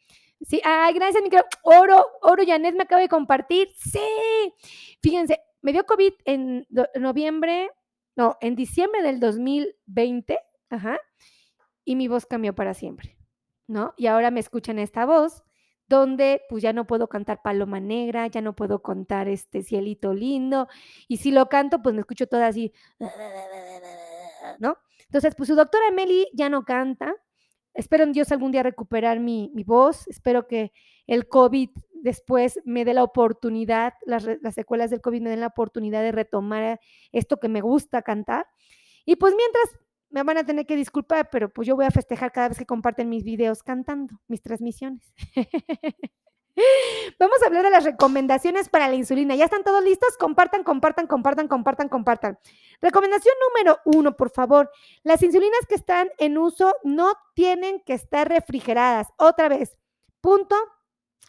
Sí, 0.42 0.60
ay, 0.64 0.94
gracias, 0.94 1.22
micro. 1.22 1.44
Oro, 1.64 2.04
Oro, 2.22 2.44
Janet 2.46 2.76
me 2.76 2.84
acaba 2.84 3.02
de 3.02 3.10
compartir. 3.10 3.70
Sí. 3.76 4.00
Fíjense, 5.02 5.40
me 5.62 5.72
dio 5.72 5.86
COVID 5.86 6.14
en 6.26 6.68
noviembre, 6.96 7.70
no, 8.16 8.38
en 8.42 8.56
diciembre 8.56 9.04
del 9.04 9.20
2020, 9.20 10.40
ajá, 10.70 11.00
y 11.86 11.96
mi 11.96 12.08
voz 12.08 12.26
cambió 12.26 12.54
para 12.54 12.74
siempre, 12.74 13.18
¿no? 13.68 13.94
Y 13.98 14.08
ahora 14.08 14.32
me 14.32 14.40
escuchan 14.40 14.80
esta 14.80 15.06
voz 15.06 15.44
donde 15.92 16.42
pues 16.50 16.64
ya 16.64 16.72
no 16.72 16.88
puedo 16.88 17.08
cantar 17.08 17.42
Paloma 17.42 17.80
Negra, 17.82 18.28
ya 18.28 18.42
no 18.42 18.56
puedo 18.56 18.82
contar 18.82 19.28
este 19.28 19.62
Cielito 19.62 20.14
Lindo, 20.14 20.68
y 21.08 21.18
si 21.18 21.32
lo 21.32 21.48
canto, 21.50 21.82
pues 21.82 21.94
me 21.94 22.00
escucho 22.00 22.28
toda 22.28 22.48
así, 22.48 22.72
¿no? 24.60 24.78
Entonces, 25.06 25.36
pues 25.36 25.48
su 25.48 25.56
doctora 25.56 25.92
Meli 25.92 26.28
ya 26.34 26.50
no 26.50 26.64
canta, 26.64 27.14
espero 27.74 28.06
en 28.06 28.14
Dios 28.14 28.32
algún 28.32 28.54
día 28.54 28.64
recuperar 28.64 29.20
mi, 29.20 29.52
voz, 29.66 30.08
espero 30.08 30.48
que 30.48 30.72
el 31.08 31.28
COVID 31.28 31.70
después 32.02 32.62
me 32.64 32.86
dé 32.86 32.94
la 32.94 33.04
oportunidad, 33.04 33.94
las, 34.06 34.26
las 34.42 34.56
secuelas 34.56 34.90
del 34.90 35.02
COVID 35.02 35.22
me 35.22 35.30
den 35.30 35.42
la 35.42 35.48
oportunidad 35.48 36.02
de 36.02 36.14
retomar 36.14 36.80
esto 37.12 37.38
que 37.38 37.50
me 37.50 37.60
gusta 37.60 38.02
cantar. 38.02 38.48
Y 39.04 39.18
pues 39.18 39.36
mientras 39.36 39.82
me 40.12 40.24
van 40.24 40.38
a 40.38 40.46
tener 40.46 40.66
que 40.66 40.76
disculpar, 40.76 41.30
pero 41.30 41.50
pues 41.50 41.68
yo 41.68 41.76
voy 41.76 41.86
a 41.86 41.92
festejar 41.92 42.32
cada 42.32 42.50
vez 42.50 42.58
que 42.58 42.66
comparten 42.66 43.10
mis 43.10 43.24
videos 43.24 43.64
cantando, 43.64 44.20
mis 44.28 44.42
transmisiones. 44.42 45.14
Vamos 47.20 47.42
a 47.42 47.48
hablar 47.48 47.64
de 47.64 47.70
las 47.70 47.84
recomendaciones 47.84 48.68
para 48.68 48.90
la 48.90 48.96
insulina. 48.96 49.36
¿Ya 49.36 49.46
están 49.46 49.64
todos 49.64 49.84
listos? 49.84 50.18
Compartan, 50.18 50.64
compartan, 50.64 51.08
compartan, 51.08 51.48
compartan, 51.48 51.90
compartan. 51.90 52.40
Recomendación 52.82 53.34
número 53.48 53.80
uno, 53.86 54.18
por 54.18 54.32
favor. 54.32 54.70
Las 55.04 55.24
insulinas 55.24 55.62
que 55.68 55.76
están 55.76 56.10
en 56.18 56.38
uso 56.38 56.76
no 56.84 57.14
tienen 57.34 57.82
que 57.86 57.94
estar 57.94 58.28
refrigeradas. 58.28 59.08
Otra 59.18 59.50
vez, 59.50 59.78
punto 60.20 60.56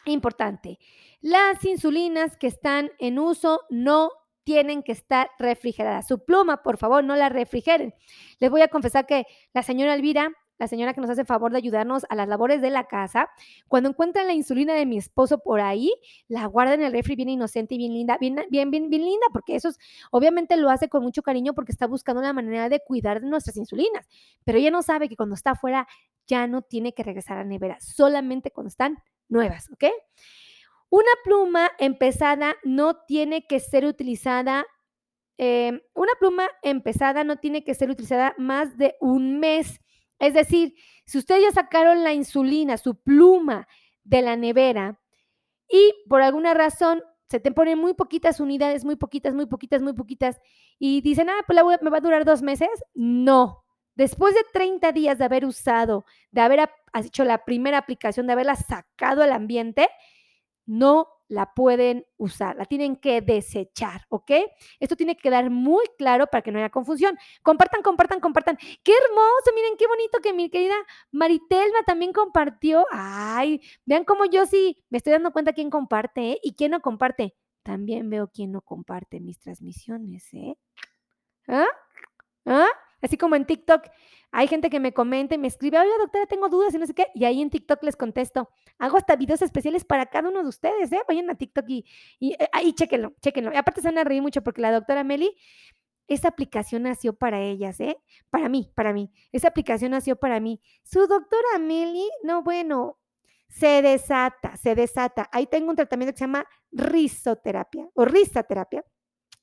importante. 0.05 0.79
Las 1.21 1.64
insulinas 1.64 2.37
que 2.37 2.49
están 2.49 2.90
en 2.99 3.18
uso 3.18 3.61
no 3.71 4.11
tienen 4.45 4.83
que 4.83 4.93
estar 4.93 5.31
refrigeradas. 5.39 6.07
Su 6.07 6.25
pluma, 6.25 6.63
por 6.63 6.79
favor, 6.79 7.05
no 7.05 7.17
la 7.17 7.29
refrigeren. 7.29 7.95
Les 8.39 8.51
voy 8.51 8.63
a 8.63 8.69
confesar 8.69 9.07
que 9.07 9.27
la 9.53 9.63
señora 9.63 9.95
Elvira, 9.95 10.33
la 10.59 10.69
señora 10.69 10.95
que 10.95 11.01
nos 11.01 11.11
hace 11.11 11.25
favor 11.25 11.51
de 11.51 11.59
ayudarnos 11.59 12.07
a 12.09 12.15
las 12.15 12.29
labores 12.29 12.63
de 12.63 12.71
la 12.71 12.85
casa, 12.85 13.29
cuando 13.67 13.89
encuentran 13.89 14.29
la 14.29 14.33
insulina 14.33 14.75
de 14.75 14.87
mi 14.87 14.97
esposo 14.97 15.39
por 15.39 15.61
ahí, 15.61 15.93
la 16.29 16.47
guarda 16.47 16.75
en 16.75 16.83
el 16.83 16.93
refri 16.93 17.17
bien 17.17 17.31
inocente 17.31 17.75
y 17.75 17.79
bien 17.79 17.93
linda, 17.93 18.17
bien, 18.21 18.37
bien, 18.49 18.71
bien, 18.71 18.89
bien 18.89 19.05
linda, 19.05 19.27
porque 19.33 19.57
eso 19.57 19.71
es, 19.71 19.79
obviamente 20.13 20.57
lo 20.57 20.71
hace 20.71 20.89
con 20.89 21.03
mucho 21.03 21.23
cariño 21.23 21.53
porque 21.53 21.73
está 21.73 21.89
buscando 21.89 22.23
la 22.23 22.33
manera 22.33 22.69
de 22.69 22.79
cuidar 22.79 23.21
de 23.21 23.29
nuestras 23.29 23.57
insulinas, 23.57 24.07
pero 24.45 24.59
ella 24.59 24.71
no 24.71 24.83
sabe 24.83 25.09
que 25.09 25.17
cuando 25.17 25.35
está 25.35 25.53
afuera 25.53 25.89
ya 26.29 26.47
no 26.47 26.63
tiene 26.63 26.95
que 26.95 27.03
regresar 27.03 27.39
a 27.39 27.45
nevera, 27.45 27.79
solamente 27.81 28.53
cuando 28.53 28.69
están 28.69 28.99
nuevas, 29.29 29.69
¿ok? 29.73 29.87
Una 30.93 31.11
pluma 31.25 31.71
empezada 31.79 32.55
no 32.65 32.97
tiene 33.07 33.47
que 33.47 33.61
ser 33.61 33.87
utilizada, 33.87 34.67
em, 35.39 35.81
una 35.95 36.13
pluma 36.21 36.51
empezada 36.63 37.25
no 37.25 37.39
tiene 37.39 37.65
que 37.65 37.73
ser 37.73 37.89
utilizada 37.89 38.35
más 38.37 38.77
de 38.77 38.95
un 39.01 39.41
mes. 39.41 39.81
Es 40.19 40.35
decir, 40.35 40.75
si 41.07 41.17
ustedes 41.17 41.45
ya 41.45 41.51
sacaron 41.51 42.05
la 42.05 42.13
insulina, 42.13 42.77
su 42.77 42.95
pluma 42.95 43.67
de 44.05 44.21
la 44.21 44.37
nevera 44.37 45.01
y 45.67 45.95
por 46.11 46.21
alguna 46.21 46.53
razón 46.53 47.03
se 47.31 47.41
te 47.41 47.53
ponen 47.53 47.79
muy 47.79 47.95
poquitas 47.95 48.39
unidades, 48.39 48.85
muy 48.85 48.97
poquitas, 48.97 49.33
muy 49.33 49.47
poquitas, 49.47 49.81
muy 49.81 49.95
poquitas, 49.95 50.43
y 50.79 51.01
dicen, 51.01 51.31
ah, 51.31 51.43
pues 51.47 51.57
la 51.57 51.65
me 51.81 51.89
va 51.89 51.97
a 51.97 52.01
durar 52.03 52.27
dos 52.27 52.43
meses. 52.43 52.69
No. 52.93 53.65
Después 53.95 54.35
de 54.35 54.45
30 54.53 54.93
días 54.93 55.17
de 55.17 55.25
haber 55.25 55.47
usado, 55.47 56.05
de 56.33 56.43
haber 56.43 56.69
hecho 57.03 57.25
la 57.25 57.47
primera 57.47 57.79
aplicación, 57.79 58.27
de 58.27 58.35
haberla 58.35 58.57
sacado 58.57 59.23
al 59.23 59.33
ambiente, 59.33 59.89
no 60.66 61.09
la 61.29 61.55
pueden 61.55 62.07
usar, 62.18 62.57
la 62.57 62.66
tienen 62.66 62.96
que 62.96 63.22
desechar, 63.22 64.03
¿ok? 64.11 64.33
Esto 64.81 64.96
tiene 64.96 65.16
que 65.16 65.22
quedar 65.22 65.48
muy 65.48 65.85
claro 65.96 66.27
para 66.27 66.42
que 66.42 66.53
no 66.53 66.59
haya 66.59 66.68
confusión. 66.68 67.16
Compartan, 67.42 67.81
compartan, 67.83 68.20
compartan. 68.20 68.59
Qué 68.59 68.92
hermoso, 68.92 69.51
miren 69.55 69.77
qué 69.79 69.87
bonito 69.87 70.18
que 70.22 70.35
mi 70.35 70.51
querida 70.51 70.75
Maritelma 71.11 71.83
también 71.87 72.12
compartió. 72.12 72.85
Ay, 72.92 73.62
vean 73.87 74.05
cómo 74.05 74.27
yo 74.27 74.44
sí 74.44 74.85
me 74.90 74.98
estoy 74.98 75.14
dando 75.14 75.33
cuenta 75.33 75.55
quién 75.55 75.70
comparte 75.70 76.33
¿eh? 76.33 76.40
y 76.42 76.55
quién 76.55 76.72
no 76.72 76.81
comparte. 76.81 77.35
También 77.62 78.11
veo 78.11 78.29
quién 78.29 78.53
no 78.53 78.61
comparte 78.61 79.20
mis 79.20 79.38
transmisiones, 79.38 80.29
¿eh? 80.35 80.59
¿Ah? 81.48 81.66
¿Ah? 82.44 82.68
Así 83.03 83.19
como 83.19 83.37
en 83.37 83.45
TikTok 83.45 83.83
hay 84.31 84.47
gente 84.49 84.71
que 84.71 84.81
me 84.81 84.95
comenta 84.95 85.35
y 85.35 85.38
me 85.38 85.49
escribe, 85.49 85.79
oye 85.79 85.91
doctora, 85.99 86.27
tengo 86.27 86.49
dudas 86.49 86.75
y 86.75 86.79
no 86.79 86.87
sé 86.87 86.95
qué, 86.95 87.09
y 87.15 87.25
ahí 87.25 87.43
en 87.43 87.51
TikTok 87.51 87.83
les 87.83 87.97
contesto. 87.97 88.49
Hago 88.79 88.97
hasta 88.97 89.17
videos 89.17 89.43
especiales 89.43 89.85
para 89.85 90.07
cada 90.07 90.29
uno 90.31 90.43
de 90.43 90.49
ustedes, 90.49 90.91
¿eh? 90.93 91.01
Vayan 91.07 91.29
a 91.29 91.35
TikTok 91.35 91.65
y, 91.69 91.85
y 92.19 92.33
eh, 92.33 92.49
ahí 92.53 92.73
chéquenlo, 92.73 93.15
chéquenlo. 93.21 93.53
Y 93.53 93.57
aparte 93.57 93.83
se 93.83 93.88
van 93.88 93.99
a 93.99 94.05
reír 94.05 94.23
mucho 94.23 94.43
porque 94.43 94.62
la 94.62 94.73
doctora 94.73 95.05
Meli, 95.05 95.37
esa 96.09 96.29
aplicación 96.29 96.85
nació 96.85 97.15
para 97.15 97.41
ellas, 97.41 97.79
¿eh? 97.81 97.99
Para 98.31 98.49
mí, 98.49 98.71
para 98.75 98.93
mí. 98.93 99.12
Esa 99.33 99.49
aplicación 99.49 99.91
nació 99.91 100.17
para 100.17 100.41
mí. 100.41 100.61
Su 100.83 101.07
doctora 101.07 101.59
Meli, 101.61 102.09
no, 102.23 102.43
bueno, 102.43 102.99
se 103.49 103.83
desata, 103.83 104.57
se 104.57 104.75
desata. 104.75 105.29
Ahí 105.31 105.47
tengo 105.47 105.71
un 105.71 105.77
tratamiento 105.77 106.13
que 106.15 106.19
se 106.19 106.25
llama 106.25 106.46
risoterapia 106.71 107.88
o 107.94 108.05
risaterapia 108.07 108.85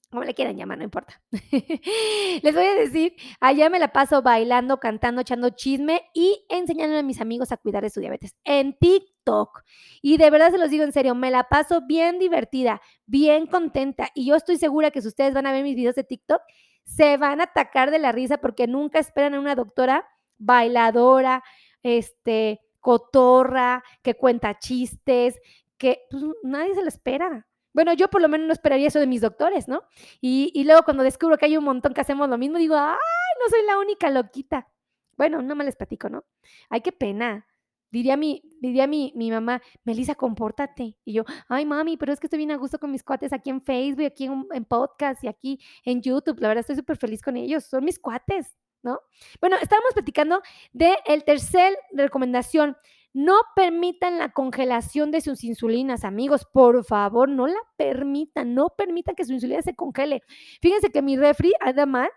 como 0.10 0.24
le 0.24 0.34
quieran 0.34 0.58
llamar, 0.58 0.78
no 0.78 0.84
importa. 0.84 1.22
Les 1.52 2.56
voy 2.56 2.66
a 2.66 2.76
decir, 2.76 3.16
allá 3.40 3.70
me 3.70 3.80
la 3.80 3.90
paso 3.94 4.22
bailando, 4.22 4.80
cantando, 4.80 5.22
echando 5.22 5.52
chisme 5.52 6.02
y 6.14 6.46
enseñándole 6.50 7.00
a 7.00 7.04
mis 7.04 7.22
amigos 7.22 7.52
a 7.52 7.58
cuidar 7.58 7.84
de 7.84 7.92
su 7.92 8.00
diabetes 8.00 8.36
en 8.44 8.78
TikTok. 8.78 9.64
Y 10.02 10.18
de 10.18 10.30
verdad 10.32 10.52
se 10.52 10.58
los 10.58 10.72
digo 10.72 10.84
en 10.84 10.94
serio, 10.94 11.14
me 11.14 11.30
la 11.30 11.44
paso 11.44 11.82
bien 11.86 12.18
divertida, 12.18 12.82
bien 13.06 13.46
contenta. 13.46 14.10
Y 14.16 14.26
yo 14.26 14.36
estoy 14.36 14.58
segura 14.58 14.90
que 14.90 15.02
si 15.02 15.08
ustedes 15.08 15.34
van 15.34 15.46
a 15.46 15.52
ver 15.52 15.64
mis 15.64 15.76
videos 15.76 15.96
de 15.96 16.04
TikTok, 16.04 16.42
se 16.86 17.18
van 17.18 17.40
a 17.40 17.44
atacar 17.44 17.92
de 17.92 18.00
la 18.00 18.12
risa 18.12 18.40
porque 18.40 18.66
nunca 18.66 18.98
esperan 18.98 19.36
a 19.36 19.40
una 19.40 19.54
doctora 19.54 20.08
bailadora, 20.40 21.44
este, 21.84 22.62
cotorra, 22.80 23.84
que 24.02 24.16
cuenta 24.16 24.58
chistes, 24.58 25.40
que 25.78 26.02
pues, 26.10 26.24
nadie 26.42 26.74
se 26.74 26.82
lo 26.82 26.88
espera. 26.88 27.46
Bueno, 27.80 27.94
yo 27.94 28.10
por 28.10 28.22
lo 28.22 28.28
menos 28.28 28.46
no 28.46 28.52
esperaría 28.52 28.90
eso 28.90 29.00
de 29.00 29.08
mis 29.08 29.22
doctores, 29.22 29.70
¿no? 29.70 29.84
Y, 30.20 30.66
luego 30.66 30.84
cuando 30.84 31.02
descubro 31.02 31.38
que 31.38 31.46
hay 31.46 31.56
un 31.56 31.64
montón 31.64 31.94
que 31.94 32.02
hacemos 32.02 32.28
lo 32.28 32.38
mismo, 32.38 32.58
digo, 32.58 32.76
ay, 32.76 32.98
no 33.42 33.50
soy 33.50 33.66
la 33.66 33.80
única 33.80 34.10
loquita. 34.10 34.68
Bueno, 35.16 35.42
no 35.42 35.56
me 35.56 35.64
les 35.64 35.78
platico, 35.78 36.10
¿no? 36.10 36.26
Ay, 36.70 36.82
qué 36.82 36.92
pena. 36.92 37.48
Diría 37.90 38.18
mi, 38.18 38.42
diría 38.60 38.86
mi, 38.86 39.14
mi 39.16 39.32
mamá, 39.32 39.62
Melissa, 39.86 40.14
compórtate. 40.16 40.98
Y 41.06 41.14
yo, 41.14 41.24
ay, 41.48 41.66
mami, 41.66 41.96
pero 41.96 42.12
es 42.12 42.20
que 42.20 42.28
estoy 42.28 42.40
bien 42.40 42.52
a 42.52 42.58
gusto 42.58 42.80
con 42.80 42.92
mis 42.92 43.02
cuates 43.02 43.32
aquí 43.32 43.50
en 43.50 43.62
Facebook, 43.62 44.08
aquí 44.08 44.26
en, 44.26 44.46
en 44.52 44.66
podcast 44.66 45.24
y 45.24 45.30
aquí 45.30 45.62
en 45.86 46.02
YouTube. 46.02 46.38
La 46.42 46.50
verdad, 46.50 46.60
estoy 46.60 46.76
súper 46.76 46.98
feliz 46.98 47.22
con 47.22 47.38
ellos. 47.38 47.64
Son 47.64 47.86
mis 47.86 47.98
cuates, 47.98 48.58
¿no? 48.84 49.00
Bueno, 49.40 49.56
estábamos 49.56 49.94
platicando 49.94 50.42
de 50.74 50.98
el 51.06 51.24
tercer 51.24 51.78
recomendación. 51.94 52.76
No 53.14 53.34
permitan 53.56 54.20
la 54.20 54.32
congelación 54.32 55.12
de 55.12 55.22
sus 55.22 55.44
insulinas, 55.44 56.04
amigos. 56.04 56.46
Por 56.52 56.86
favor, 56.86 57.28
no 57.30 57.48
la 57.48 57.60
permitan. 57.76 58.54
No 58.54 58.70
permitan 58.78 59.16
que 59.16 59.26
su 59.26 59.34
insulina 59.34 59.62
se 59.62 59.76
congele. 59.76 60.22
Fíjense 60.62 60.92
que 60.92 61.02
mi 61.02 61.18
refri 61.18 61.54
anda 61.60 61.86
mal 61.86 62.10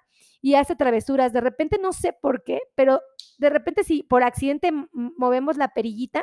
y 0.43 0.55
hace 0.55 0.77
travesuras. 0.77 1.33
De 1.33 1.41
repente 1.41 1.79
no 1.81 1.93
sé 1.93 2.13
por 2.13 2.45
qué, 2.45 2.61
pero 2.75 3.01
de 3.39 3.51
repente 3.51 3.85
si 3.85 4.03
por 4.03 4.23
accidente 4.23 4.71
movemos 4.93 5.57
la 5.57 5.69
perillita, 5.69 6.23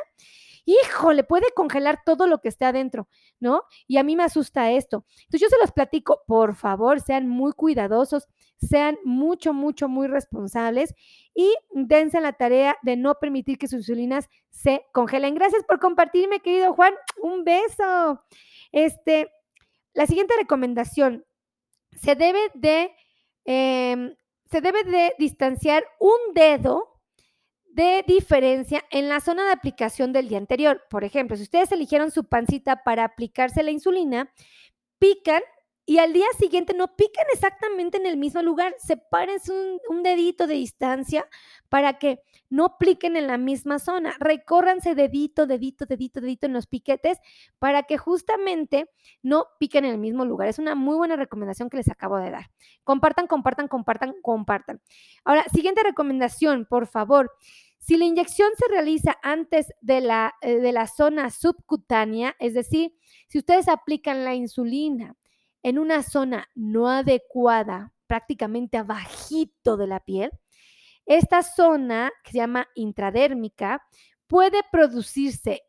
híjole, 0.64 1.24
puede 1.24 1.46
congelar 1.54 2.02
todo 2.04 2.26
lo 2.26 2.40
que 2.40 2.48
esté 2.48 2.64
adentro, 2.64 3.08
¿no? 3.38 3.62
Y 3.86 3.98
a 3.98 4.02
mí 4.02 4.16
me 4.16 4.24
asusta 4.24 4.70
esto. 4.70 5.04
Entonces 5.22 5.40
yo 5.40 5.48
se 5.48 5.58
los 5.60 5.72
platico, 5.72 6.22
por 6.26 6.54
favor, 6.54 7.00
sean 7.00 7.28
muy 7.28 7.52
cuidadosos, 7.52 8.28
sean 8.56 8.98
mucho, 9.04 9.52
mucho, 9.52 9.88
muy 9.88 10.06
responsables 10.06 10.94
y 11.34 11.54
dense 11.72 12.20
la 12.20 12.34
tarea 12.34 12.76
de 12.82 12.96
no 12.96 13.14
permitir 13.16 13.58
que 13.58 13.68
sus 13.68 13.80
insulinas 13.80 14.28
se 14.50 14.84
congelen. 14.92 15.34
Gracias 15.34 15.64
por 15.64 15.80
compartirme, 15.80 16.40
querido 16.40 16.74
Juan. 16.74 16.94
Un 17.22 17.44
beso. 17.44 18.22
Este, 18.72 19.30
la 19.94 20.06
siguiente 20.06 20.34
recomendación, 20.38 21.24
se 21.92 22.14
debe 22.14 22.38
de 22.54 22.92
Em, 23.44 24.14
se 24.50 24.60
debe 24.60 24.84
de 24.84 25.14
distanciar 25.18 25.84
un 25.98 26.34
dedo 26.34 26.89
de 27.72 28.04
diferencia 28.06 28.84
en 28.90 29.08
la 29.08 29.20
zona 29.20 29.44
de 29.44 29.52
aplicación 29.52 30.12
del 30.12 30.28
día 30.28 30.38
anterior. 30.38 30.82
Por 30.90 31.04
ejemplo, 31.04 31.36
si 31.36 31.44
ustedes 31.44 31.72
eligieron 31.72 32.10
su 32.10 32.24
pancita 32.24 32.82
para 32.82 33.04
aplicarse 33.04 33.62
la 33.62 33.70
insulina, 33.70 34.32
pican 34.98 35.42
y 35.90 35.98
al 35.98 36.12
día 36.12 36.26
siguiente 36.38 36.72
no 36.72 36.94
pican 36.94 37.26
exactamente 37.32 37.98
en 37.98 38.06
el 38.06 38.16
mismo 38.16 38.40
lugar, 38.42 38.76
sepárense 38.78 39.50
un, 39.50 39.80
un 39.88 40.04
dedito 40.04 40.46
de 40.46 40.54
distancia 40.54 41.26
para 41.68 41.98
que 41.98 42.20
no 42.48 42.78
pliquen 42.78 43.16
en 43.16 43.26
la 43.26 43.38
misma 43.38 43.80
zona, 43.80 44.14
recórranse 44.20 44.94
dedito, 44.94 45.48
dedito, 45.48 45.86
dedito, 45.86 46.20
dedito 46.20 46.46
en 46.46 46.52
los 46.52 46.68
piquetes 46.68 47.18
para 47.58 47.82
que 47.82 47.98
justamente 47.98 48.88
no 49.24 49.48
piquen 49.58 49.84
en 49.84 49.90
el 49.90 49.98
mismo 49.98 50.24
lugar. 50.24 50.46
Es 50.46 50.60
una 50.60 50.76
muy 50.76 50.94
buena 50.94 51.16
recomendación 51.16 51.68
que 51.68 51.78
les 51.78 51.90
acabo 51.90 52.18
de 52.18 52.30
dar. 52.30 52.52
Compartan, 52.84 53.26
compartan, 53.26 53.66
compartan, 53.66 54.14
compartan. 54.22 54.80
Ahora, 55.24 55.44
siguiente 55.52 55.82
recomendación, 55.82 56.66
por 56.70 56.86
favor. 56.86 57.32
Si 57.78 57.96
la 57.96 58.04
inyección 58.04 58.50
se 58.56 58.72
realiza 58.72 59.18
antes 59.24 59.72
de 59.80 60.02
la, 60.02 60.34
eh, 60.40 60.60
de 60.60 60.70
la 60.70 60.86
zona 60.86 61.30
subcutánea, 61.30 62.36
es 62.38 62.54
decir, 62.54 62.94
si 63.26 63.38
ustedes 63.38 63.66
aplican 63.66 64.22
la 64.22 64.36
insulina 64.36 65.16
en 65.62 65.78
una 65.78 66.02
zona 66.02 66.48
no 66.54 66.88
adecuada, 66.88 67.92
prácticamente 68.06 68.76
abajito 68.76 69.76
de 69.76 69.86
la 69.86 70.00
piel, 70.00 70.30
esta 71.06 71.42
zona, 71.42 72.12
que 72.22 72.32
se 72.32 72.38
llama 72.38 72.68
intradérmica, 72.74 73.82
puede 74.26 74.62
producirse 74.70 75.62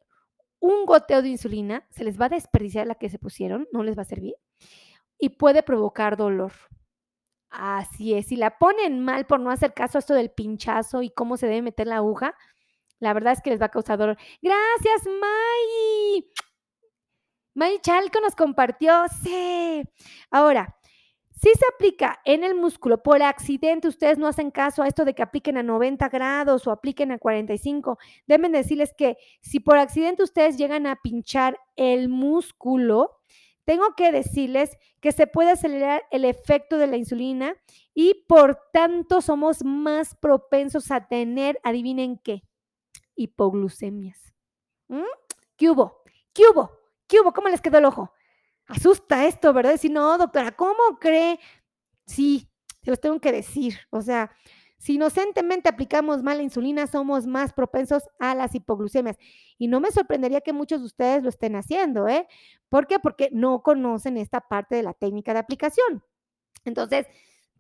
un 0.60 0.86
goteo 0.86 1.22
de 1.22 1.30
insulina, 1.30 1.88
se 1.90 2.04
les 2.04 2.20
va 2.20 2.26
a 2.26 2.30
desperdiciar 2.30 2.86
la 2.86 2.96
que 2.96 3.10
se 3.10 3.18
pusieron, 3.18 3.68
no 3.72 3.84
les 3.84 3.98
va 3.98 4.04
a 4.04 4.06
servir, 4.06 4.36
y 5.18 5.30
puede 5.30 5.64
provocar 5.64 6.18
dolor. 6.18 6.52
Así 7.50 8.14
es, 8.14 8.28
si 8.28 8.36
la 8.36 8.58
ponen 8.58 9.00
mal 9.04 9.26
por 9.26 9.40
no 9.40 9.52
hacer 9.52 9.74
caso 9.74 9.98
a 9.98 10.00
esto 10.00 10.14
del 10.14 10.32
pinchazo 10.32 11.02
y 11.02 11.10
cómo 11.10 11.38
se 11.38 11.48
debe 11.48 11.64
meter 11.64 11.88
la 11.88 11.98
aguja, 11.98 12.36
la 13.00 13.14
verdad 13.14 13.34
es 13.34 13.42
que 13.42 13.50
les 13.50 13.60
va 13.60 13.66
a 13.66 13.70
causar 13.70 13.98
dolor. 13.98 14.18
Gracias, 14.42 15.06
May. 15.06 16.30
May 17.54 17.80
Chalco 17.80 18.20
nos 18.22 18.36
compartió. 18.36 19.04
Sí. 19.24 19.84
Ahora, 20.30 20.78
si 21.42 21.50
se 21.50 21.66
aplica 21.74 22.20
en 22.24 22.44
el 22.44 22.54
músculo 22.54 23.02
por 23.02 23.24
accidente, 23.24 23.88
ustedes 23.88 24.20
no 24.20 24.28
hacen 24.28 24.52
caso 24.52 24.84
a 24.84 24.88
esto 24.88 25.06
de 25.06 25.16
que 25.16 25.24
apliquen 25.24 25.58
a 25.58 25.64
90 25.64 26.08
grados 26.10 26.68
o 26.68 26.72
apliquen 26.72 27.12
a 27.12 27.18
45. 27.18 27.98
Deben 28.28 28.52
decirles 28.52 28.94
que 28.96 29.18
si 29.42 29.60
por 29.60 29.78
accidente 29.78 30.22
ustedes 30.22 30.58
llegan 30.58 30.86
a 30.86 30.98
pinchar 30.98 31.60
el 31.76 32.10
músculo, 32.10 33.18
tengo 33.66 33.96
que 33.96 34.12
decirles 34.12 34.78
que 35.00 35.12
se 35.12 35.26
puede 35.26 35.50
acelerar 35.50 36.04
el 36.12 36.26
efecto 36.26 36.78
de 36.78 36.86
la 36.86 36.98
insulina 36.98 37.56
y 37.96 38.24
por 38.28 38.60
tanto 38.72 39.22
somos 39.22 39.64
más 39.66 40.14
propensos 40.14 40.92
a 40.92 41.08
tener, 41.08 41.60
adivinen 41.64 42.20
qué, 42.20 42.44
hipoglucemias. 43.16 44.32
¿Mm? 44.90 45.02
¿Qué 45.58 45.72
hubo? 45.72 46.04
¿Qué 46.34 46.44
hubo? 46.52 46.81
¿Qué? 47.12 47.18
¿Cómo 47.36 47.50
les 47.50 47.60
quedó 47.60 47.78
el 47.80 47.86
ojo? 47.86 48.14
Asusta 48.68 49.26
esto, 49.28 49.52
¿verdad? 49.52 49.72
Decir, 49.72 49.92
no, 49.92 50.18
doctora, 50.18 50.54
¿cómo 50.54 50.98
cree? 50.98 51.42
Sí, 52.06 52.50
se 52.82 52.90
los 52.90 53.02
tengo 53.02 53.20
que 53.20 53.34
decir. 53.34 53.80
O 53.90 54.02
sea, 54.02 54.32
si 54.78 54.94
inocentemente 54.94 55.68
aplicamos 55.68 56.24
mal 56.24 56.38
la 56.38 56.44
insulina, 56.44 56.88
somos 56.88 57.28
más 57.28 57.52
propensos 57.52 58.04
a 58.18 58.34
las 58.34 58.56
hipoglucemias. 58.56 59.18
Y 59.58 59.68
no 59.68 59.82
me 59.82 59.92
sorprendería 59.92 60.40
que 60.40 60.54
muchos 60.54 60.80
de 60.80 60.86
ustedes 60.86 61.22
lo 61.22 61.28
estén 61.28 61.58
haciendo, 61.58 62.08
¿eh? 62.08 62.30
¿Por 62.70 62.88
qué? 62.88 62.98
Porque 62.98 63.28
no 63.34 63.62
conocen 63.62 64.16
esta 64.16 64.40
parte 64.40 64.76
de 64.76 64.84
la 64.84 64.94
técnica 64.94 65.34
de 65.34 65.40
aplicación. 65.40 66.02
Entonces, 66.64 67.08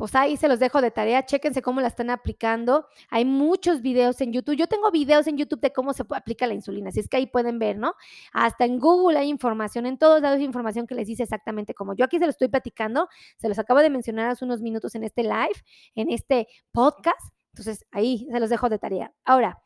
pues 0.01 0.15
ahí 0.15 0.35
se 0.35 0.47
los 0.47 0.57
dejo 0.57 0.81
de 0.81 0.89
tarea, 0.89 1.27
chéquense 1.27 1.61
cómo 1.61 1.79
la 1.79 1.85
están 1.85 2.09
aplicando. 2.09 2.87
Hay 3.11 3.23
muchos 3.23 3.83
videos 3.83 4.19
en 4.21 4.33
YouTube. 4.33 4.55
Yo 4.55 4.65
tengo 4.65 4.89
videos 4.89 5.27
en 5.27 5.37
YouTube 5.37 5.61
de 5.61 5.71
cómo 5.71 5.93
se 5.93 6.01
aplica 6.09 6.47
la 6.47 6.55
insulina, 6.55 6.89
así 6.89 7.01
es 7.01 7.07
que 7.07 7.17
ahí 7.17 7.27
pueden 7.27 7.59
ver, 7.59 7.77
¿no? 7.77 7.93
Hasta 8.33 8.65
en 8.65 8.79
Google 8.79 9.19
hay 9.19 9.29
información, 9.29 9.85
en 9.85 9.99
todos 9.99 10.19
lados 10.23 10.39
hay 10.39 10.43
información 10.43 10.87
que 10.87 10.95
les 10.95 11.05
dice 11.05 11.21
exactamente 11.21 11.75
como 11.75 11.93
yo 11.93 12.03
aquí 12.03 12.17
se 12.17 12.25
lo 12.25 12.31
estoy 12.31 12.47
platicando, 12.47 13.09
se 13.37 13.47
los 13.47 13.59
acabo 13.59 13.79
de 13.79 13.91
mencionar 13.91 14.31
hace 14.31 14.43
unos 14.43 14.59
minutos 14.61 14.95
en 14.95 15.03
este 15.03 15.21
live, 15.21 15.53
en 15.93 16.09
este 16.09 16.47
podcast. 16.71 17.21
Entonces 17.53 17.85
ahí 17.91 18.27
se 18.31 18.39
los 18.39 18.49
dejo 18.49 18.69
de 18.69 18.79
tarea. 18.79 19.13
Ahora, 19.23 19.61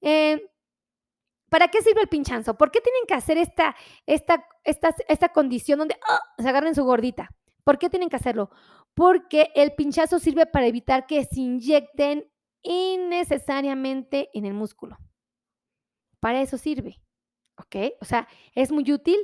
eh, 0.00 0.40
¿Para 1.50 1.68
qué 1.68 1.82
sirve 1.82 2.00
el 2.00 2.08
pinchanzo? 2.08 2.56
¿Por 2.56 2.70
qué 2.70 2.80
tienen 2.80 3.02
que 3.06 3.12
hacer 3.12 3.36
esta, 3.36 3.76
esta, 4.06 4.46
esta, 4.64 4.94
esta 5.08 5.28
condición 5.28 5.78
donde 5.78 5.96
¡oh! 6.10 6.42
se 6.42 6.48
agarren 6.48 6.74
su 6.74 6.84
gordita? 6.84 7.28
¿Por 7.64 7.78
qué 7.78 7.88
tienen 7.88 8.08
que 8.08 8.16
hacerlo? 8.16 8.50
Porque 8.94 9.50
el 9.54 9.74
pinchazo 9.74 10.18
sirve 10.18 10.46
para 10.46 10.66
evitar 10.66 11.06
que 11.06 11.24
se 11.24 11.40
inyecten 11.40 12.30
innecesariamente 12.62 14.30
en 14.32 14.46
el 14.46 14.54
músculo. 14.54 14.96
Para 16.20 16.40
eso 16.40 16.56
sirve. 16.56 17.00
¿Ok? 17.58 17.76
O 18.00 18.04
sea, 18.04 18.26
es 18.54 18.72
muy 18.72 18.90
útil, 18.90 19.18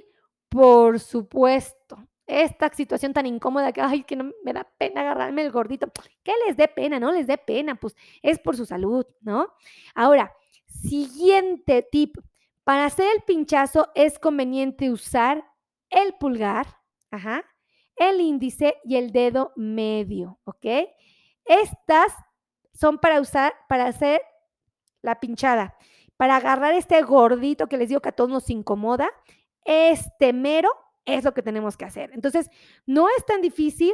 por 0.48 1.00
supuesto. 1.00 1.98
Esta 2.26 2.72
situación 2.72 3.12
tan 3.12 3.26
incómoda 3.26 3.72
que, 3.72 3.80
ay, 3.80 4.04
que 4.04 4.14
no 4.14 4.30
me 4.44 4.52
da 4.52 4.64
pena 4.78 5.00
agarrarme 5.00 5.42
el 5.42 5.50
gordito. 5.50 5.90
Que 6.22 6.32
les 6.46 6.56
dé 6.56 6.68
pena, 6.68 7.00
no 7.00 7.10
les 7.10 7.26
dé 7.26 7.38
pena, 7.38 7.74
pues 7.74 7.96
es 8.22 8.38
por 8.38 8.56
su 8.56 8.66
salud, 8.66 9.04
¿no? 9.20 9.52
Ahora, 9.94 10.32
siguiente 10.66 11.82
tip. 11.90 12.16
Para 12.62 12.84
hacer 12.84 13.06
el 13.16 13.22
pinchazo 13.22 13.88
es 13.94 14.18
conveniente 14.18 14.92
usar 14.92 15.44
el 15.88 16.14
pulgar, 16.14 16.66
ajá, 17.10 17.44
el 18.00 18.20
índice 18.20 18.78
y 18.82 18.96
el 18.96 19.12
dedo 19.12 19.52
medio, 19.56 20.40
¿ok? 20.44 20.66
Estas 21.44 22.14
son 22.72 22.98
para 22.98 23.20
usar, 23.20 23.52
para 23.68 23.86
hacer 23.86 24.22
la 25.02 25.20
pinchada, 25.20 25.76
para 26.16 26.36
agarrar 26.36 26.72
este 26.72 27.00
gordito 27.02 27.68
que 27.68 27.76
les 27.76 27.90
digo 27.90 28.00
que 28.00 28.08
a 28.08 28.12
todos 28.12 28.30
nos 28.30 28.48
incomoda, 28.48 29.10
este 29.64 30.32
mero 30.32 30.70
es 31.04 31.24
lo 31.24 31.34
que 31.34 31.42
tenemos 31.42 31.76
que 31.76 31.84
hacer. 31.84 32.10
Entonces, 32.14 32.48
no 32.86 33.06
es 33.08 33.24
tan 33.26 33.42
difícil, 33.42 33.92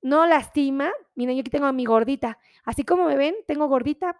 no 0.00 0.26
lastima. 0.26 0.90
Miren, 1.14 1.36
yo 1.36 1.40
aquí 1.40 1.50
tengo 1.50 1.66
a 1.66 1.72
mi 1.72 1.84
gordita. 1.84 2.38
Así 2.64 2.82
como 2.82 3.04
me 3.04 3.16
ven, 3.16 3.34
tengo 3.46 3.68
gordita. 3.68 4.18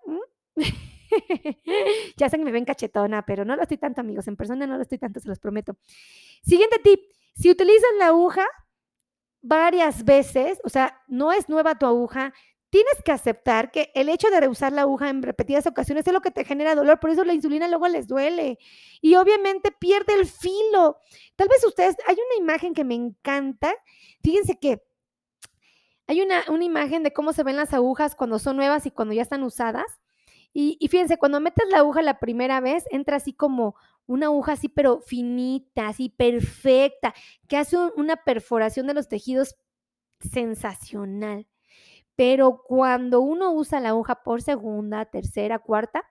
ya 2.16 2.29
sé 2.29 2.37
que 2.37 2.45
me 2.45 2.53
ven 2.53 2.66
cachetona, 2.66 3.25
pero 3.25 3.47
no 3.47 3.57
lo 3.57 3.62
estoy 3.62 3.79
tanto, 3.79 4.03
amigos. 4.03 4.29
En 4.29 4.37
persona 4.37 4.66
no 4.66 4.77
lo 4.77 4.83
estoy 4.83 4.99
tanto, 4.99 5.18
se 5.20 5.29
los 5.29 5.39
prometo. 5.39 5.77
Siguiente 6.43 6.79
tip. 6.79 7.01
Si 7.35 7.51
utilizan 7.51 7.99
la 7.99 8.09
aguja, 8.09 8.47
varias 9.45 10.05
veces, 10.05 10.59
o 10.64 10.70
sea, 10.70 11.03
no 11.07 11.30
es 11.30 11.51
nueva 11.51 11.78
tu 11.78 11.84
aguja, 11.84 12.32
tienes 12.70 12.95
que 13.05 13.12
aceptar 13.12 13.70
que 13.70 13.92
el 13.95 14.09
hecho 14.09 14.30
de 14.30 14.40
reusar 14.40 14.72
la 14.72 14.82
aguja 14.82 15.11
en 15.11 15.22
repetidas 15.22 15.66
ocasiones 15.66 16.07
es 16.07 16.12
lo 16.12 16.22
que 16.22 16.30
te 16.30 16.45
genera 16.45 16.74
dolor, 16.74 16.99
por 16.99 17.11
eso 17.11 17.24
la 17.24 17.34
insulina 17.34 17.68
luego 17.68 17.86
les 17.86 18.09
duele 18.09 18.59
y 19.03 19.14
obviamente 19.16 19.70
pierde 19.70 20.14
el 20.14 20.26
filo. 20.26 20.97
Tal 21.36 21.49
vez 21.49 21.62
ustedes, 21.64 21.95
hay 22.09 22.14
una 22.16 22.42
imagen 22.42 22.72
que 22.72 22.84
me 22.84 22.95
encanta, 22.95 23.74
fíjense 24.22 24.59
que 24.59 24.82
hay 26.07 26.22
una, 26.22 26.42
una 26.49 26.64
imagen 26.64 27.03
de 27.03 27.12
cómo 27.12 27.34
se 27.34 27.42
ven 27.42 27.57
las 27.57 27.74
agujas 27.74 28.14
cuando 28.14 28.38
son 28.38 28.57
nuevas 28.57 28.86
y 28.86 28.90
cuando 28.90 29.12
ya 29.12 29.22
están 29.22 29.42
usadas. 29.42 30.01
Y, 30.55 30.76
y 30.80 30.88
fíjense, 30.88 31.18
cuando 31.18 31.40
metes 31.40 31.68
la 31.68 31.78
aguja 31.78 32.01
la 32.01 32.18
primera 32.18 32.61
vez, 32.61 32.84
entra 32.90 33.16
así 33.16 33.32
como 33.32 33.74
una 34.07 34.27
aguja 34.27 34.53
así, 34.53 34.69
pero 34.69 35.01
finita, 35.01 35.89
así 35.89 36.09
perfecta, 36.09 37.15
que 37.49 37.57
hace 37.57 37.77
una 37.97 38.17
perforación 38.17 38.87
de 38.87 38.95
los 38.95 39.09
tejidos 39.09 39.57
sensacional. 40.21 41.47
Pero 42.17 42.63
cuando 42.67 43.21
uno 43.21 43.53
usa 43.53 43.81
la 43.81 43.91
aguja 43.91 44.23
por 44.23 44.43
segunda, 44.43 45.05
tercera, 45.07 45.59
cuarta, 45.59 46.05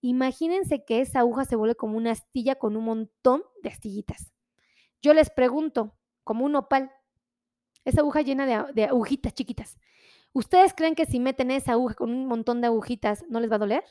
imagínense 0.00 0.84
que 0.84 1.00
esa 1.00 1.20
aguja 1.20 1.44
se 1.44 1.56
vuelve 1.56 1.74
como 1.74 1.96
una 1.96 2.12
astilla 2.12 2.56
con 2.56 2.76
un 2.76 2.84
montón 2.84 3.42
de 3.62 3.70
astillitas. 3.70 4.32
Yo 5.02 5.14
les 5.14 5.30
pregunto, 5.30 5.96
como 6.24 6.44
un 6.44 6.54
opal, 6.54 6.92
esa 7.84 8.02
aguja 8.02 8.22
llena 8.22 8.46
de, 8.46 8.72
de 8.74 8.84
agujitas 8.84 9.34
chiquitas. 9.34 9.78
¿Ustedes 10.32 10.74
creen 10.74 10.94
que 10.94 11.06
si 11.06 11.18
meten 11.18 11.50
esa 11.50 11.72
aguja 11.72 11.94
con 11.94 12.10
un 12.10 12.26
montón 12.26 12.60
de 12.60 12.66
agujitas 12.68 13.24
no 13.28 13.40
les 13.40 13.50
va 13.50 13.56
a 13.56 13.60
doler? 13.60 13.84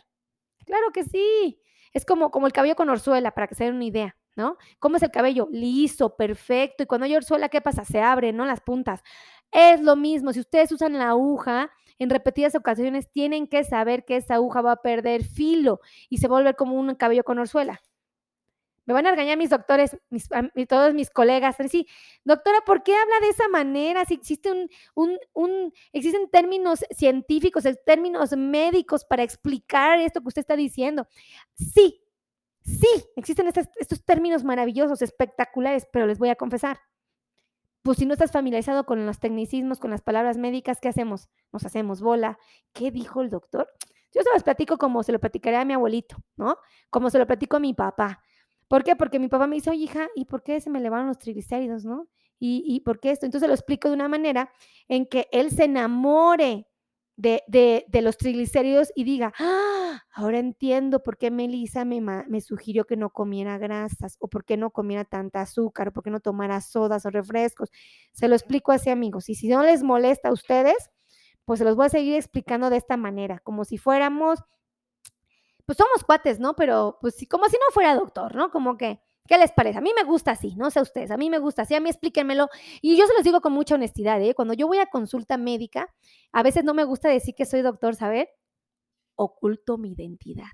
Claro 0.66 0.92
que 0.94 1.04
sí. 1.04 1.60
Es 1.98 2.06
como, 2.06 2.30
como 2.30 2.46
el 2.46 2.54
cabello 2.54 2.76
con 2.76 2.90
orzuela, 2.90 3.32
para 3.32 3.48
que 3.48 3.56
se 3.56 3.64
den 3.64 3.74
una 3.74 3.86
idea, 3.86 4.16
¿no? 4.36 4.58
¿Cómo 4.78 4.98
es 4.98 5.02
el 5.02 5.10
cabello? 5.10 5.48
Liso, 5.52 6.16
perfecto. 6.16 6.84
Y 6.84 6.86
cuando 6.86 7.06
hay 7.06 7.16
orzuela, 7.16 7.50
¿qué 7.50 7.60
pasa? 7.60 7.86
Se 7.86 8.00
abre, 8.00 8.34
¿no? 8.34 8.46
Las 8.46 8.62
puntas. 8.62 9.02
Es 9.52 9.82
lo 9.82 9.96
mismo. 9.96 10.32
Si 10.32 10.40
ustedes 10.40 10.72
usan 10.72 10.94
la 10.94 11.10
aguja 11.10 11.72
en 11.98 12.12
repetidas 12.12 12.54
ocasiones, 12.54 13.10
tienen 13.12 13.48
que 13.48 13.64
saber 13.64 14.06
que 14.06 14.18
esa 14.18 14.36
aguja 14.36 14.62
va 14.62 14.74
a 14.74 14.82
perder 14.84 15.24
filo 15.24 15.80
y 16.08 16.20
se 16.20 16.28
volver 16.28 16.56
como 16.56 16.76
un 16.76 16.94
cabello 16.94 17.24
con 17.24 17.40
orzuela. 17.40 17.82
Me 18.88 18.94
van 18.94 19.06
a 19.06 19.12
regañar 19.12 19.38
mis 19.38 19.50
doctores, 19.50 19.98
todos 20.70 20.94
mis 20.94 21.10
colegas. 21.10 21.58
Sí, 21.70 21.86
doctora, 22.24 22.62
¿por 22.66 22.84
qué 22.84 22.96
habla 22.96 23.20
de 23.20 23.28
esa 23.28 23.50
manera? 23.50 24.06
Si 24.06 24.14
existe 24.14 24.50
un, 24.50 24.70
un, 24.96 25.18
un, 25.34 25.74
existen 25.92 26.30
términos 26.30 26.86
científicos, 26.92 27.66
términos 27.86 28.32
médicos 28.38 29.04
para 29.04 29.24
explicar 29.24 30.00
esto 30.00 30.22
que 30.22 30.30
usted 30.30 30.40
está 30.40 30.56
diciendo. 30.56 31.06
Sí, 31.54 32.02
sí, 32.62 32.88
existen 33.18 33.48
estos, 33.48 33.68
estos 33.76 34.06
términos 34.06 34.46
maravillosos, 34.46 35.02
espectaculares, 35.02 35.86
pero 35.92 36.08
les 36.08 36.18
voy 36.18 36.30
a 36.30 36.36
confesar. 36.36 36.80
Pues 37.82 37.98
si 37.98 38.06
no 38.06 38.14
estás 38.14 38.32
familiarizado 38.32 38.86
con 38.86 39.06
los 39.06 39.20
tecnicismos, 39.20 39.80
con 39.80 39.92
las 39.92 40.02
palabras 40.02 40.38
médicas, 40.38 40.80
¿qué 40.80 40.88
hacemos? 40.88 41.28
Nos 41.52 41.66
hacemos 41.66 42.00
bola. 42.00 42.40
¿Qué 42.72 42.92
dijo 42.92 43.22
el 43.22 43.30
doctor? 43.30 43.70
Yo 44.14 44.22
se 44.22 44.30
los 44.34 44.44
platico 44.44 44.78
como 44.78 45.04
se 45.04 45.12
lo 45.12 45.20
platicaría 45.20 45.60
a 45.60 45.66
mi 45.66 45.74
abuelito, 45.74 46.16
¿no? 46.38 46.58
Como 46.90 47.10
se 47.10 47.20
lo 47.20 47.28
platico 47.28 47.58
a 47.58 47.60
mi 47.60 47.74
papá 47.74 48.24
¿Por 48.68 48.84
qué? 48.84 48.96
Porque 48.96 49.20
mi 49.20 49.28
papá 49.28 49.48
me 49.48 49.56
dice, 49.56 49.70
oye, 49.70 49.84
hija, 49.84 50.08
¿y 50.16 50.26
por 50.26 50.44
qué 50.44 50.60
se 50.60 50.70
me 50.70 50.80
elevaron 50.80 51.08
los 51.08 51.18
triglicéridos, 51.18 51.86
no? 51.86 52.08
¿Y, 52.40 52.64
y 52.68 52.82
por 52.82 53.00
qué 53.00 53.12
esto? 53.12 53.26
Entonces 53.26 53.48
lo 53.48 53.56
explico 53.56 53.88
de 53.88 53.96
una 53.96 54.08
manera 54.08 54.52
en 54.88 55.06
que 55.06 55.28
él 55.32 55.52
se 55.52 55.66
enamore 55.66 56.68
de, 57.18 57.44
de, 57.88 58.02
los 58.02 58.16
triglicéridos 58.18 58.92
y 58.96 59.04
diga, 59.04 59.34
ah, 59.40 60.04
ahora 60.14 60.38
entiendo 60.38 61.02
por 61.02 61.18
qué 61.18 61.32
Melissa 61.32 61.84
me, 61.84 62.00
me, 62.00 62.42
sugirió 62.42 62.86
que 62.86 62.96
no 62.96 63.10
comiera 63.10 63.58
grasas 63.58 64.18
o 64.20 64.28
por 64.28 64.46
qué 64.46 64.56
no 64.56 64.70
comiera 64.70 65.04
tanta 65.04 65.42
azúcar 65.42 65.88
o 65.88 65.94
por 65.94 66.04
qué 66.04 66.12
no 66.12 66.20
tomara 66.20 66.62
sodas 66.62 67.08
o 67.08 67.10
refrescos. 67.10 67.72
Se 68.14 68.28
lo 68.28 68.36
explico 68.36 68.72
así, 68.72 68.92
amigos. 68.92 69.30
Y 69.30 69.36
si 69.36 69.48
no 69.48 69.64
les 69.64 69.82
molesta 69.82 70.30
a 70.30 70.34
ustedes, 70.34 70.92
pues 71.44 71.58
se 71.58 71.66
los 71.66 71.76
voy 71.76 71.88
a 71.88 71.90
seguir 71.90 72.16
explicando 72.16 72.70
de 72.70 72.78
esta 72.78 72.98
manera, 72.98 73.40
como 73.40 73.66
si 73.66 73.80
fuéramos 73.80 74.44
pues 75.68 75.78
somos 75.78 76.04
cuates, 76.06 76.40
¿no? 76.40 76.56
Pero 76.56 76.98
pues 77.02 77.16
como 77.30 77.46
si 77.50 77.58
no 77.58 77.72
fuera 77.74 77.94
doctor, 77.94 78.34
¿no? 78.36 78.50
Como 78.52 78.78
que, 78.78 79.02
¿qué 79.28 79.38
les 79.38 79.52
parece? 79.52 79.78
A 79.78 79.82
mí 79.82 79.92
me 79.94 80.06
gusta 80.06 80.32
así, 80.32 80.56
no 80.56 80.72
sé 80.72 80.82
ustedes, 80.82 81.12
a 81.12 81.18
mí 81.18 81.30
me 81.30 81.40
gusta 81.40 81.64
así, 81.64 81.76
a 81.76 81.82
mí 81.82 81.90
explíquenmelo. 81.90 82.48
Y 82.82 82.96
yo 82.98 83.06
se 83.06 83.14
los 83.14 83.24
digo 83.24 83.42
con 83.42 83.52
mucha 83.52 83.76
honestidad, 83.76 84.22
¿eh? 84.22 84.34
Cuando 84.34 84.54
yo 84.54 84.66
voy 84.66 84.80
a 84.80 84.86
consulta 84.86 85.38
médica, 85.38 85.94
a 86.32 86.42
veces 86.42 86.64
no 86.64 86.74
me 86.74 86.86
gusta 86.86 87.10
decir 87.10 87.36
que 87.36 87.46
soy 87.46 87.62
doctor, 87.64 87.96
¿saber? 87.96 88.30
Oculto 89.16 89.78
mi 89.78 89.92
identidad. 89.92 90.48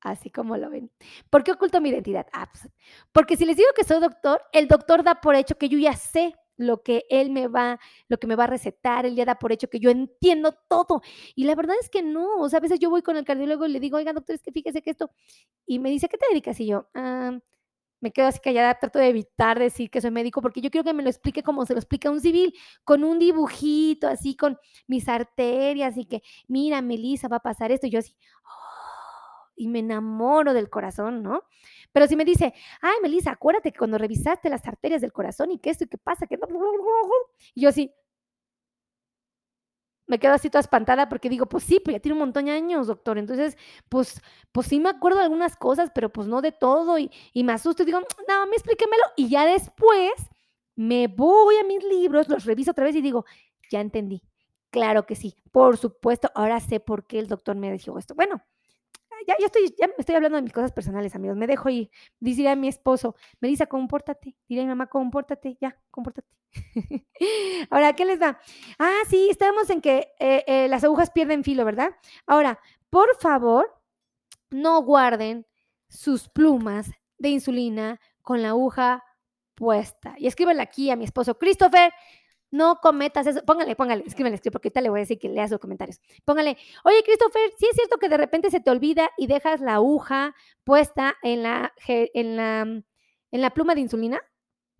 Así 0.00 0.30
como 0.30 0.56
lo 0.56 0.70
ven. 0.70 0.90
¿Por 1.28 1.44
qué 1.44 1.52
oculto 1.52 1.82
mi 1.82 1.90
identidad? 1.90 2.26
Ah, 2.32 2.48
pues, 2.50 2.72
porque 3.12 3.36
si 3.36 3.44
les 3.44 3.58
digo 3.58 3.68
que 3.76 3.84
soy 3.84 4.00
doctor, 4.00 4.40
el 4.52 4.66
doctor 4.66 5.02
da 5.02 5.20
por 5.20 5.34
hecho 5.34 5.58
que 5.58 5.68
yo 5.68 5.78
ya 5.78 5.94
sé 5.94 6.34
lo 6.56 6.82
que 6.82 7.04
él 7.10 7.30
me 7.30 7.48
va, 7.48 7.78
lo 8.08 8.18
que 8.18 8.26
me 8.26 8.36
va 8.36 8.44
a 8.44 8.46
recetar, 8.48 9.06
él 9.06 9.14
ya 9.16 9.24
da 9.24 9.36
por 9.38 9.52
hecho 9.52 9.68
que 9.68 9.80
yo 9.80 9.90
entiendo 9.90 10.54
todo. 10.68 11.02
Y 11.34 11.44
la 11.44 11.54
verdad 11.54 11.76
es 11.80 11.88
que 11.90 12.02
no, 12.02 12.36
o 12.38 12.48
sea, 12.48 12.58
a 12.58 12.60
veces 12.62 12.78
yo 12.80 12.90
voy 12.90 13.02
con 13.02 13.16
el 13.16 13.24
cardiólogo 13.24 13.66
y 13.66 13.70
le 13.70 13.80
digo, 13.80 13.96
oiga, 13.98 14.12
doctor, 14.12 14.34
es 14.36 14.42
que 14.42 14.52
fíjese 14.52 14.82
que 14.82 14.90
esto, 14.90 15.10
y 15.66 15.78
me 15.80 15.90
dice, 15.90 16.08
¿qué 16.08 16.18
te 16.18 16.26
dedicas? 16.30 16.60
Y 16.60 16.66
yo, 16.68 16.88
ah, 16.94 17.38
me 18.00 18.12
quedo 18.12 18.26
así 18.28 18.40
callada, 18.40 18.78
trato 18.78 18.98
de 19.00 19.08
evitar 19.08 19.58
decir 19.58 19.90
que 19.90 20.00
soy 20.02 20.10
médico, 20.12 20.42
porque 20.42 20.60
yo 20.60 20.70
quiero 20.70 20.84
que 20.84 20.94
me 20.94 21.02
lo 21.02 21.10
explique 21.10 21.42
como 21.42 21.66
se 21.66 21.74
lo 21.74 21.80
explica 21.80 22.10
un 22.10 22.20
civil, 22.20 22.54
con 22.84 23.04
un 23.04 23.18
dibujito, 23.18 24.08
así, 24.08 24.36
con 24.36 24.58
mis 24.88 25.08
arterias, 25.08 25.96
y 25.98 26.06
que, 26.06 26.22
mira, 26.48 26.82
Melissa, 26.82 27.28
va 27.28 27.36
a 27.38 27.40
pasar 27.40 27.72
esto, 27.72 27.86
y 27.88 27.90
yo 27.90 28.00
así, 28.00 28.14
oh", 28.44 29.48
y 29.56 29.68
me 29.68 29.80
enamoro 29.80 30.52
del 30.54 30.70
corazón, 30.70 31.22
¿no? 31.22 31.44
Pero 31.96 32.08
si 32.08 32.14
me 32.14 32.26
dice, 32.26 32.52
ay, 32.82 32.96
Melissa, 33.00 33.30
acuérdate 33.30 33.72
que 33.72 33.78
cuando 33.78 33.96
revisaste 33.96 34.50
las 34.50 34.66
arterias 34.66 35.00
del 35.00 35.14
corazón 35.14 35.50
y 35.50 35.58
que 35.58 35.70
esto 35.70 35.84
y 35.84 35.86
qué 35.86 35.96
pasa, 35.96 36.26
que... 36.26 36.38
Y 37.54 37.62
yo 37.62 37.70
así, 37.70 37.90
me 40.06 40.18
quedo 40.18 40.34
así 40.34 40.50
toda 40.50 40.60
espantada 40.60 41.08
porque 41.08 41.30
digo, 41.30 41.46
pues 41.46 41.64
sí, 41.64 41.80
pues 41.82 41.96
ya 41.96 42.00
tiene 42.00 42.12
un 42.12 42.18
montón 42.18 42.44
de 42.44 42.50
años, 42.50 42.88
doctor. 42.88 43.16
Entonces, 43.16 43.56
pues, 43.88 44.20
pues 44.52 44.66
sí 44.66 44.78
me 44.78 44.90
acuerdo 44.90 45.20
de 45.20 45.24
algunas 45.24 45.56
cosas, 45.56 45.90
pero 45.94 46.12
pues 46.12 46.28
no 46.28 46.42
de 46.42 46.52
todo. 46.52 46.98
Y, 46.98 47.10
y 47.32 47.44
me 47.44 47.54
asusto 47.54 47.82
y 47.82 47.86
digo, 47.86 48.00
no, 48.00 48.46
me 48.46 48.56
explíquemelo. 48.56 49.04
Y 49.16 49.30
ya 49.30 49.46
después 49.46 50.12
me 50.74 51.08
voy 51.08 51.56
a 51.56 51.64
mis 51.64 51.82
libros, 51.82 52.28
los 52.28 52.44
reviso 52.44 52.72
otra 52.72 52.84
vez 52.84 52.94
y 52.94 53.00
digo, 53.00 53.24
ya 53.70 53.80
entendí. 53.80 54.22
Claro 54.68 55.06
que 55.06 55.14
sí, 55.14 55.34
por 55.50 55.78
supuesto, 55.78 56.30
ahora 56.34 56.60
sé 56.60 56.78
por 56.78 57.06
qué 57.06 57.20
el 57.20 57.26
doctor 57.26 57.56
me 57.56 57.72
dijo 57.72 57.98
esto. 57.98 58.14
Bueno, 58.14 58.42
ya, 59.26 59.34
ya, 59.38 59.46
estoy, 59.46 59.74
ya 59.78 59.88
estoy 59.98 60.14
hablando 60.14 60.36
de 60.36 60.42
mis 60.42 60.52
cosas 60.52 60.72
personales, 60.72 61.14
amigos. 61.14 61.36
Me 61.36 61.46
dejo 61.46 61.68
ir. 61.68 61.90
Dice 62.20 62.48
a 62.48 62.56
mi 62.56 62.68
esposo, 62.68 63.16
Melissa, 63.40 63.66
compórtate. 63.66 64.36
Diré 64.48 64.62
a 64.62 64.64
mi 64.64 64.68
mamá, 64.68 64.86
compórtate, 64.88 65.56
ya, 65.60 65.78
compórtate. 65.90 66.28
Ahora, 67.70 67.92
¿qué 67.94 68.04
les 68.04 68.18
da? 68.18 68.40
Ah, 68.78 69.00
sí, 69.08 69.28
estamos 69.30 69.68
en 69.70 69.80
que 69.80 70.14
eh, 70.18 70.44
eh, 70.46 70.68
las 70.68 70.84
agujas 70.84 71.10
pierden 71.10 71.44
filo, 71.44 71.64
¿verdad? 71.64 71.90
Ahora, 72.26 72.58
por 72.90 73.16
favor, 73.18 73.74
no 74.50 74.82
guarden 74.82 75.46
sus 75.88 76.28
plumas 76.28 76.90
de 77.18 77.30
insulina 77.30 78.00
con 78.22 78.42
la 78.42 78.50
aguja 78.50 79.04
puesta. 79.54 80.14
Y 80.18 80.26
escríbanle 80.26 80.62
aquí 80.62 80.90
a 80.90 80.96
mi 80.96 81.04
esposo, 81.04 81.38
Christopher, 81.38 81.92
no 82.56 82.80
cometas 82.80 83.26
eso. 83.26 83.44
Póngale, 83.44 83.76
póngale, 83.76 84.04
escríbele, 84.06 84.38
porque 84.50 84.68
ahorita 84.68 84.80
le 84.80 84.90
voy 84.90 85.00
a 85.00 85.02
decir 85.02 85.18
que 85.18 85.28
lea 85.28 85.46
sus 85.48 85.58
comentarios. 85.58 86.00
Póngale, 86.24 86.56
oye, 86.84 87.02
Christopher, 87.04 87.52
sí 87.58 87.66
es 87.70 87.76
cierto 87.76 87.98
que 87.98 88.08
de 88.08 88.16
repente 88.16 88.50
se 88.50 88.60
te 88.60 88.70
olvida 88.70 89.10
y 89.16 89.26
dejas 89.26 89.60
la 89.60 89.74
aguja 89.74 90.34
puesta 90.64 91.16
en 91.22 91.42
la, 91.42 91.72
en 91.86 92.36
la, 92.36 92.60
en 92.62 93.40
la 93.40 93.50
pluma 93.50 93.74
de 93.74 93.82
insulina. 93.82 94.20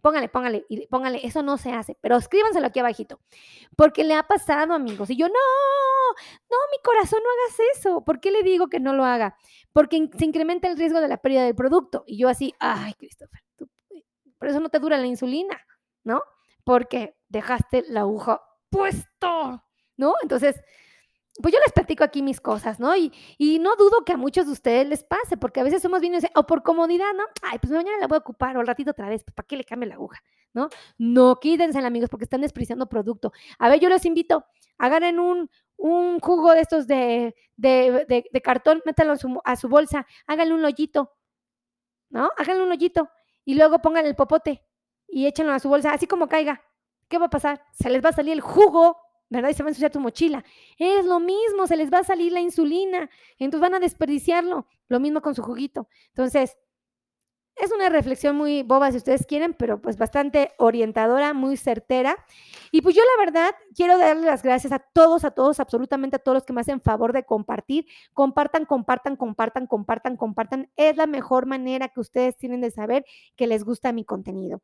Póngale, 0.00 0.28
póngale, 0.28 0.64
póngale, 0.88 1.26
eso 1.26 1.42
no 1.42 1.58
se 1.58 1.72
hace, 1.72 1.98
pero 2.00 2.16
escríbanselo 2.16 2.66
aquí 2.66 2.78
abajito. 2.78 3.18
Porque 3.76 4.04
le 4.04 4.14
ha 4.14 4.22
pasado, 4.22 4.72
amigos. 4.72 5.10
Y 5.10 5.16
yo, 5.16 5.26
no, 5.26 5.34
no, 5.34 6.56
mi 6.70 6.82
corazón, 6.82 7.20
no 7.24 7.30
hagas 7.30 7.76
eso. 7.76 8.04
¿Por 8.04 8.20
qué 8.20 8.30
le 8.30 8.42
digo 8.42 8.68
que 8.68 8.78
no 8.78 8.92
lo 8.92 9.04
haga? 9.04 9.36
Porque 9.72 10.08
se 10.16 10.24
incrementa 10.24 10.68
el 10.68 10.78
riesgo 10.78 11.00
de 11.00 11.08
la 11.08 11.16
pérdida 11.16 11.44
del 11.44 11.56
producto. 11.56 12.04
Y 12.06 12.18
yo 12.18 12.28
así, 12.28 12.54
ay, 12.60 12.94
Christopher, 12.94 13.40
por 14.38 14.48
eso 14.48 14.60
no 14.60 14.68
te 14.68 14.78
dura 14.78 14.96
la 14.98 15.06
insulina, 15.06 15.60
¿no? 16.04 16.22
Porque 16.66 17.16
dejaste 17.28 17.84
la 17.88 18.00
aguja 18.00 18.42
puesto, 18.70 19.62
¿no? 19.96 20.14
Entonces, 20.20 20.60
pues 21.40 21.54
yo 21.54 21.60
les 21.60 21.72
platico 21.72 22.02
aquí 22.02 22.22
mis 22.22 22.40
cosas, 22.40 22.80
¿no? 22.80 22.96
Y, 22.96 23.12
y 23.38 23.60
no 23.60 23.76
dudo 23.76 24.04
que 24.04 24.12
a 24.12 24.16
muchos 24.16 24.46
de 24.46 24.52
ustedes 24.52 24.88
les 24.88 25.04
pase, 25.04 25.36
porque 25.36 25.60
a 25.60 25.62
veces 25.62 25.80
somos 25.80 26.00
bien, 26.00 26.18
o 26.34 26.42
por 26.44 26.64
comodidad, 26.64 27.12
¿no? 27.14 27.22
Ay, 27.42 27.60
pues 27.60 27.70
mañana 27.72 27.98
la 28.00 28.08
voy 28.08 28.16
a 28.16 28.18
ocupar, 28.18 28.56
o 28.56 28.60
al 28.60 28.66
ratito 28.66 28.90
otra 28.90 29.08
vez, 29.08 29.22
pues 29.22 29.32
¿para 29.32 29.46
qué 29.46 29.56
le 29.56 29.64
cambie 29.64 29.88
la 29.88 29.94
aguja? 29.94 30.20
¿No? 30.54 30.68
No 30.98 31.38
quídense, 31.38 31.78
amigos, 31.78 32.08
porque 32.10 32.24
están 32.24 32.40
despreciando 32.40 32.88
producto. 32.88 33.32
A 33.60 33.68
ver, 33.68 33.78
yo 33.78 33.88
les 33.88 34.04
invito, 34.04 34.44
agarren 34.76 35.20
un, 35.20 35.48
un 35.76 36.18
jugo 36.18 36.52
de 36.52 36.62
estos 36.62 36.88
de, 36.88 37.32
de, 37.56 38.42
cartón, 38.42 38.82
métanlo 38.84 39.12
a 39.12 39.16
su, 39.16 39.40
a 39.44 39.54
su 39.54 39.68
bolsa, 39.68 40.04
háganle 40.26 40.54
un 40.54 40.64
hoyito, 40.64 41.12
¿no? 42.10 42.30
Háganle 42.36 42.64
un 42.64 42.72
hoyito 42.72 43.08
y 43.44 43.54
luego 43.54 43.80
pongan 43.80 44.04
el 44.04 44.16
popote 44.16 44.65
y 45.08 45.26
échenlo 45.26 45.52
a 45.52 45.58
su 45.58 45.68
bolsa, 45.68 45.92
así 45.92 46.06
como 46.06 46.28
caiga. 46.28 46.62
¿qué 47.08 47.18
va 47.18 47.26
a 47.26 47.30
pasar? 47.30 47.62
Se 47.72 47.90
les 47.90 48.04
va 48.04 48.10
a 48.10 48.12
salir 48.12 48.32
el 48.32 48.40
jugo, 48.40 48.98
¿verdad? 49.28 49.50
Y 49.50 49.54
se 49.54 49.62
va 49.62 49.68
a 49.68 49.70
ensuciar 49.70 49.90
tu 49.90 50.00
mochila. 50.00 50.44
Es 50.78 51.04
lo 51.04 51.20
mismo, 51.20 51.66
se 51.66 51.76
les 51.76 51.92
va 51.92 51.98
a 51.98 52.04
salir 52.04 52.32
la 52.32 52.40
insulina, 52.40 53.10
entonces 53.38 53.60
van 53.60 53.74
a 53.74 53.80
desperdiciarlo. 53.80 54.66
Lo 54.88 55.00
mismo 55.00 55.20
con 55.20 55.34
su 55.34 55.42
juguito. 55.42 55.88
Entonces, 56.08 56.56
es 57.56 57.72
una 57.72 57.88
reflexión 57.88 58.36
muy 58.36 58.62
boba 58.62 58.90
si 58.90 58.98
ustedes 58.98 59.24
quieren, 59.26 59.54
pero 59.54 59.80
pues 59.80 59.96
bastante 59.96 60.52
orientadora, 60.58 61.32
muy 61.32 61.56
certera. 61.56 62.16
Y 62.70 62.82
pues 62.82 62.94
yo 62.94 63.02
la 63.02 63.24
verdad 63.24 63.54
quiero 63.74 63.96
darle 63.96 64.26
las 64.26 64.42
gracias 64.42 64.72
a 64.72 64.78
todos, 64.78 65.24
a 65.24 65.30
todos, 65.30 65.58
absolutamente 65.58 66.16
a 66.16 66.18
todos 66.18 66.36
los 66.36 66.44
que 66.44 66.52
me 66.52 66.60
hacen 66.60 66.82
favor 66.82 67.14
de 67.14 67.24
compartir. 67.24 67.86
Compartan, 68.12 68.66
compartan, 68.66 69.16
compartan, 69.16 69.66
compartan, 69.66 70.16
compartan. 70.16 70.70
Es 70.76 70.96
la 70.96 71.06
mejor 71.06 71.46
manera 71.46 71.88
que 71.88 72.00
ustedes 72.00 72.36
tienen 72.36 72.60
de 72.60 72.70
saber 72.70 73.06
que 73.36 73.46
les 73.46 73.64
gusta 73.64 73.92
mi 73.92 74.04
contenido. 74.04 74.60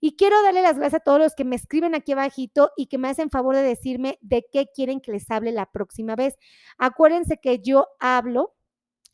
Y 0.00 0.16
quiero 0.16 0.42
darle 0.42 0.62
las 0.62 0.78
gracias 0.78 1.00
a 1.00 1.04
todos 1.04 1.20
los 1.20 1.34
que 1.36 1.44
me 1.44 1.54
escriben 1.54 1.94
aquí 1.94 2.10
abajito 2.10 2.72
y 2.76 2.86
que 2.86 2.98
me 2.98 3.08
hacen 3.08 3.30
favor 3.30 3.54
de 3.54 3.62
decirme 3.62 4.18
de 4.20 4.44
qué 4.50 4.66
quieren 4.74 5.00
que 5.00 5.12
les 5.12 5.30
hable 5.30 5.52
la 5.52 5.66
próxima 5.66 6.16
vez. 6.16 6.36
Acuérdense 6.76 7.38
que 7.40 7.60
yo 7.60 7.86
hablo 8.00 8.52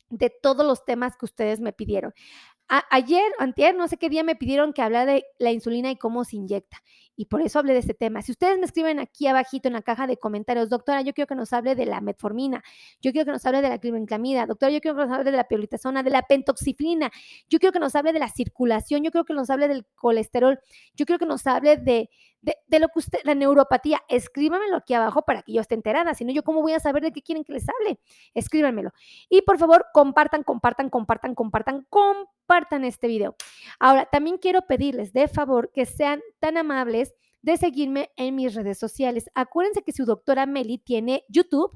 de 0.09 0.31
todos 0.31 0.65
los 0.65 0.85
temas 0.85 1.15
que 1.15 1.25
ustedes 1.25 1.59
me 1.59 1.73
pidieron. 1.73 2.13
Ayer, 2.69 3.23
antier, 3.39 3.75
no 3.75 3.87
sé 3.87 3.97
qué 3.97 4.09
día 4.09 4.23
me 4.23 4.35
pidieron 4.35 4.73
que 4.73 4.81
hablara 4.81 5.05
de 5.11 5.25
la 5.39 5.51
insulina 5.51 5.89
y 5.89 5.95
cómo 5.95 6.23
se 6.23 6.35
inyecta. 6.35 6.77
y 7.15 7.25
por 7.25 7.41
eso 7.41 7.59
hablé 7.59 7.73
de 7.73 7.79
este 7.79 7.93
tema. 7.93 8.21
Si 8.21 8.31
ustedes 8.31 8.57
me 8.59 8.65
escriben 8.65 8.97
aquí 8.97 9.27
abajito 9.27 9.67
en 9.67 9.73
la 9.73 9.81
caja 9.81 10.07
de 10.07 10.15
comentarios, 10.15 10.69
doctora, 10.69 11.01
yo 11.01 11.13
quiero 11.13 11.27
que 11.27 11.35
nos 11.35 11.51
hable 11.51 11.75
de 11.75 11.85
la 11.85 11.99
metformina, 11.99 12.63
yo 13.01 13.11
quiero 13.11 13.25
que 13.25 13.31
nos 13.33 13.45
hable 13.45 13.61
de 13.61 13.67
la 13.67 13.77
clibenclamida, 13.77 14.45
doctora, 14.45 14.71
yo 14.71 14.79
quiero 14.79 14.95
que 14.95 15.05
nos 15.05 15.11
hable 15.11 15.29
de 15.29 15.35
la 15.35 15.43
piolitazona, 15.45 16.01
de 16.01 16.11
la 16.11 16.21
pentoxiflina, 16.21 17.11
yo 17.49 17.59
quiero 17.59 17.73
que 17.73 17.79
nos 17.79 17.93
hable 17.95 18.13
de 18.13 18.19
la 18.19 18.29
circulación, 18.29 19.03
yo 19.03 19.11
quiero 19.11 19.25
que 19.25 19.33
nos 19.33 19.49
hable 19.49 19.67
del 19.67 19.85
colesterol, 19.95 20.59
yo 20.95 21.05
quiero 21.05 21.19
que 21.19 21.25
nos 21.25 21.45
hable 21.45 21.75
de, 21.75 22.09
de, 22.41 22.79
lo 22.79 22.87
que 22.87 22.99
usted, 22.99 23.19
la 23.23 23.35
neuropatía, 23.35 24.01
escríbanmelo 24.07 24.77
aquí 24.77 24.93
abajo 24.93 25.23
para 25.23 25.41
que 25.41 25.53
yo 25.53 25.61
esté 25.61 25.75
enterada, 25.75 26.13
si 26.13 26.23
no, 26.23 26.31
yo 26.31 26.43
cómo 26.43 26.61
voy 26.61 26.73
a 26.73 26.79
saber 26.79 27.03
de 27.03 27.11
qué 27.11 27.21
quieren 27.21 27.43
que 27.43 27.53
les 27.53 27.65
hable. 27.67 27.99
Escríbanmelo. 28.33 28.91
Y 29.29 29.41
por 29.41 29.57
favor, 29.57 29.87
compartan, 29.93 30.43
compartan, 30.43 30.89
compartan, 30.89 31.35
compartan, 31.35 31.85
compartan 31.89 32.83
este 32.85 33.07
video. 33.07 33.35
Ahora, 33.79 34.05
también 34.05 34.37
quiero 34.37 34.61
pedirles 34.63 35.13
de 35.13 35.27
favor 35.27 35.71
que 35.73 35.85
sean 35.85 36.21
tan 36.39 36.57
amables 36.57 37.13
de 37.41 37.57
seguirme 37.57 38.11
en 38.15 38.35
mis 38.35 38.53
redes 38.55 38.77
sociales. 38.77 39.29
Acuérdense 39.33 39.83
que 39.83 39.91
su 39.91 40.05
doctora 40.05 40.45
Meli 40.45 40.77
tiene 40.77 41.23
YouTube 41.29 41.71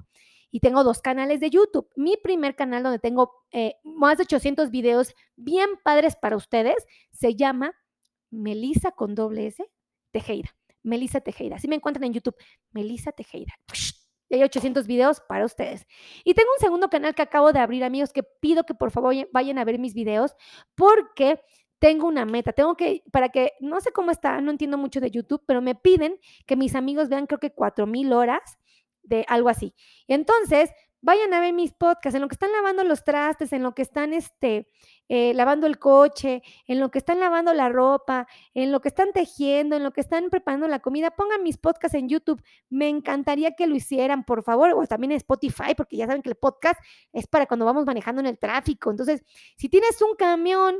y 0.52 0.60
tengo 0.60 0.84
dos 0.84 1.02
canales 1.02 1.40
de 1.40 1.50
YouTube. 1.50 1.90
Mi 1.96 2.16
primer 2.18 2.56
canal 2.56 2.84
donde 2.84 3.00
tengo 3.00 3.46
eh, 3.52 3.76
más 3.84 4.18
de 4.18 4.24
800 4.24 4.70
videos 4.70 5.16
bien 5.36 5.70
padres 5.84 6.16
para 6.16 6.36
ustedes 6.36 6.76
se 7.12 7.36
llama 7.36 7.74
Melisa 8.30 8.92
con 8.92 9.16
doble 9.16 9.48
S 9.48 9.64
Tejeda. 10.14 10.56
Melissa 10.84 11.20
Tejeda. 11.20 11.58
Así 11.58 11.68
me 11.68 11.76
encuentran 11.76 12.06
en 12.06 12.14
YouTube. 12.14 12.36
Melissa 12.72 13.12
Tejeda. 13.12 13.54
Y 14.30 14.36
hay 14.38 14.44
800 14.44 14.88
videos 14.88 15.22
para 15.28 15.46
ustedes. 15.46 15.86
Y 16.24 16.34
tengo 16.34 16.50
un 16.58 16.60
segundo 16.60 16.90
canal 16.90 17.14
que 17.14 17.22
acabo 17.22 17.54
de 17.54 17.60
abrir, 17.60 17.84
amigos, 17.84 18.12
que 18.14 18.24
pido 18.24 18.64
que 18.64 18.74
por 18.74 18.90
favor 18.90 19.14
vayan 19.32 19.60
a 19.60 19.66
ver 19.66 19.78
mis 19.78 19.94
videos 19.94 20.34
porque 20.74 21.40
tengo 21.78 22.08
una 22.08 22.26
meta. 22.26 22.52
Tengo 22.52 22.76
que, 22.76 23.04
para 23.12 23.30
que, 23.30 23.52
no 23.60 23.80
sé 23.80 23.92
cómo 23.92 24.10
está, 24.10 24.42
no 24.42 24.50
entiendo 24.50 24.78
mucho 24.80 25.02
de 25.02 25.12
YouTube, 25.12 25.44
pero 25.46 25.62
me 25.62 25.76
piden 25.76 26.18
que 26.48 26.56
mis 26.56 26.74
amigos 26.74 27.10
vean 27.10 27.28
creo 27.28 27.40
que 27.40 27.54
4000 27.54 28.12
horas 28.14 28.58
de 29.04 29.24
algo 29.28 29.50
así. 29.50 29.76
Y 30.08 30.14
entonces, 30.14 30.72
vayan 31.04 31.34
a 31.34 31.42
ver 31.42 31.54
mis 31.54 31.74
podcasts, 31.74 32.16
en 32.16 32.22
lo 32.22 32.28
que 32.30 32.36
están 32.36 32.52
lavando 32.52 32.84
los 32.84 33.04
trastes, 33.04 33.54
en 33.54 33.62
lo 33.62 33.76
que 33.76 33.82
están 33.82 34.14
este, 34.14 34.70
eh, 35.10 35.34
lavando 35.34 35.68
el 35.68 35.78
coche, 35.78 36.42
en 36.66 36.80
lo 36.80 36.90
que 36.90 36.98
están 36.98 37.20
lavando 37.20 37.54
la 37.54 37.70
ropa, 37.70 38.26
en 38.54 38.72
lo 38.72 38.80
que 38.80 38.88
están 38.88 39.12
tejiendo, 39.12 39.76
en 39.76 39.84
lo 39.84 39.92
que 39.92 40.00
están 40.00 40.30
preparando 40.30 40.68
la 40.68 40.80
comida, 40.80 41.12
pongan 41.12 41.44
mis 41.44 41.58
podcasts 41.58 41.96
en 41.96 42.08
YouTube. 42.08 42.42
Me 42.70 42.88
encantaría 42.88 43.52
que 43.52 43.68
lo 43.68 43.76
hicieran, 43.76 44.24
por 44.24 44.44
favor, 44.44 44.72
o 44.74 44.88
también 44.88 45.12
en 45.12 45.18
Spotify, 45.18 45.76
porque 45.76 45.98
ya 45.98 46.08
saben 46.08 46.22
que 46.22 46.30
el 46.30 46.36
podcast 46.36 46.82
es 47.12 47.28
para 47.28 47.46
cuando 47.46 47.66
vamos 47.66 47.86
manejando 47.86 48.22
en 48.22 48.28
el 48.28 48.40
tráfico. 48.40 48.90
Entonces, 48.90 49.24
si 49.58 49.68
tienes 49.68 50.02
un 50.02 50.16
camión, 50.16 50.78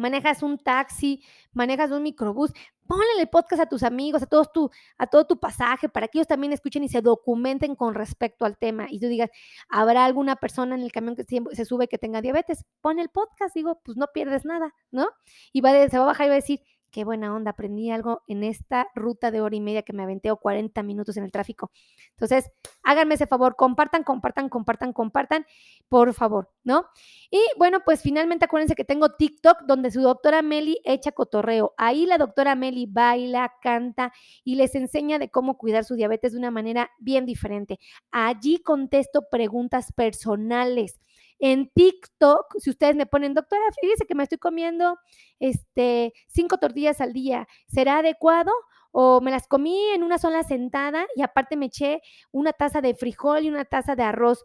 manejas 0.00 0.42
un 0.42 0.58
taxi, 0.58 1.22
manejas 1.52 1.90
un 1.90 2.02
microbús, 2.02 2.52
ponle 2.86 3.04
el 3.20 3.28
podcast 3.28 3.62
a 3.62 3.66
tus 3.66 3.84
amigos, 3.84 4.22
a, 4.22 4.26
todos 4.26 4.52
tu, 4.52 4.70
a 4.98 5.06
todo 5.06 5.24
tu 5.24 5.38
pasaje, 5.38 5.88
para 5.88 6.08
que 6.08 6.18
ellos 6.18 6.26
también 6.26 6.52
escuchen 6.52 6.82
y 6.82 6.88
se 6.88 7.02
documenten 7.02 7.76
con 7.76 7.94
respecto 7.94 8.44
al 8.44 8.58
tema. 8.58 8.86
Y 8.90 8.98
tú 8.98 9.06
digas, 9.06 9.30
¿habrá 9.68 10.04
alguna 10.04 10.36
persona 10.36 10.74
en 10.74 10.82
el 10.82 10.90
camión 10.90 11.14
que 11.14 11.24
se 11.24 11.64
sube 11.64 11.86
que 11.86 11.98
tenga 11.98 12.20
diabetes? 12.20 12.64
Pon 12.80 12.98
el 12.98 13.08
podcast, 13.08 13.54
digo, 13.54 13.80
pues 13.84 13.96
no 13.96 14.08
pierdes 14.12 14.44
nada, 14.44 14.74
¿no? 14.90 15.08
Y 15.52 15.60
va 15.60 15.70
se 15.88 15.98
va 15.98 16.04
a 16.04 16.06
bajar 16.08 16.26
y 16.26 16.30
va 16.30 16.34
a 16.34 16.36
decir, 16.36 16.62
qué 16.90 17.04
buena 17.04 17.34
onda, 17.34 17.52
aprendí 17.52 17.90
algo 17.90 18.22
en 18.26 18.44
esta 18.44 18.88
ruta 18.94 19.30
de 19.30 19.40
hora 19.40 19.56
y 19.56 19.60
media 19.60 19.82
que 19.82 19.92
me 19.92 20.02
aventé 20.02 20.30
o 20.30 20.36
40 20.36 20.82
minutos 20.82 21.16
en 21.16 21.24
el 21.24 21.32
tráfico. 21.32 21.70
Entonces, 22.10 22.50
háganme 22.82 23.14
ese 23.14 23.26
favor, 23.26 23.56
compartan, 23.56 24.04
compartan, 24.04 24.48
compartan, 24.48 24.92
compartan, 24.92 25.46
por 25.88 26.12
favor, 26.14 26.50
¿no? 26.64 26.86
Y 27.30 27.40
bueno, 27.58 27.80
pues 27.84 28.02
finalmente 28.02 28.44
acuérdense 28.44 28.74
que 28.74 28.84
tengo 28.84 29.10
TikTok 29.16 29.62
donde 29.66 29.90
su 29.90 30.00
doctora 30.00 30.42
Meli 30.42 30.80
echa 30.84 31.12
cotorreo. 31.12 31.74
Ahí 31.76 32.06
la 32.06 32.18
doctora 32.18 32.54
Meli 32.54 32.86
baila, 32.86 33.54
canta 33.62 34.12
y 34.44 34.56
les 34.56 34.74
enseña 34.74 35.18
de 35.18 35.30
cómo 35.30 35.56
cuidar 35.56 35.84
su 35.84 35.94
diabetes 35.94 36.32
de 36.32 36.38
una 36.38 36.50
manera 36.50 36.90
bien 36.98 37.26
diferente. 37.26 37.78
Allí 38.10 38.62
contesto 38.62 39.26
preguntas 39.30 39.92
personales 39.92 41.00
en 41.40 41.70
TikTok, 41.70 42.54
si 42.58 42.70
ustedes 42.70 42.96
me 42.96 43.06
ponen, 43.06 43.34
doctora, 43.34 43.62
fíjese 43.80 44.06
que 44.06 44.14
me 44.14 44.22
estoy 44.22 44.38
comiendo 44.38 44.98
este, 45.38 46.12
cinco 46.28 46.58
tortillas 46.58 47.00
al 47.00 47.12
día, 47.12 47.48
¿será 47.66 47.98
adecuado? 47.98 48.52
O 48.92 49.20
me 49.20 49.30
las 49.30 49.46
comí 49.46 49.90
en 49.94 50.02
una 50.02 50.18
sola 50.18 50.42
sentada 50.42 51.06
y 51.16 51.22
aparte 51.22 51.56
me 51.56 51.66
eché 51.66 52.02
una 52.30 52.52
taza 52.52 52.80
de 52.80 52.94
frijol 52.94 53.44
y 53.44 53.48
una 53.48 53.64
taza 53.64 53.96
de 53.96 54.02
arroz. 54.02 54.44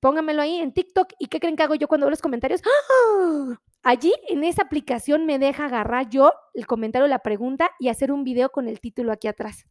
Pónganmelo 0.00 0.42
ahí 0.42 0.56
en 0.56 0.72
TikTok. 0.72 1.12
¿Y 1.18 1.26
qué 1.26 1.40
creen 1.40 1.56
que 1.56 1.62
hago 1.64 1.74
yo 1.74 1.88
cuando 1.88 2.06
veo 2.06 2.10
los 2.10 2.22
comentarios? 2.22 2.62
¡Ah! 2.64 3.58
Allí 3.82 4.12
en 4.28 4.44
esa 4.44 4.62
aplicación 4.62 5.26
me 5.26 5.38
deja 5.38 5.66
agarrar 5.66 6.08
yo 6.08 6.32
el 6.54 6.66
comentario, 6.66 7.08
la 7.08 7.18
pregunta 7.18 7.70
y 7.78 7.88
hacer 7.88 8.12
un 8.12 8.22
video 8.22 8.50
con 8.50 8.68
el 8.68 8.80
título 8.80 9.12
aquí 9.12 9.28
atrás 9.28 9.66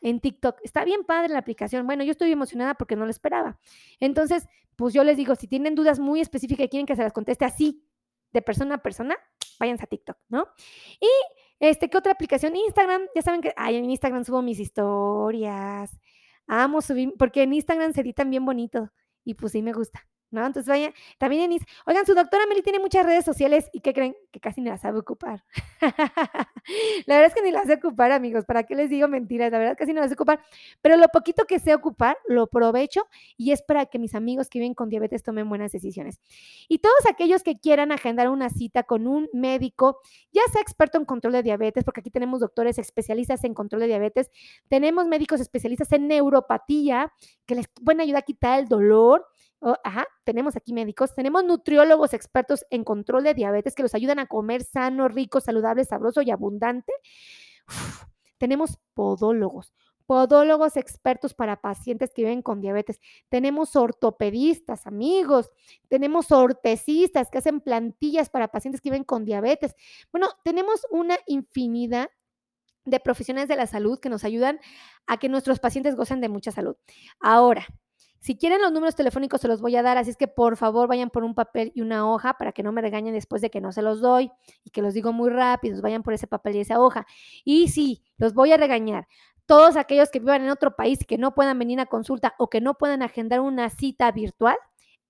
en 0.00 0.20
TikTok. 0.20 0.60
Está 0.62 0.84
bien 0.84 1.04
padre 1.04 1.32
la 1.32 1.38
aplicación. 1.38 1.86
Bueno, 1.86 2.04
yo 2.04 2.12
estoy 2.12 2.32
emocionada 2.32 2.74
porque 2.74 2.96
no 2.96 3.04
lo 3.04 3.10
esperaba. 3.10 3.58
Entonces, 4.00 4.46
pues 4.76 4.94
yo 4.94 5.04
les 5.04 5.16
digo, 5.16 5.34
si 5.34 5.48
tienen 5.48 5.74
dudas 5.74 5.98
muy 5.98 6.20
específicas 6.20 6.66
y 6.66 6.68
quieren 6.68 6.86
que 6.86 6.96
se 6.96 7.02
las 7.02 7.12
conteste 7.12 7.44
así, 7.44 7.84
de 8.32 8.42
persona 8.42 8.76
a 8.76 8.78
persona, 8.78 9.16
váyanse 9.58 9.84
a 9.84 9.86
TikTok, 9.86 10.16
¿no? 10.28 10.46
Y, 11.00 11.08
este, 11.60 11.88
¿qué 11.90 11.98
otra 11.98 12.12
aplicación? 12.12 12.54
Instagram, 12.54 13.02
ya 13.14 13.22
saben 13.22 13.40
que, 13.40 13.52
ay, 13.56 13.76
en 13.76 13.90
Instagram 13.90 14.24
subo 14.24 14.42
mis 14.42 14.60
historias. 14.60 15.98
Amo 16.46 16.80
subir, 16.80 17.14
porque 17.18 17.42
en 17.42 17.52
Instagram 17.52 17.92
se 17.92 18.02
editan 18.02 18.30
bien 18.30 18.44
bonito 18.44 18.90
y 19.24 19.34
pues 19.34 19.52
sí 19.52 19.62
me 19.62 19.72
gusta. 19.72 20.06
¿No? 20.30 20.44
Entonces 20.44 20.68
vaya, 20.68 20.92
también 21.18 21.50
en 21.50 21.58
oigan, 21.86 22.06
su 22.06 22.14
doctora 22.14 22.46
Meli 22.46 22.62
tiene 22.62 22.78
muchas 22.78 23.04
redes 23.04 23.24
sociales 23.24 23.68
y 23.72 23.80
¿qué 23.80 23.92
creen? 23.92 24.16
Que 24.30 24.40
casi 24.40 24.60
ni 24.60 24.68
las 24.68 24.82
sabe 24.82 24.98
ocupar. 24.98 25.44
la 27.06 27.14
verdad 27.16 27.26
es 27.26 27.34
que 27.34 27.42
ni 27.42 27.50
las 27.50 27.66
sé 27.66 27.74
ocupar, 27.74 28.12
amigos, 28.12 28.44
¿para 28.44 28.64
qué 28.64 28.74
les 28.74 28.90
digo 28.90 29.08
mentiras? 29.08 29.50
La 29.50 29.58
verdad 29.58 29.72
es 29.72 29.78
que 29.78 29.84
casi 29.84 29.92
no 29.92 30.00
las 30.00 30.10
sé 30.10 30.14
ocupar, 30.14 30.40
pero 30.82 30.96
lo 30.96 31.08
poquito 31.08 31.44
que 31.44 31.58
sé 31.58 31.74
ocupar, 31.74 32.16
lo 32.26 32.42
aprovecho 32.42 33.06
y 33.36 33.52
es 33.52 33.62
para 33.62 33.86
que 33.86 33.98
mis 33.98 34.14
amigos 34.14 34.48
que 34.48 34.58
viven 34.58 34.74
con 34.74 34.88
diabetes 34.88 35.22
tomen 35.22 35.48
buenas 35.48 35.72
decisiones. 35.72 36.20
Y 36.68 36.78
todos 36.78 37.06
aquellos 37.10 37.42
que 37.42 37.58
quieran 37.58 37.92
agendar 37.92 38.28
una 38.28 38.50
cita 38.50 38.82
con 38.82 39.06
un 39.06 39.28
médico, 39.32 40.00
ya 40.32 40.42
sea 40.52 40.60
experto 40.60 40.98
en 40.98 41.04
control 41.04 41.32
de 41.32 41.42
diabetes, 41.42 41.84
porque 41.84 42.00
aquí 42.00 42.10
tenemos 42.10 42.40
doctores 42.40 42.78
especialistas 42.78 43.44
en 43.44 43.54
control 43.54 43.80
de 43.82 43.86
diabetes, 43.88 44.30
tenemos 44.68 45.06
médicos 45.06 45.40
especialistas 45.40 45.90
en 45.92 46.08
neuropatía, 46.08 47.12
que 47.46 47.54
les 47.54 47.68
pueden 47.68 48.00
ayudar 48.00 48.20
a 48.20 48.22
quitar 48.22 48.58
el 48.60 48.68
dolor, 48.68 49.26
Oh, 49.60 49.74
ajá, 49.82 50.06
tenemos 50.24 50.56
aquí 50.56 50.72
médicos, 50.72 51.14
tenemos 51.14 51.44
nutriólogos 51.44 52.14
expertos 52.14 52.64
en 52.70 52.84
control 52.84 53.24
de 53.24 53.34
diabetes 53.34 53.74
que 53.74 53.82
los 53.82 53.94
ayudan 53.94 54.20
a 54.20 54.26
comer 54.26 54.62
sano, 54.62 55.08
rico, 55.08 55.40
saludable, 55.40 55.84
sabroso 55.84 56.22
y 56.22 56.30
abundante. 56.30 56.92
tenemos 58.38 58.78
podólogos, 58.94 59.72
podólogos 60.06 60.76
expertos 60.76 61.34
para 61.34 61.60
pacientes 61.60 62.14
que 62.14 62.22
viven 62.22 62.40
con 62.40 62.60
diabetes. 62.60 63.00
Tenemos 63.28 63.76
ortopedistas, 63.76 64.86
amigos. 64.86 65.50
Tenemos 65.88 66.32
ortecistas 66.32 67.28
que 67.30 67.38
hacen 67.38 67.60
plantillas 67.60 68.30
para 68.30 68.48
pacientes 68.48 68.80
que 68.80 68.90
viven 68.90 69.04
con 69.04 69.24
diabetes. 69.24 69.74
Bueno, 70.12 70.28
tenemos 70.44 70.86
una 70.90 71.18
infinidad 71.26 72.10
de 72.86 73.00
profesionales 73.00 73.48
de 73.48 73.56
la 73.56 73.66
salud 73.66 73.98
que 74.00 74.08
nos 74.08 74.24
ayudan 74.24 74.60
a 75.06 75.18
que 75.18 75.28
nuestros 75.28 75.58
pacientes 75.58 75.94
gocen 75.94 76.20
de 76.20 76.28
mucha 76.28 76.52
salud. 76.52 76.76
Ahora, 77.20 77.66
si 78.20 78.36
quieren 78.36 78.60
los 78.60 78.72
números 78.72 78.96
telefónicos 78.96 79.40
se 79.40 79.48
los 79.48 79.60
voy 79.60 79.76
a 79.76 79.82
dar, 79.82 79.96
así 79.96 80.10
es 80.10 80.16
que 80.16 80.28
por 80.28 80.56
favor 80.56 80.88
vayan 80.88 81.10
por 81.10 81.24
un 81.24 81.34
papel 81.34 81.72
y 81.74 81.82
una 81.82 82.10
hoja 82.10 82.34
para 82.34 82.52
que 82.52 82.62
no 82.62 82.72
me 82.72 82.80
regañen 82.80 83.14
después 83.14 83.42
de 83.42 83.50
que 83.50 83.60
no 83.60 83.72
se 83.72 83.82
los 83.82 84.00
doy 84.00 84.30
y 84.64 84.70
que 84.70 84.82
los 84.82 84.94
digo 84.94 85.12
muy 85.12 85.30
rápido, 85.30 85.80
vayan 85.82 86.02
por 86.02 86.14
ese 86.14 86.26
papel 86.26 86.56
y 86.56 86.60
esa 86.60 86.80
hoja. 86.80 87.06
Y 87.44 87.68
sí, 87.68 88.02
los 88.16 88.34
voy 88.34 88.52
a 88.52 88.56
regañar. 88.56 89.06
Todos 89.46 89.76
aquellos 89.76 90.10
que 90.10 90.18
vivan 90.18 90.42
en 90.42 90.50
otro 90.50 90.76
país 90.76 91.00
y 91.00 91.04
que 91.04 91.16
no 91.16 91.34
puedan 91.34 91.58
venir 91.58 91.80
a 91.80 91.86
consulta 91.86 92.34
o 92.38 92.50
que 92.50 92.60
no 92.60 92.74
puedan 92.74 93.02
agendar 93.02 93.40
una 93.40 93.70
cita 93.70 94.10
virtual, 94.12 94.56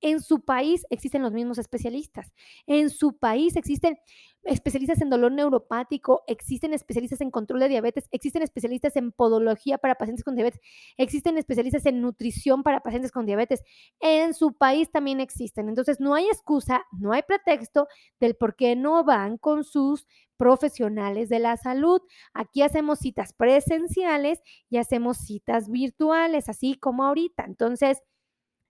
en 0.01 0.21
su 0.21 0.45
país 0.45 0.87
existen 0.91 1.23
los 1.23 1.33
mismos 1.33 1.59
especialistas. 1.59 2.33
En 2.67 2.91
su 2.91 3.19
país 3.19 3.57
existen 3.57 3.99
especialistas 4.45 5.01
en 5.03 5.11
dolor 5.11 5.33
neuropático, 5.33 6.23
existen 6.27 6.73
especialistas 6.73 7.21
en 7.21 7.31
control 7.31 7.61
de 7.61 7.69
diabetes, 7.69 8.09
existen 8.11 8.43
especialistas 8.43 8.97
en 8.97 9.13
podología 9.13 9.79
para 9.79 9.97
pacientes 9.97 10.25
con 10.25 10.37
diabetes, 10.37 10.61
existen 10.97 11.37
especialistas 11.37 11.85
en 11.87 12.01
nutrición 12.01 12.63
para 12.63 12.81
pacientes 12.81 13.13
con 13.13 13.27
diabetes. 13.27 13.63
En 14.01 14.35
su 14.35 14.55
país 14.55 14.91
también 14.91 15.21
existen. 15.21 15.69
Entonces, 15.69 16.01
no 16.01 16.15
hay 16.15 16.27
excusa, 16.27 16.85
no 16.93 17.13
hay 17.13 17.23
pretexto 17.23 17.89
del 18.21 18.37
por 18.37 18.57
qué 18.57 18.77
no 18.77 19.05
van 19.05 19.39
con 19.39 19.65
sus 19.65 20.07
profesionales 20.37 21.29
de 21.29 21.41
la 21.41 21.57
salud. 21.57 22.01
Aquí 22.33 22.63
hacemos 22.63 23.01
citas 23.01 23.35
presenciales 23.35 24.41
y 24.71 24.79
hacemos 24.79 25.19
citas 25.19 25.69
virtuales, 25.69 26.49
así 26.49 26.75
como 26.77 27.05
ahorita. 27.05 27.45
Entonces, 27.45 28.03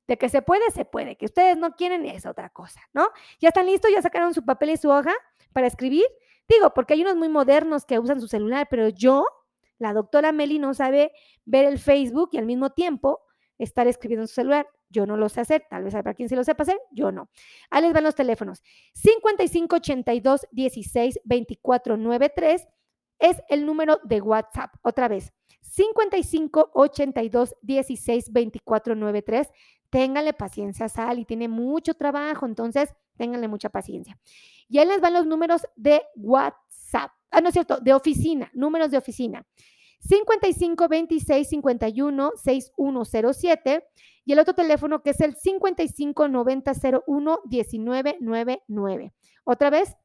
de 0.08 0.16
que 0.16 0.28
se 0.28 0.42
puede, 0.42 0.68
se 0.72 0.84
puede. 0.84 1.16
Que 1.16 1.26
ustedes 1.26 1.56
no 1.56 1.76
quieren 1.76 2.04
es 2.06 2.26
otra 2.26 2.48
cosa, 2.48 2.80
¿no? 2.92 3.08
¿Ya 3.40 3.48
están 3.48 3.66
listos? 3.66 3.90
¿Ya 3.92 4.02
sacaron 4.02 4.34
su 4.34 4.44
papel 4.44 4.70
y 4.70 4.76
su 4.76 4.88
hoja 4.88 5.12
para 5.52 5.66
escribir? 5.66 6.06
Digo, 6.48 6.72
porque 6.74 6.94
hay 6.94 7.02
unos 7.02 7.16
muy 7.16 7.28
modernos 7.28 7.84
que 7.84 7.98
usan 7.98 8.20
su 8.20 8.26
celular, 8.26 8.66
pero 8.70 8.88
yo, 8.88 9.26
la 9.78 9.92
doctora 9.92 10.32
Meli, 10.32 10.58
no 10.58 10.72
sabe 10.72 11.12
ver 11.44 11.66
el 11.66 11.78
Facebook 11.78 12.30
y 12.32 12.38
al 12.38 12.46
mismo 12.46 12.70
tiempo 12.70 13.20
estar 13.58 13.86
escribiendo 13.86 14.22
en 14.22 14.28
su 14.28 14.34
celular. 14.34 14.66
Yo 14.88 15.04
no 15.04 15.18
lo 15.18 15.28
sé 15.28 15.42
hacer, 15.42 15.66
tal 15.68 15.84
vez 15.84 15.92
para 15.92 16.14
quien 16.14 16.30
se 16.30 16.36
lo 16.36 16.42
sepa 16.42 16.62
hacer, 16.62 16.80
yo 16.90 17.12
no. 17.12 17.28
Ahí 17.68 17.82
les 17.82 17.92
van 17.92 18.04
los 18.04 18.14
teléfonos. 18.14 18.62
55 18.94 19.76
82 19.76 20.46
16 20.50 21.20
24 21.24 21.96
93 21.98 22.66
es 23.18 23.42
el 23.50 23.66
número 23.66 24.00
de 24.04 24.22
WhatsApp. 24.22 24.74
Otra 24.80 25.08
vez, 25.08 25.34
55 25.60 26.70
82 26.72 27.54
16 27.62 28.32
24 28.32 28.94
93. 28.94 29.48
Ténganle 29.90 30.32
paciencia, 30.32 30.88
Sal, 30.88 31.18
y 31.18 31.24
tiene 31.24 31.48
mucho 31.48 31.94
trabajo, 31.94 32.46
entonces 32.46 32.94
ténganle 33.16 33.48
mucha 33.48 33.70
paciencia. 33.70 34.18
Y 34.68 34.78
ahí 34.78 34.86
les 34.86 35.00
van 35.00 35.14
los 35.14 35.26
números 35.26 35.62
de 35.76 36.02
WhatsApp. 36.16 37.10
Ah, 37.30 37.40
no 37.40 37.48
es 37.48 37.54
cierto, 37.54 37.78
de 37.80 37.94
oficina, 37.94 38.50
números 38.54 38.90
de 38.90 38.98
oficina. 38.98 39.46
55 40.00 40.88
26 40.88 41.48
51 41.48 42.32
6107 42.36 43.84
y 44.24 44.32
el 44.32 44.38
otro 44.38 44.54
teléfono 44.54 45.02
que 45.02 45.10
es 45.10 45.20
el 45.20 45.34
55 45.34 46.28
90 46.28 46.72
01 47.06 47.40
1999. 47.44 49.14
Otra 49.44 49.70
vez, 49.70 49.96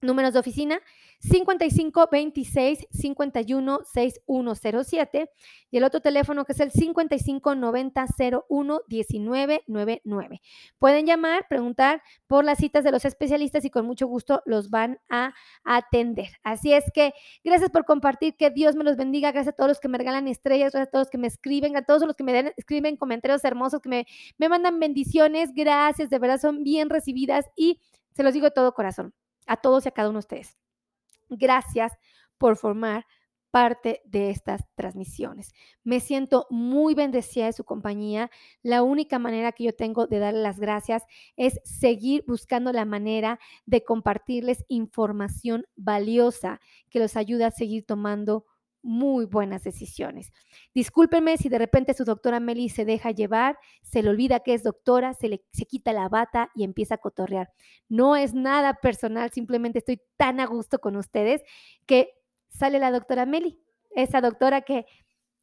números 0.00 0.32
de 0.32 0.40
oficina 0.40 0.80
55 1.20 2.08
26 2.10 2.86
51 2.90 3.80
6107 3.84 5.30
y 5.70 5.76
el 5.76 5.84
otro 5.84 6.00
teléfono 6.00 6.44
que 6.44 6.52
es 6.52 6.60
el 6.60 6.70
55 6.70 7.54
90 7.54 8.06
01 8.48 8.80
1999. 8.88 10.40
Pueden 10.78 11.06
llamar, 11.06 11.46
preguntar 11.48 12.02
por 12.26 12.44
las 12.44 12.58
citas 12.58 12.84
de 12.84 12.92
los 12.92 13.04
especialistas 13.04 13.64
y 13.64 13.70
con 13.70 13.86
mucho 13.86 14.06
gusto 14.06 14.42
los 14.46 14.70
van 14.70 14.98
a 15.08 15.34
atender. 15.64 16.28
Así 16.42 16.72
es 16.72 16.84
que 16.94 17.12
gracias 17.44 17.70
por 17.70 17.84
compartir, 17.84 18.36
que 18.36 18.50
Dios 18.50 18.74
me 18.76 18.84
los 18.84 18.96
bendiga, 18.96 19.32
gracias 19.32 19.54
a 19.54 19.56
todos 19.56 19.68
los 19.68 19.80
que 19.80 19.88
me 19.88 19.98
regalan 19.98 20.28
estrellas, 20.28 20.72
gracias 20.72 20.88
a 20.88 20.90
todos 20.90 21.06
los 21.06 21.10
que 21.10 21.18
me 21.18 21.26
escriben, 21.26 21.76
a 21.76 21.82
todos 21.82 22.02
los 22.06 22.16
que 22.16 22.24
me 22.24 22.52
escriben 22.56 22.96
comentarios 22.96 23.44
hermosos, 23.44 23.80
que 23.80 23.88
me, 23.88 24.06
me 24.38 24.48
mandan 24.48 24.80
bendiciones, 24.80 25.52
gracias, 25.54 26.10
de 26.10 26.18
verdad 26.18 26.40
son 26.40 26.64
bien 26.64 26.88
recibidas 26.88 27.46
y 27.56 27.80
se 28.14 28.22
los 28.22 28.32
digo 28.32 28.46
de 28.46 28.50
todo 28.52 28.72
corazón, 28.72 29.14
a 29.50 29.56
todos 29.56 29.84
y 29.84 29.88
a 29.88 29.92
cada 29.92 30.08
uno 30.08 30.20
de 30.20 30.26
ustedes. 30.26 30.58
Gracias 31.28 31.92
por 32.38 32.56
formar 32.56 33.04
parte 33.50 34.00
de 34.04 34.30
estas 34.30 34.62
transmisiones. 34.76 35.52
Me 35.82 35.98
siento 35.98 36.46
muy 36.50 36.94
bendecida 36.94 37.46
de 37.46 37.52
su 37.52 37.64
compañía. 37.64 38.30
La 38.62 38.84
única 38.84 39.18
manera 39.18 39.50
que 39.50 39.64
yo 39.64 39.74
tengo 39.74 40.06
de 40.06 40.20
darle 40.20 40.40
las 40.40 40.60
gracias 40.60 41.02
es 41.36 41.60
seguir 41.64 42.22
buscando 42.28 42.72
la 42.72 42.84
manera 42.84 43.40
de 43.66 43.82
compartirles 43.82 44.64
información 44.68 45.66
valiosa 45.74 46.60
que 46.88 47.00
los 47.00 47.16
ayude 47.16 47.44
a 47.44 47.50
seguir 47.50 47.84
tomando 47.84 48.46
muy 48.82 49.26
buenas 49.26 49.62
decisiones. 49.62 50.32
Discúlpenme 50.74 51.36
si 51.36 51.48
de 51.48 51.58
repente 51.58 51.94
su 51.94 52.04
doctora 52.04 52.40
Meli 52.40 52.68
se 52.68 52.84
deja 52.84 53.10
llevar, 53.10 53.58
se 53.82 54.02
le 54.02 54.10
olvida 54.10 54.40
que 54.40 54.54
es 54.54 54.62
doctora, 54.62 55.14
se 55.14 55.28
le 55.28 55.42
se 55.52 55.66
quita 55.66 55.92
la 55.92 56.08
bata 56.08 56.50
y 56.54 56.64
empieza 56.64 56.96
a 56.96 56.98
cotorrear. 56.98 57.50
No 57.88 58.16
es 58.16 58.34
nada 58.34 58.74
personal, 58.74 59.30
simplemente 59.30 59.78
estoy 59.78 60.00
tan 60.16 60.40
a 60.40 60.46
gusto 60.46 60.78
con 60.78 60.96
ustedes 60.96 61.42
que 61.86 62.10
sale 62.48 62.78
la 62.78 62.90
doctora 62.90 63.26
Meli, 63.26 63.60
esa 63.90 64.20
doctora 64.20 64.62
que 64.62 64.86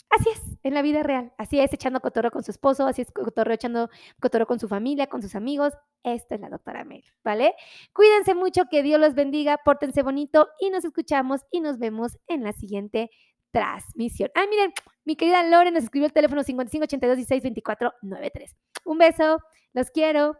así 0.09 0.29
es 0.29 0.41
en 0.63 0.73
la 0.73 0.81
vida 0.81 1.03
real, 1.03 1.33
así 1.37 1.59
es 1.59 1.71
echando 1.73 1.99
cotorreo 1.99 2.31
con 2.31 2.43
su 2.43 2.51
esposo, 2.51 2.87
así 2.87 3.01
es 3.01 3.11
cotorreo 3.11 3.55
echando 3.55 3.89
cotorreo 4.19 4.47
con 4.47 4.59
su 4.59 4.67
familia, 4.67 5.07
con 5.07 5.21
sus 5.21 5.35
amigos. 5.35 5.73
Esta 6.03 6.35
es 6.35 6.41
la 6.41 6.49
doctora 6.49 6.83
Meli, 6.83 7.05
¿vale? 7.23 7.53
Cuídense 7.93 8.35
mucho, 8.35 8.63
que 8.69 8.83
Dios 8.83 8.99
los 8.99 9.13
bendiga, 9.13 9.57
pórtense 9.63 10.03
bonito 10.03 10.47
y 10.59 10.69
nos 10.69 10.85
escuchamos 10.85 11.41
y 11.51 11.61
nos 11.61 11.77
vemos 11.79 12.17
en 12.27 12.43
la 12.43 12.53
siguiente 12.53 13.09
transmisión. 13.51 14.29
Ah, 14.35 14.45
miren, 14.49 14.73
mi 15.05 15.15
querida 15.15 15.43
Lore 15.43 15.71
nos 15.71 15.83
escribió 15.83 16.07
el 16.07 16.13
teléfono 16.13 16.43
5582 16.43 17.17
16 17.17 18.53
Un 18.85 18.97
beso, 18.97 19.39
los 19.73 19.89
quiero. 19.91 20.37